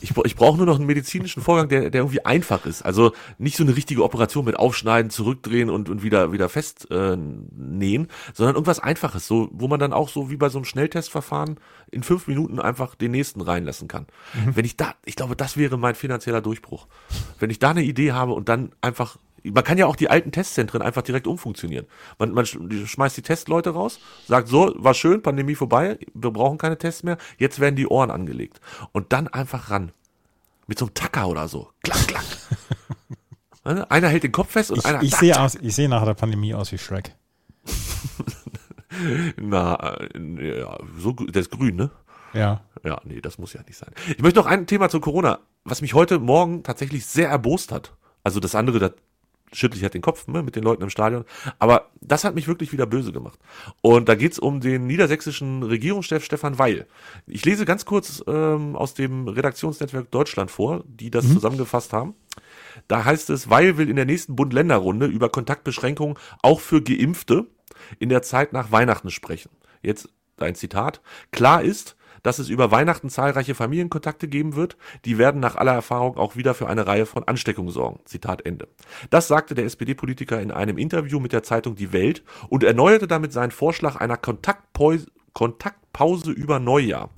Ich, 0.01 0.15
ich 0.15 0.35
brauche 0.35 0.57
nur 0.57 0.65
noch 0.65 0.77
einen 0.77 0.85
medizinischen 0.85 1.41
Vorgang, 1.41 1.69
der, 1.69 1.89
der 1.89 2.01
irgendwie 2.01 2.23
einfach 2.25 2.65
ist. 2.65 2.83
Also 2.83 3.13
nicht 3.37 3.57
so 3.57 3.63
eine 3.63 3.75
richtige 3.75 4.03
Operation 4.03 4.45
mit 4.45 4.57
Aufschneiden, 4.57 5.09
zurückdrehen 5.09 5.69
und, 5.69 5.89
und 5.89 6.03
wieder, 6.03 6.31
wieder 6.31 6.49
fest 6.49 6.87
äh, 6.91 7.17
nähen, 7.17 8.07
sondern 8.33 8.55
irgendwas 8.55 8.79
Einfaches, 8.79 9.27
so, 9.27 9.49
wo 9.51 9.67
man 9.67 9.79
dann 9.79 9.93
auch 9.93 10.09
so 10.09 10.29
wie 10.29 10.37
bei 10.37 10.49
so 10.49 10.59
einem 10.59 10.65
Schnelltestverfahren 10.65 11.59
in 11.91 12.03
fünf 12.03 12.27
Minuten 12.27 12.59
einfach 12.59 12.95
den 12.95 13.11
nächsten 13.11 13.41
reinlassen 13.41 13.87
kann. 13.87 14.05
Wenn 14.53 14.65
ich 14.65 14.77
da, 14.77 14.93
ich 15.05 15.15
glaube, 15.15 15.35
das 15.35 15.57
wäre 15.57 15.77
mein 15.77 15.95
finanzieller 15.95 16.41
Durchbruch. 16.41 16.87
Wenn 17.39 17.49
ich 17.49 17.59
da 17.59 17.71
eine 17.71 17.83
Idee 17.83 18.11
habe 18.11 18.33
und 18.33 18.49
dann 18.49 18.71
einfach 18.81 19.17
man 19.51 19.63
kann 19.63 19.77
ja 19.77 19.85
auch 19.85 19.95
die 19.95 20.09
alten 20.09 20.31
Testzentren 20.31 20.81
einfach 20.81 21.01
direkt 21.01 21.27
umfunktionieren. 21.27 21.87
Man, 22.17 22.31
man 22.31 22.45
schmeißt 22.45 23.17
die 23.17 23.21
Testleute 23.21 23.71
raus, 23.71 23.99
sagt 24.27 24.47
so, 24.47 24.73
war 24.77 24.93
schön, 24.93 25.21
Pandemie 25.21 25.55
vorbei, 25.55 25.97
wir 26.13 26.31
brauchen 26.31 26.57
keine 26.57 26.77
Tests 26.77 27.03
mehr, 27.03 27.17
jetzt 27.37 27.59
werden 27.59 27.75
die 27.75 27.87
Ohren 27.87 28.11
angelegt. 28.11 28.59
Und 28.91 29.13
dann 29.13 29.27
einfach 29.27 29.69
ran. 29.71 29.91
Mit 30.67 30.77
so 30.77 30.85
einem 30.85 30.93
Tacker 30.93 31.27
oder 31.27 31.47
so. 31.47 31.69
Klack, 31.83 32.07
klack. 32.07 32.25
Ne? 33.65 33.91
einer 33.91 34.07
hält 34.07 34.23
den 34.23 34.31
Kopf 34.31 34.51
fest 34.51 34.71
und 34.71 34.79
Ich, 34.79 34.85
einer. 34.85 35.03
ich 35.03 35.13
sehe 35.13 35.39
aus, 35.39 35.55
ich 35.55 35.75
sehe 35.75 35.89
nach 35.89 36.03
der 36.05 36.13
Pandemie 36.13 36.53
aus 36.55 36.71
wie 36.71 36.77
Shrek. 36.77 37.13
Na, 39.37 39.75
äh, 40.15 40.59
ja, 40.61 40.77
so, 40.97 41.11
der 41.11 41.41
ist 41.41 41.51
grün, 41.51 41.75
ne? 41.75 41.91
Ja. 42.33 42.61
Ja, 42.83 43.01
nee, 43.03 43.21
das 43.21 43.37
muss 43.37 43.53
ja 43.53 43.61
nicht 43.67 43.77
sein. 43.77 43.91
Ich 44.07 44.19
möchte 44.21 44.39
noch 44.39 44.45
ein 44.45 44.65
Thema 44.65 44.89
zu 44.89 44.99
Corona, 44.99 45.39
was 45.65 45.81
mich 45.81 45.93
heute 45.93 46.19
Morgen 46.19 46.63
tatsächlich 46.63 47.05
sehr 47.05 47.29
erbost 47.29 47.71
hat. 47.71 47.93
Also 48.23 48.39
das 48.39 48.55
andere, 48.55 48.79
da 48.79 48.91
schüttle 49.53 49.77
ich 49.77 49.83
halt 49.83 49.93
den 49.93 50.01
Kopf 50.01 50.27
ne, 50.27 50.43
mit 50.43 50.55
den 50.55 50.63
Leuten 50.63 50.83
im 50.83 50.89
Stadion. 50.89 51.25
Aber 51.57 51.89
das 52.01 52.23
hat 52.23 52.35
mich 52.35 52.47
wirklich 52.47 52.71
wieder 52.71 52.85
böse 52.85 53.11
gemacht. 53.11 53.39
Und 53.81 54.09
da 54.09 54.15
geht's 54.15 54.39
um 54.39 54.59
den 54.59 54.87
niedersächsischen 54.87 55.63
Regierungschef 55.63 56.23
Stefan 56.23 56.59
Weil. 56.59 56.87
Ich 57.27 57.45
lese 57.45 57.65
ganz 57.65 57.85
kurz 57.85 58.23
ähm, 58.27 58.75
aus 58.75 58.93
dem 58.93 59.27
Redaktionsnetzwerk 59.27 60.11
Deutschland 60.11 60.51
vor, 60.51 60.83
die 60.87 61.11
das 61.11 61.31
zusammengefasst 61.33 61.93
haben. 61.93 62.15
Da 62.87 63.05
heißt 63.05 63.29
es, 63.29 63.49
Weil 63.49 63.77
will 63.77 63.89
in 63.89 63.95
der 63.95 64.05
nächsten 64.05 64.35
Bund-Länder-Runde 64.35 65.05
über 65.05 65.29
Kontaktbeschränkungen 65.29 66.17
auch 66.41 66.59
für 66.59 66.81
Geimpfte 66.81 67.47
in 67.99 68.09
der 68.09 68.21
Zeit 68.21 68.53
nach 68.53 68.71
Weihnachten 68.71 69.11
sprechen. 69.11 69.51
Jetzt 69.81 70.09
ein 70.37 70.55
Zitat. 70.55 71.01
Klar 71.31 71.61
ist, 71.61 71.95
dass 72.23 72.39
es 72.39 72.49
über 72.49 72.71
Weihnachten 72.71 73.09
zahlreiche 73.09 73.55
Familienkontakte 73.55 74.27
geben 74.27 74.55
wird. 74.55 74.77
Die 75.05 75.17
werden 75.17 75.39
nach 75.39 75.55
aller 75.55 75.73
Erfahrung 75.73 76.17
auch 76.17 76.35
wieder 76.35 76.53
für 76.53 76.67
eine 76.67 76.87
Reihe 76.87 77.05
von 77.05 77.23
Ansteckungen 77.23 77.71
sorgen. 77.71 77.99
Zitat 78.05 78.45
Ende. 78.45 78.67
Das 79.09 79.27
sagte 79.27 79.55
der 79.55 79.65
SPD-Politiker 79.65 80.41
in 80.41 80.51
einem 80.51 80.77
Interview 80.77 81.19
mit 81.19 81.33
der 81.33 81.43
Zeitung 81.43 81.75
Die 81.75 81.93
Welt 81.93 82.23
und 82.49 82.63
erneuerte 82.63 83.07
damit 83.07 83.33
seinen 83.33 83.51
Vorschlag 83.51 83.95
einer 83.95 84.17
Kontaktpause, 84.17 85.07
über 86.31 86.59
Neujahr. 86.59 87.09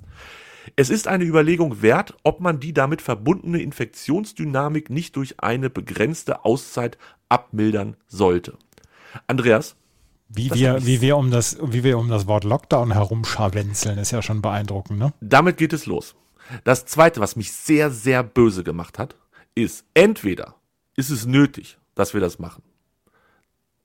Es 0.75 0.89
ist 0.89 1.07
eine 1.07 1.23
Überlegung 1.23 1.81
wert, 1.81 2.15
ob 2.23 2.39
man 2.39 2.59
die 2.59 2.73
damit 2.73 3.01
verbundene 3.01 3.61
Infektionsdynamik 3.61 4.89
nicht 4.89 5.15
durch 5.15 5.39
eine 5.39 5.69
begrenzte 5.69 6.45
Auszeit 6.45 6.97
abmildern 7.29 7.97
sollte. 8.07 8.57
Andreas, 9.27 9.75
Wie 10.33 10.47
Das 10.47 10.57
wir, 10.57 10.85
wie 10.85 11.01
wir 11.01 11.17
um 11.17 11.29
das, 11.29 11.57
wie 11.61 11.83
wir 11.83 11.97
um 11.97 12.07
das 12.07 12.25
Wort 12.25 12.45
Lockdown 12.45 12.91
herumscharwenzeln, 12.91 13.97
ist 13.97 14.11
ja 14.11 14.21
schon 14.21 14.41
beeindruckend, 14.41 14.97
ne? 14.97 15.13
damit 15.19 15.57
geht 15.57 15.73
es 15.73 15.85
los. 15.85 16.15
Das 16.63 16.85
zweite, 16.85 17.19
was 17.19 17.35
mich 17.35 17.51
sehr, 17.51 17.91
sehr 17.91 18.23
böse 18.23 18.63
gemacht 18.63 18.97
hat, 18.97 19.15
ist, 19.55 19.85
entweder 19.93 20.55
ist 20.95 21.09
es 21.09 21.25
nötig, 21.25 21.77
dass 21.95 22.13
wir 22.13 22.21
das 22.21 22.39
machen. 22.39 22.63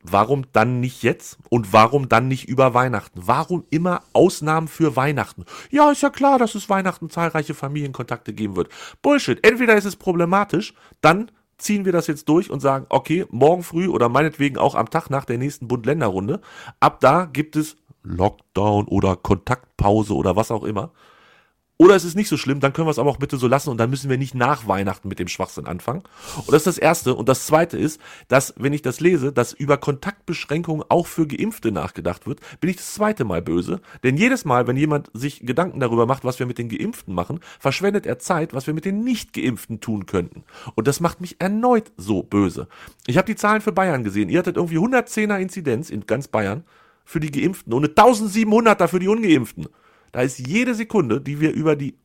Warum 0.02 0.44
dann 0.52 0.78
nicht 0.78 1.02
jetzt? 1.02 1.36
Und 1.50 1.72
warum 1.72 2.08
dann 2.08 2.28
nicht 2.28 2.48
über 2.48 2.74
Weihnachten? 2.74 3.22
Warum 3.24 3.64
immer 3.70 4.02
Ausnahmen 4.12 4.68
für 4.68 4.94
Weihnachten? 4.94 5.44
Ja, 5.70 5.90
ist 5.90 6.02
ja 6.02 6.10
klar, 6.10 6.38
dass 6.38 6.54
es 6.54 6.68
Weihnachten 6.68 7.10
zahlreiche 7.10 7.54
Familienkontakte 7.54 8.32
geben 8.32 8.54
wird. 8.54 8.68
Bullshit. 9.02 9.44
Entweder 9.44 9.76
ist 9.76 9.84
es 9.84 9.96
problematisch, 9.96 10.74
dann 11.00 11.32
ziehen 11.58 11.84
wir 11.84 11.92
das 11.92 12.06
jetzt 12.06 12.28
durch 12.28 12.50
und 12.50 12.60
sagen, 12.60 12.86
okay, 12.88 13.26
morgen 13.30 13.62
früh 13.62 13.88
oder 13.88 14.08
meinetwegen 14.08 14.58
auch 14.58 14.74
am 14.74 14.90
Tag 14.90 15.08
nach 15.08 15.24
der 15.24 15.38
nächsten 15.38 15.68
Bund-Länder-Runde, 15.68 16.40
ab 16.80 17.00
da 17.00 17.24
gibt 17.24 17.56
es 17.56 17.76
Lockdown 18.02 18.86
oder 18.86 19.16
Kontaktpause 19.16 20.14
oder 20.14 20.36
was 20.36 20.50
auch 20.50 20.64
immer. 20.64 20.92
Oder 21.78 21.94
es 21.94 22.04
ist 22.04 22.16
nicht 22.16 22.28
so 22.28 22.38
schlimm, 22.38 22.60
dann 22.60 22.72
können 22.72 22.86
wir 22.86 22.90
es 22.90 22.98
aber 22.98 23.10
auch 23.10 23.18
bitte 23.18 23.36
so 23.36 23.48
lassen 23.48 23.68
und 23.68 23.76
dann 23.76 23.90
müssen 23.90 24.08
wir 24.08 24.16
nicht 24.16 24.34
nach 24.34 24.66
Weihnachten 24.66 25.08
mit 25.08 25.18
dem 25.18 25.28
Schwachsinn 25.28 25.66
anfangen. 25.66 26.02
Und 26.38 26.48
das 26.48 26.62
ist 26.62 26.66
das 26.66 26.78
Erste. 26.78 27.14
Und 27.14 27.28
das 27.28 27.44
Zweite 27.46 27.76
ist, 27.76 28.00
dass, 28.28 28.54
wenn 28.56 28.72
ich 28.72 28.80
das 28.80 29.00
lese, 29.00 29.30
dass 29.30 29.52
über 29.52 29.76
Kontaktbeschränkungen 29.76 30.86
auch 30.88 31.06
für 31.06 31.26
Geimpfte 31.26 31.72
nachgedacht 31.72 32.26
wird, 32.26 32.40
bin 32.60 32.70
ich 32.70 32.76
das 32.76 32.94
zweite 32.94 33.24
Mal 33.24 33.42
böse. 33.42 33.82
Denn 34.04 34.16
jedes 34.16 34.46
Mal, 34.46 34.66
wenn 34.66 34.78
jemand 34.78 35.10
sich 35.12 35.40
Gedanken 35.44 35.80
darüber 35.80 36.06
macht, 36.06 36.24
was 36.24 36.38
wir 36.38 36.46
mit 36.46 36.56
den 36.56 36.70
Geimpften 36.70 37.14
machen, 37.14 37.40
verschwendet 37.60 38.06
er 38.06 38.18
Zeit, 38.18 38.54
was 38.54 38.66
wir 38.66 38.72
mit 38.72 38.86
den 38.86 39.04
Nicht-Geimpften 39.04 39.80
tun 39.80 40.06
könnten. 40.06 40.44
Und 40.76 40.88
das 40.88 41.00
macht 41.00 41.20
mich 41.20 41.36
erneut 41.40 41.92
so 41.98 42.22
böse. 42.22 42.68
Ich 43.06 43.18
habe 43.18 43.26
die 43.26 43.36
Zahlen 43.36 43.60
für 43.60 43.72
Bayern 43.72 44.02
gesehen. 44.02 44.30
Ihr 44.30 44.38
hattet 44.38 44.56
irgendwie 44.56 44.78
110er 44.78 45.38
Inzidenz 45.38 45.90
in 45.90 46.06
ganz 46.06 46.28
Bayern 46.28 46.64
für 47.04 47.20
die 47.20 47.30
Geimpften 47.30 47.74
und 47.74 47.84
eine 47.84 47.92
1700er 47.92 48.88
für 48.88 48.98
die 48.98 49.08
Ungeimpften. 49.08 49.68
Da 50.12 50.22
ist 50.22 50.38
jede 50.38 50.74
Sekunde, 50.74 51.20
die 51.20 51.40
wir 51.40 51.52
über 51.52 51.76
die 51.76 51.98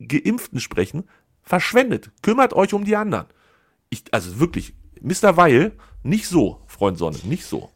Geimpften 0.00 0.60
sprechen, 0.60 1.04
verschwendet. 1.42 2.10
Kümmert 2.22 2.52
euch 2.52 2.74
um 2.74 2.84
die 2.84 2.96
anderen. 2.96 3.26
Ich, 3.90 4.04
also 4.12 4.40
wirklich, 4.40 4.74
Mr. 5.00 5.36
Weil, 5.36 5.72
nicht 6.02 6.26
so, 6.26 6.60
Freund 6.66 6.98
Sonne, 6.98 7.18
nicht 7.24 7.44
so. 7.44 7.70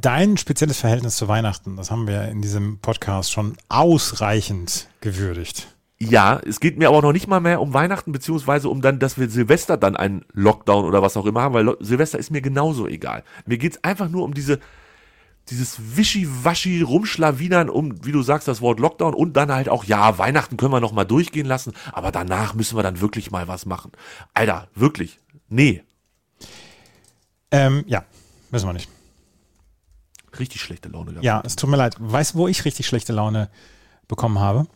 Dein 0.00 0.36
spezielles 0.36 0.80
Verhältnis 0.80 1.16
zu 1.16 1.28
Weihnachten, 1.28 1.76
das 1.76 1.90
haben 1.90 2.08
wir 2.08 2.28
in 2.28 2.42
diesem 2.42 2.78
Podcast 2.78 3.30
schon 3.30 3.56
ausreichend 3.68 4.88
gewürdigt. 5.00 5.68
Ja, 6.02 6.40
es 6.46 6.60
geht 6.60 6.78
mir 6.78 6.88
aber 6.88 7.02
noch 7.02 7.12
nicht 7.12 7.28
mal 7.28 7.40
mehr 7.40 7.60
um 7.60 7.74
Weihnachten, 7.74 8.10
beziehungsweise 8.10 8.70
um 8.70 8.80
dann, 8.80 8.98
dass 8.98 9.18
wir 9.18 9.28
Silvester 9.28 9.76
dann 9.76 9.96
einen 9.96 10.24
Lockdown 10.32 10.86
oder 10.86 11.02
was 11.02 11.16
auch 11.16 11.26
immer 11.26 11.42
haben, 11.42 11.54
weil 11.54 11.76
Silvester 11.80 12.18
ist 12.18 12.30
mir 12.30 12.40
genauso 12.40 12.86
egal. 12.86 13.22
Mir 13.44 13.58
geht's 13.58 13.84
einfach 13.84 14.08
nur 14.08 14.24
um 14.24 14.32
diese, 14.32 14.60
dieses 15.50 15.96
Wischi-Waschi 15.96 16.82
rumschlawinern 16.82 17.68
um, 17.68 18.04
wie 18.04 18.12
du 18.12 18.22
sagst, 18.22 18.46
das 18.48 18.60
Wort 18.60 18.80
Lockdown 18.80 19.14
und 19.14 19.34
dann 19.36 19.52
halt 19.52 19.68
auch, 19.68 19.84
ja, 19.84 20.16
Weihnachten 20.18 20.56
können 20.56 20.72
wir 20.72 20.80
noch 20.80 20.92
mal 20.92 21.04
durchgehen 21.04 21.46
lassen, 21.46 21.72
aber 21.92 22.12
danach 22.12 22.54
müssen 22.54 22.76
wir 22.76 22.82
dann 22.82 23.00
wirklich 23.00 23.30
mal 23.30 23.48
was 23.48 23.66
machen. 23.66 23.92
Alter, 24.34 24.68
wirklich. 24.74 25.18
Nee, 25.48 25.82
Ähm, 27.50 27.82
ja, 27.88 28.04
wissen 28.50 28.68
wir 28.68 28.72
nicht. 28.72 28.88
richtig 30.38 30.60
schlechte 30.60 30.88
Laune 30.88 31.10
gehabt. 31.10 31.24
Ja, 31.24 31.42
es 31.44 31.56
tut 31.56 31.68
mir 31.68 31.76
leid. 31.76 31.96
Weißt 31.98 32.34
du, 32.34 32.38
wo 32.38 32.48
ich 32.48 32.64
richtig 32.64 32.86
schlechte 32.86 33.12
Laune 33.12 33.50
bekommen 34.06 34.38
habe? 34.38 34.66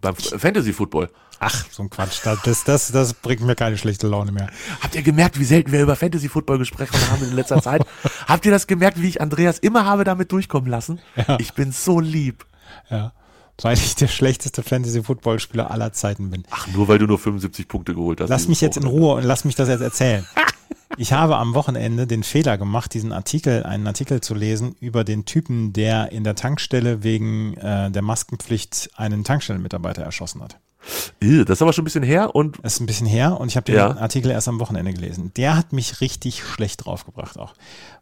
Beim 0.00 0.16
Fantasy 0.16 0.72
Football. 0.72 1.08
Ach, 1.40 1.64
so 1.70 1.82
ein 1.82 1.90
Quatsch. 1.90 2.20
Das, 2.24 2.42
das, 2.42 2.64
das, 2.64 2.92
das 2.92 3.14
bringt 3.14 3.42
mir 3.42 3.54
keine 3.54 3.78
schlechte 3.78 4.06
Laune 4.06 4.32
mehr. 4.32 4.48
Habt 4.80 4.94
ihr 4.94 5.02
gemerkt, 5.02 5.38
wie 5.38 5.44
selten 5.44 5.72
wir 5.72 5.82
über 5.82 5.96
Fantasy 5.96 6.28
Football 6.28 6.58
gesprochen 6.58 6.98
haben 7.10 7.24
in 7.24 7.34
letzter 7.34 7.60
Zeit? 7.62 7.84
Habt 8.26 8.44
ihr 8.46 8.52
das 8.52 8.66
gemerkt, 8.66 9.00
wie 9.00 9.08
ich 9.08 9.20
Andreas 9.20 9.58
immer 9.58 9.84
habe 9.84 10.04
damit 10.04 10.32
durchkommen 10.32 10.70
lassen? 10.70 11.00
Ich 11.38 11.54
bin 11.54 11.72
so 11.72 12.00
lieb. 12.00 12.46
Ja. 12.90 13.12
Weil 13.62 13.74
ich 13.74 13.94
der 13.94 14.08
schlechteste 14.08 14.62
Fantasy-Football-Spieler 14.62 15.70
aller 15.70 15.92
Zeiten 15.92 16.30
bin. 16.30 16.42
Ach, 16.50 16.66
nur 16.68 16.88
weil 16.88 16.98
du 16.98 17.06
nur 17.06 17.18
75 17.18 17.68
Punkte 17.68 17.94
geholt 17.94 18.20
hast. 18.20 18.28
Lass 18.28 18.48
mich 18.48 18.60
jetzt 18.60 18.76
in. 18.76 18.84
Ruhe 18.84 19.14
und 19.14 19.22
lass 19.22 19.44
mich 19.44 19.54
das 19.54 19.68
jetzt 19.68 19.80
erzählen. 19.80 20.26
Ich 20.96 21.12
habe 21.12 21.38
am 21.38 21.54
Wochenende 21.54 22.06
den 22.06 22.22
Fehler 22.22 22.56
gemacht, 22.56 22.94
diesen 22.94 23.12
Artikel, 23.12 23.64
einen 23.64 23.86
Artikel 23.86 24.20
zu 24.20 24.32
lesen 24.32 24.76
über 24.78 25.02
den 25.02 25.24
Typen, 25.24 25.72
der 25.72 26.12
in 26.12 26.22
der 26.22 26.36
Tankstelle 26.36 27.02
wegen 27.02 27.54
äh, 27.56 27.90
der 27.90 28.02
Maskenpflicht 28.02 28.90
einen 28.94 29.24
Tankstellenmitarbeiter 29.24 30.02
erschossen 30.02 30.40
hat. 30.40 30.58
Das 31.20 31.48
ist 31.58 31.62
aber 31.62 31.72
schon 31.72 31.82
ein 31.82 31.86
bisschen 31.86 32.02
her 32.02 32.34
und 32.34 32.58
Das 32.62 32.74
ist 32.74 32.80
ein 32.80 32.86
bisschen 32.86 33.06
her 33.06 33.40
und 33.40 33.48
ich 33.48 33.56
habe 33.56 33.64
den 33.64 33.76
Ja. 33.76 33.96
Artikel 33.96 34.30
erst 34.30 34.48
am 34.48 34.60
Wochenende 34.60 34.92
gelesen. 34.92 35.32
Der 35.36 35.56
hat 35.56 35.72
mich 35.72 36.00
richtig 36.02 36.44
schlecht 36.44 36.84
draufgebracht 36.84 37.38
auch. 37.38 37.54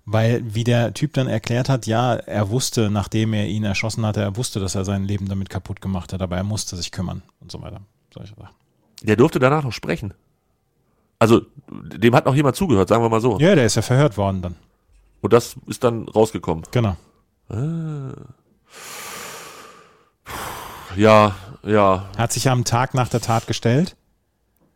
Weil, 0.04 0.42
wie 0.52 0.64
der 0.64 0.92
Typ 0.94 1.12
dann 1.12 1.28
erklärt 1.28 1.68
hat, 1.68 1.86
ja, 1.86 2.14
er 2.14 2.50
wusste, 2.50 2.90
nachdem 2.90 3.34
er 3.34 3.46
ihn 3.46 3.62
erschossen 3.62 4.04
hatte, 4.04 4.20
er 4.20 4.36
wusste, 4.36 4.58
dass 4.58 4.74
er 4.74 4.84
sein 4.84 5.04
Leben 5.04 5.28
damit 5.28 5.48
kaputt 5.48 5.80
gemacht 5.80 6.12
hat, 6.12 6.22
aber 6.22 6.36
er 6.36 6.42
musste 6.42 6.76
sich 6.76 6.90
kümmern 6.90 7.22
und 7.40 7.52
so 7.52 7.62
weiter. 7.62 7.80
Solche 8.12 8.34
Sachen. 8.34 8.54
der 9.02 9.14
durfte 9.16 9.38
danach 9.38 9.62
noch 9.62 9.72
sprechen. 9.72 10.12
Also, 11.20 11.42
dem 11.70 12.14
hat 12.16 12.26
noch 12.26 12.34
jemand 12.34 12.56
zugehört, 12.56 12.88
sagen 12.88 13.02
wir 13.04 13.08
mal 13.08 13.20
so. 13.20 13.38
Ja, 13.38 13.54
der 13.54 13.64
ist 13.66 13.76
ja 13.76 13.82
verhört 13.82 14.16
worden 14.16 14.42
dann. 14.42 14.56
Und 15.20 15.32
das 15.32 15.54
ist 15.68 15.84
dann 15.84 16.08
rausgekommen. 16.08 16.64
Genau. 16.72 16.96
Ja, 20.96 21.34
ja, 21.64 22.06
hat 22.16 22.32
sich 22.32 22.44
ja 22.44 22.52
am 22.52 22.64
Tag 22.64 22.94
nach 22.94 23.08
der 23.08 23.20
Tat 23.20 23.46
gestellt 23.46 23.96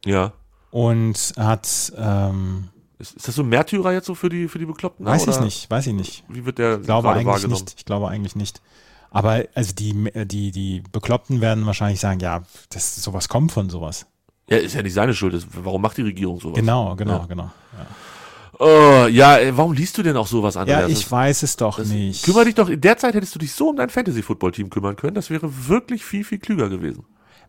ja. 0.04 0.32
und 0.70 1.32
hat, 1.36 1.92
ähm, 1.96 2.68
Ist, 2.98 3.14
ist 3.16 3.28
das 3.28 3.34
so 3.34 3.42
ein 3.42 3.48
Märtyrer 3.48 3.92
jetzt 3.92 4.06
so 4.06 4.14
für 4.14 4.28
die, 4.28 4.48
für 4.48 4.58
die 4.58 4.66
Bekloppten? 4.66 5.04
weiß 5.04 5.22
ich 5.22 5.28
oder 5.28 5.40
nicht, 5.40 5.70
weiß 5.70 5.86
ich 5.88 5.92
nicht. 5.94 6.24
Wie 6.28 6.44
wird 6.44 6.58
der 6.58 6.78
Ich 6.80 6.86
glaube 6.86 7.10
eigentlich 7.10 7.26
wahrgenommen? 7.26 7.62
nicht. 7.64 7.74
Ich 7.78 7.84
glaube 7.84 8.08
eigentlich 8.08 8.36
nicht. 8.36 8.60
Aber 9.10 9.44
also 9.54 9.72
die, 9.72 10.10
die, 10.26 10.50
die 10.50 10.82
Bekloppten 10.92 11.40
werden 11.40 11.64
wahrscheinlich 11.66 12.00
sagen, 12.00 12.20
ja, 12.20 12.42
das, 12.70 12.96
sowas 12.96 13.28
kommt 13.28 13.52
von 13.52 13.70
sowas. 13.70 14.06
Ja, 14.48 14.58
ist 14.58 14.74
ja 14.74 14.82
nicht 14.82 14.94
seine 14.94 15.14
Schuld. 15.14 15.46
Warum 15.64 15.80
macht 15.82 15.96
die 15.96 16.02
Regierung 16.02 16.38
sowas? 16.40 16.56
Genau, 16.56 16.94
genau, 16.96 17.20
Ja. 17.20 17.26
genau. 17.26 17.50
Oh, 18.58 19.06
ja, 19.10 19.36
ey, 19.36 19.56
warum 19.56 19.72
liest 19.72 19.98
du 19.98 20.02
denn 20.02 20.16
auch 20.16 20.26
sowas, 20.26 20.56
Andreas? 20.56 20.82
Ja, 20.82 20.88
ich 20.88 21.02
Das- 21.02 21.12
weiß 21.12 21.42
es 21.42 21.56
doch 21.56 21.76
das, 21.78 21.88
nicht. 21.88 22.24
Kümmer 22.24 22.44
dich 22.44 22.54
doch, 22.54 22.68
in 22.68 22.80
der 22.80 22.96
Zeit 22.96 23.14
hättest 23.14 23.34
du 23.34 23.38
dich 23.38 23.52
so 23.52 23.68
um 23.70 23.76
dein 23.76 23.90
Fantasy-Football-Team 23.90 24.70
kümmern 24.70 24.96
können. 24.96 25.14
Das 25.14 25.28
wäre 25.30 25.50
wirklich 25.68 26.04
viel, 26.04 26.24
viel 26.24 26.38
klüger 26.38 26.68
gewesen. 26.68 27.04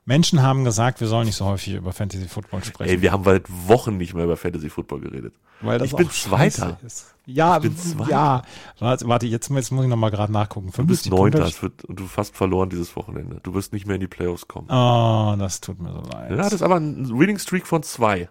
Menschen 0.06 0.42
haben 0.42 0.64
gesagt, 0.64 1.02
wir 1.02 1.08
sollen 1.08 1.26
nicht 1.26 1.36
so 1.36 1.44
häufig 1.46 1.74
über 1.74 1.92
Fantasy 1.92 2.28
Football 2.30 2.64
sprechen. 2.64 2.90
Ey, 2.90 3.02
wir 3.02 3.12
haben 3.12 3.26
seit 3.26 3.44
Wochen 3.68 3.98
nicht 3.98 4.14
mehr 4.14 4.24
über 4.24 4.38
Fantasy-Football 4.38 5.02
geredet. 5.02 5.34
weil 5.60 5.82
ich 5.84 5.94
bin 5.96 6.10
Zweiter. 6.10 6.78
Ist. 6.86 7.14
Ja, 7.26 7.58
Ich 7.58 7.64
bin 7.64 7.78
Zweiter. 7.78 8.10
ja. 8.10 8.42
Warte, 8.80 9.26
jetzt, 9.26 9.50
jetzt 9.50 9.72
muss 9.72 9.84
ich 9.84 9.90
nochmal 9.90 10.12
gerade 10.12 10.32
nachgucken. 10.32 10.72
Du 10.74 10.86
bist 10.86 11.10
50 11.10 11.12
Neunter 11.12 11.50
und 11.90 12.00
du 12.00 12.06
fast 12.08 12.38
verloren 12.38 12.70
dieses 12.70 12.96
Wochenende. 12.96 13.42
Du 13.44 13.54
wirst 13.54 13.74
nicht 13.74 13.86
mehr 13.86 13.96
in 13.96 14.02
die 14.02 14.08
Playoffs 14.08 14.48
kommen. 14.48 14.68
Oh, 14.70 15.36
das 15.38 15.60
tut 15.60 15.82
mir 15.82 15.92
so 15.92 16.00
leid. 16.02 16.30
Ja, 16.32 16.38
das 16.38 16.54
ist 16.54 16.62
aber 16.62 16.76
ein 16.78 17.10
Winning 17.20 17.38
Streak 17.40 17.68
von 17.68 17.84
zwei. 17.84 18.30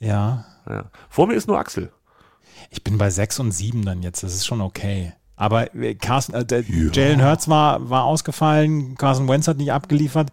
ja. 0.00 0.44
Ja. 0.68 0.90
Vor 1.08 1.26
mir 1.26 1.34
ist 1.34 1.46
nur 1.48 1.58
Axel. 1.58 1.92
Ich 2.70 2.82
bin 2.82 2.98
bei 2.98 3.10
6 3.10 3.40
und 3.40 3.52
7 3.52 3.84
dann 3.84 4.02
jetzt. 4.02 4.22
Das 4.22 4.34
ist 4.34 4.46
schon 4.46 4.60
okay. 4.60 5.12
Aber 5.36 5.74
äh, 5.74 5.94
Carson, 5.94 6.34
äh, 6.34 6.44
der 6.44 6.62
Jalen 6.62 7.22
Hurts 7.24 7.48
war, 7.48 7.90
war 7.90 8.04
ausgefallen, 8.04 8.96
Carson 8.96 9.28
Wentz 9.28 9.48
hat 9.48 9.56
nicht 9.58 9.72
abgeliefert, 9.72 10.30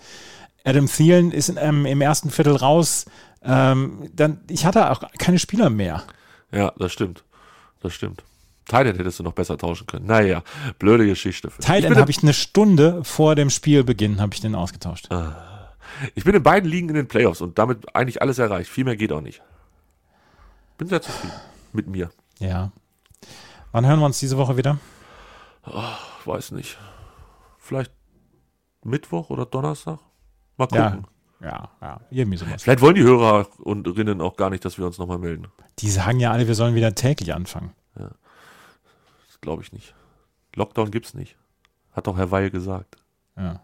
Adam 0.64 0.86
Thielen 0.86 1.32
ist 1.32 1.50
in, 1.50 1.58
ähm, 1.60 1.86
im 1.88 2.02
ersten 2.02 2.30
Viertel 2.30 2.56
raus. 2.56 3.06
Ähm, 3.44 4.10
dann, 4.14 4.42
ich 4.48 4.66
hatte 4.66 4.92
auch 4.92 5.02
keine 5.18 5.40
Spieler 5.40 5.72
mehr. 5.72 6.04
Ja, 6.52 6.72
das 6.78 6.92
stimmt. 6.92 7.24
Das 7.82 7.94
stimmt. 7.94 8.24
Titan 8.66 8.96
hättest 8.96 9.18
du 9.18 9.24
noch 9.24 9.34
besser 9.34 9.58
tauschen 9.58 9.88
können. 9.88 10.06
Naja, 10.06 10.44
blöde 10.78 11.08
Geschichte. 11.08 11.50
Bin- 11.50 12.00
habe 12.02 12.12
ich 12.12 12.22
eine 12.22 12.34
Stunde 12.34 13.04
vor 13.04 13.34
dem 13.34 13.50
Spielbeginn 13.50 14.22
habe 14.22 14.36
ich 14.36 14.42
den 14.42 14.54
ausgetauscht. 14.54 15.10
Ich 16.14 16.24
bin 16.24 16.36
in 16.36 16.44
beiden 16.44 16.70
Ligen 16.70 16.90
in 16.90 16.96
den 16.96 17.08
Playoffs 17.08 17.42
und 17.42 17.58
damit 17.58 17.96
eigentlich 17.96 18.22
alles 18.22 18.38
erreicht. 18.38 18.70
Viel 18.70 18.86
mehr 18.86 18.96
geht 18.96 19.12
auch 19.12 19.22
nicht. 19.22 19.42
Bin 20.82 20.88
sehr 20.90 21.04
zufrieden 21.04 21.36
mit 21.74 21.86
mir. 21.86 22.10
Ja. 22.40 22.72
Wann 23.72 23.86
hören 23.86 24.00
wir 24.00 24.06
uns 24.08 24.18
diese 24.18 24.36
Woche 24.40 24.58
wieder? 24.58 24.80
Ich 25.64 26.26
weiß 26.26 26.54
nicht. 26.54 26.76
Vielleicht 27.60 27.92
Mittwoch 28.84 29.30
oder 29.30 29.46
Donnerstag? 29.46 30.00
Mal 30.58 30.68
Ja. 30.72 30.90
gucken. 30.90 31.08
Ja, 31.40 31.70
ja, 31.82 32.02
irgendwie 32.10 32.38
sowas. 32.40 32.64
Vielleicht 32.64 32.82
wollen 32.82 32.96
die 32.96 33.04
Hörer 33.04 33.48
und 33.60 33.86
Rinnen 33.90 34.22
auch 34.22 34.36
gar 34.38 34.50
nicht, 34.50 34.66
dass 34.66 34.80
wir 34.80 34.88
uns 34.88 34.98
nochmal 34.98 35.20
melden. 35.20 35.50
Die 35.78 35.92
sagen 35.92 36.20
ja 36.20 36.32
alle, 36.32 36.48
wir 36.48 36.56
sollen 36.56 36.74
wieder 36.74 36.96
täglich 36.96 37.32
anfangen. 37.32 37.76
Das 37.94 39.40
glaube 39.40 39.62
ich 39.62 39.72
nicht. 39.72 39.94
Lockdown 40.56 40.90
gibt's 40.90 41.14
nicht. 41.14 41.38
Hat 41.92 42.08
doch 42.08 42.18
Herr 42.18 42.32
Weil 42.32 42.50
gesagt. 42.50 42.96
Ja. 43.38 43.62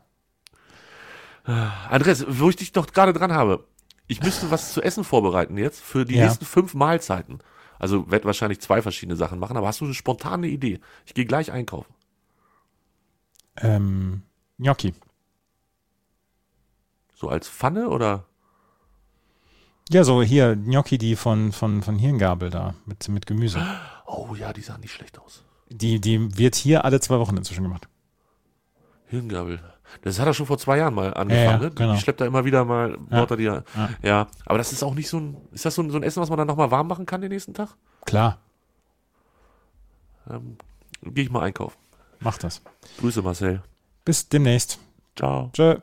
Andres, 1.90 2.26
wo 2.30 2.52
ich 2.52 2.58
dich 2.58 2.74
doch 2.74 2.86
gerade 2.86 3.14
dran 3.14 3.34
habe. 3.34 3.66
Ich 4.08 4.22
müsste 4.22 4.50
was 4.52 4.74
zu 4.74 4.82
essen 4.82 5.04
vorbereiten 5.04 5.58
jetzt 5.58 5.82
für 5.82 6.06
die 6.06 6.16
Ja. 6.16 6.26
nächsten 6.26 6.46
fünf 6.46 6.74
Mahlzeiten. 6.74 7.40
Also 7.80 8.10
werde 8.10 8.26
wahrscheinlich 8.26 8.60
zwei 8.62 8.82
verschiedene 8.82 9.16
Sachen 9.16 9.38
machen, 9.40 9.58
aber 9.58 9.68
hast 9.68 9.82
du 9.82 9.86
eine 9.86 9.94
spontane 9.94 10.48
Idee? 10.48 10.80
Ich 11.06 11.14
gehe 11.14 11.26
gleich 11.26 11.52
einkaufen. 11.52 11.94
Ähm, 13.58 14.24
Gnocchi. 14.58 14.94
So 17.16 17.30
als 17.30 17.50
Pfanne 17.50 17.90
oder? 17.90 18.26
Ja, 19.90 20.04
so 20.04 20.22
hier, 20.22 20.56
Gnocchi, 20.56 20.98
die 20.98 21.16
von, 21.16 21.52
von, 21.52 21.82
von 21.82 21.98
Hirngabel 21.98 22.50
da, 22.50 22.76
mit, 22.86 23.08
mit 23.10 23.26
Gemüse. 23.26 23.66
Oh 24.06 24.36
ja, 24.36 24.54
die 24.54 24.62
sahen 24.62 24.82
nicht 24.82 24.94
schlecht 24.94 25.18
aus. 25.20 25.44
Die, 25.70 26.00
die 26.00 26.38
wird 26.38 26.56
hier 26.56 26.86
alle 26.86 27.00
zwei 27.00 27.20
Wochen 27.20 27.38
inzwischen 27.38 27.64
gemacht. 27.64 27.88
Hirngabel. 29.08 29.60
Das 30.02 30.20
hat 30.20 30.28
er 30.28 30.34
schon 30.34 30.46
vor 30.46 30.58
zwei 30.58 30.78
Jahren 30.78 30.94
mal 30.94 31.14
angefangen. 31.14 31.46
Ja, 31.46 31.52
ja, 31.52 31.58
ne? 31.58 31.72
genau. 31.72 31.94
Die 31.94 32.00
schleppt 32.00 32.22
er 32.22 32.28
immer 32.28 32.46
wieder 32.46 32.66
mal, 32.66 32.98
baut 32.98 33.32
er 33.32 33.38
die 33.38 33.44
ja. 33.44 33.64
Ja. 33.76 33.90
ja. 34.04 34.28
Aber 34.46 34.58
das 34.58 34.72
ist 34.72 34.84
auch 34.84 34.94
nicht 34.94 35.10
so 35.10 35.18
ein, 35.20 35.38
ist 35.52 35.66
das 35.66 35.76
so 35.76 35.82
ein, 35.82 35.90
so 35.90 35.98
ein 35.98 36.04
Essen, 36.04 36.22
was 36.22 36.30
man 36.30 36.38
dann 36.38 36.48
nochmal 36.48 36.72
warm 36.72 36.88
machen 36.88 37.06
kann 37.06 37.22
den 37.22 37.32
nächsten 37.32 37.54
Tag? 37.54 37.70
Klar, 38.06 38.38
Ähm, 40.30 40.58
Gehe 41.04 41.24
ich 41.26 41.30
mal 41.32 41.42
einkaufen. 41.44 41.78
mach 42.20 42.38
das. 42.38 42.62
Grüße 43.00 43.22
Marcel. 43.22 43.62
Bis 44.04 44.28
demnächst. 44.28 44.80
Ciao. 45.16 45.50
Tschö. 45.54 45.78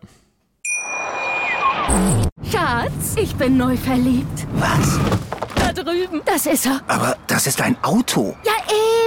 Schatz, 2.50 3.14
ich 3.16 3.34
bin 3.36 3.56
neu 3.56 3.76
verliebt. 3.76 4.46
Was? 4.54 4.98
Da 5.56 5.72
drüben. 5.72 6.20
Das 6.24 6.46
ist 6.46 6.66
er. 6.66 6.80
Aber 6.88 7.16
das 7.26 7.46
ist 7.46 7.60
ein 7.60 7.76
Auto. 7.82 8.34
Ja, 8.44 8.52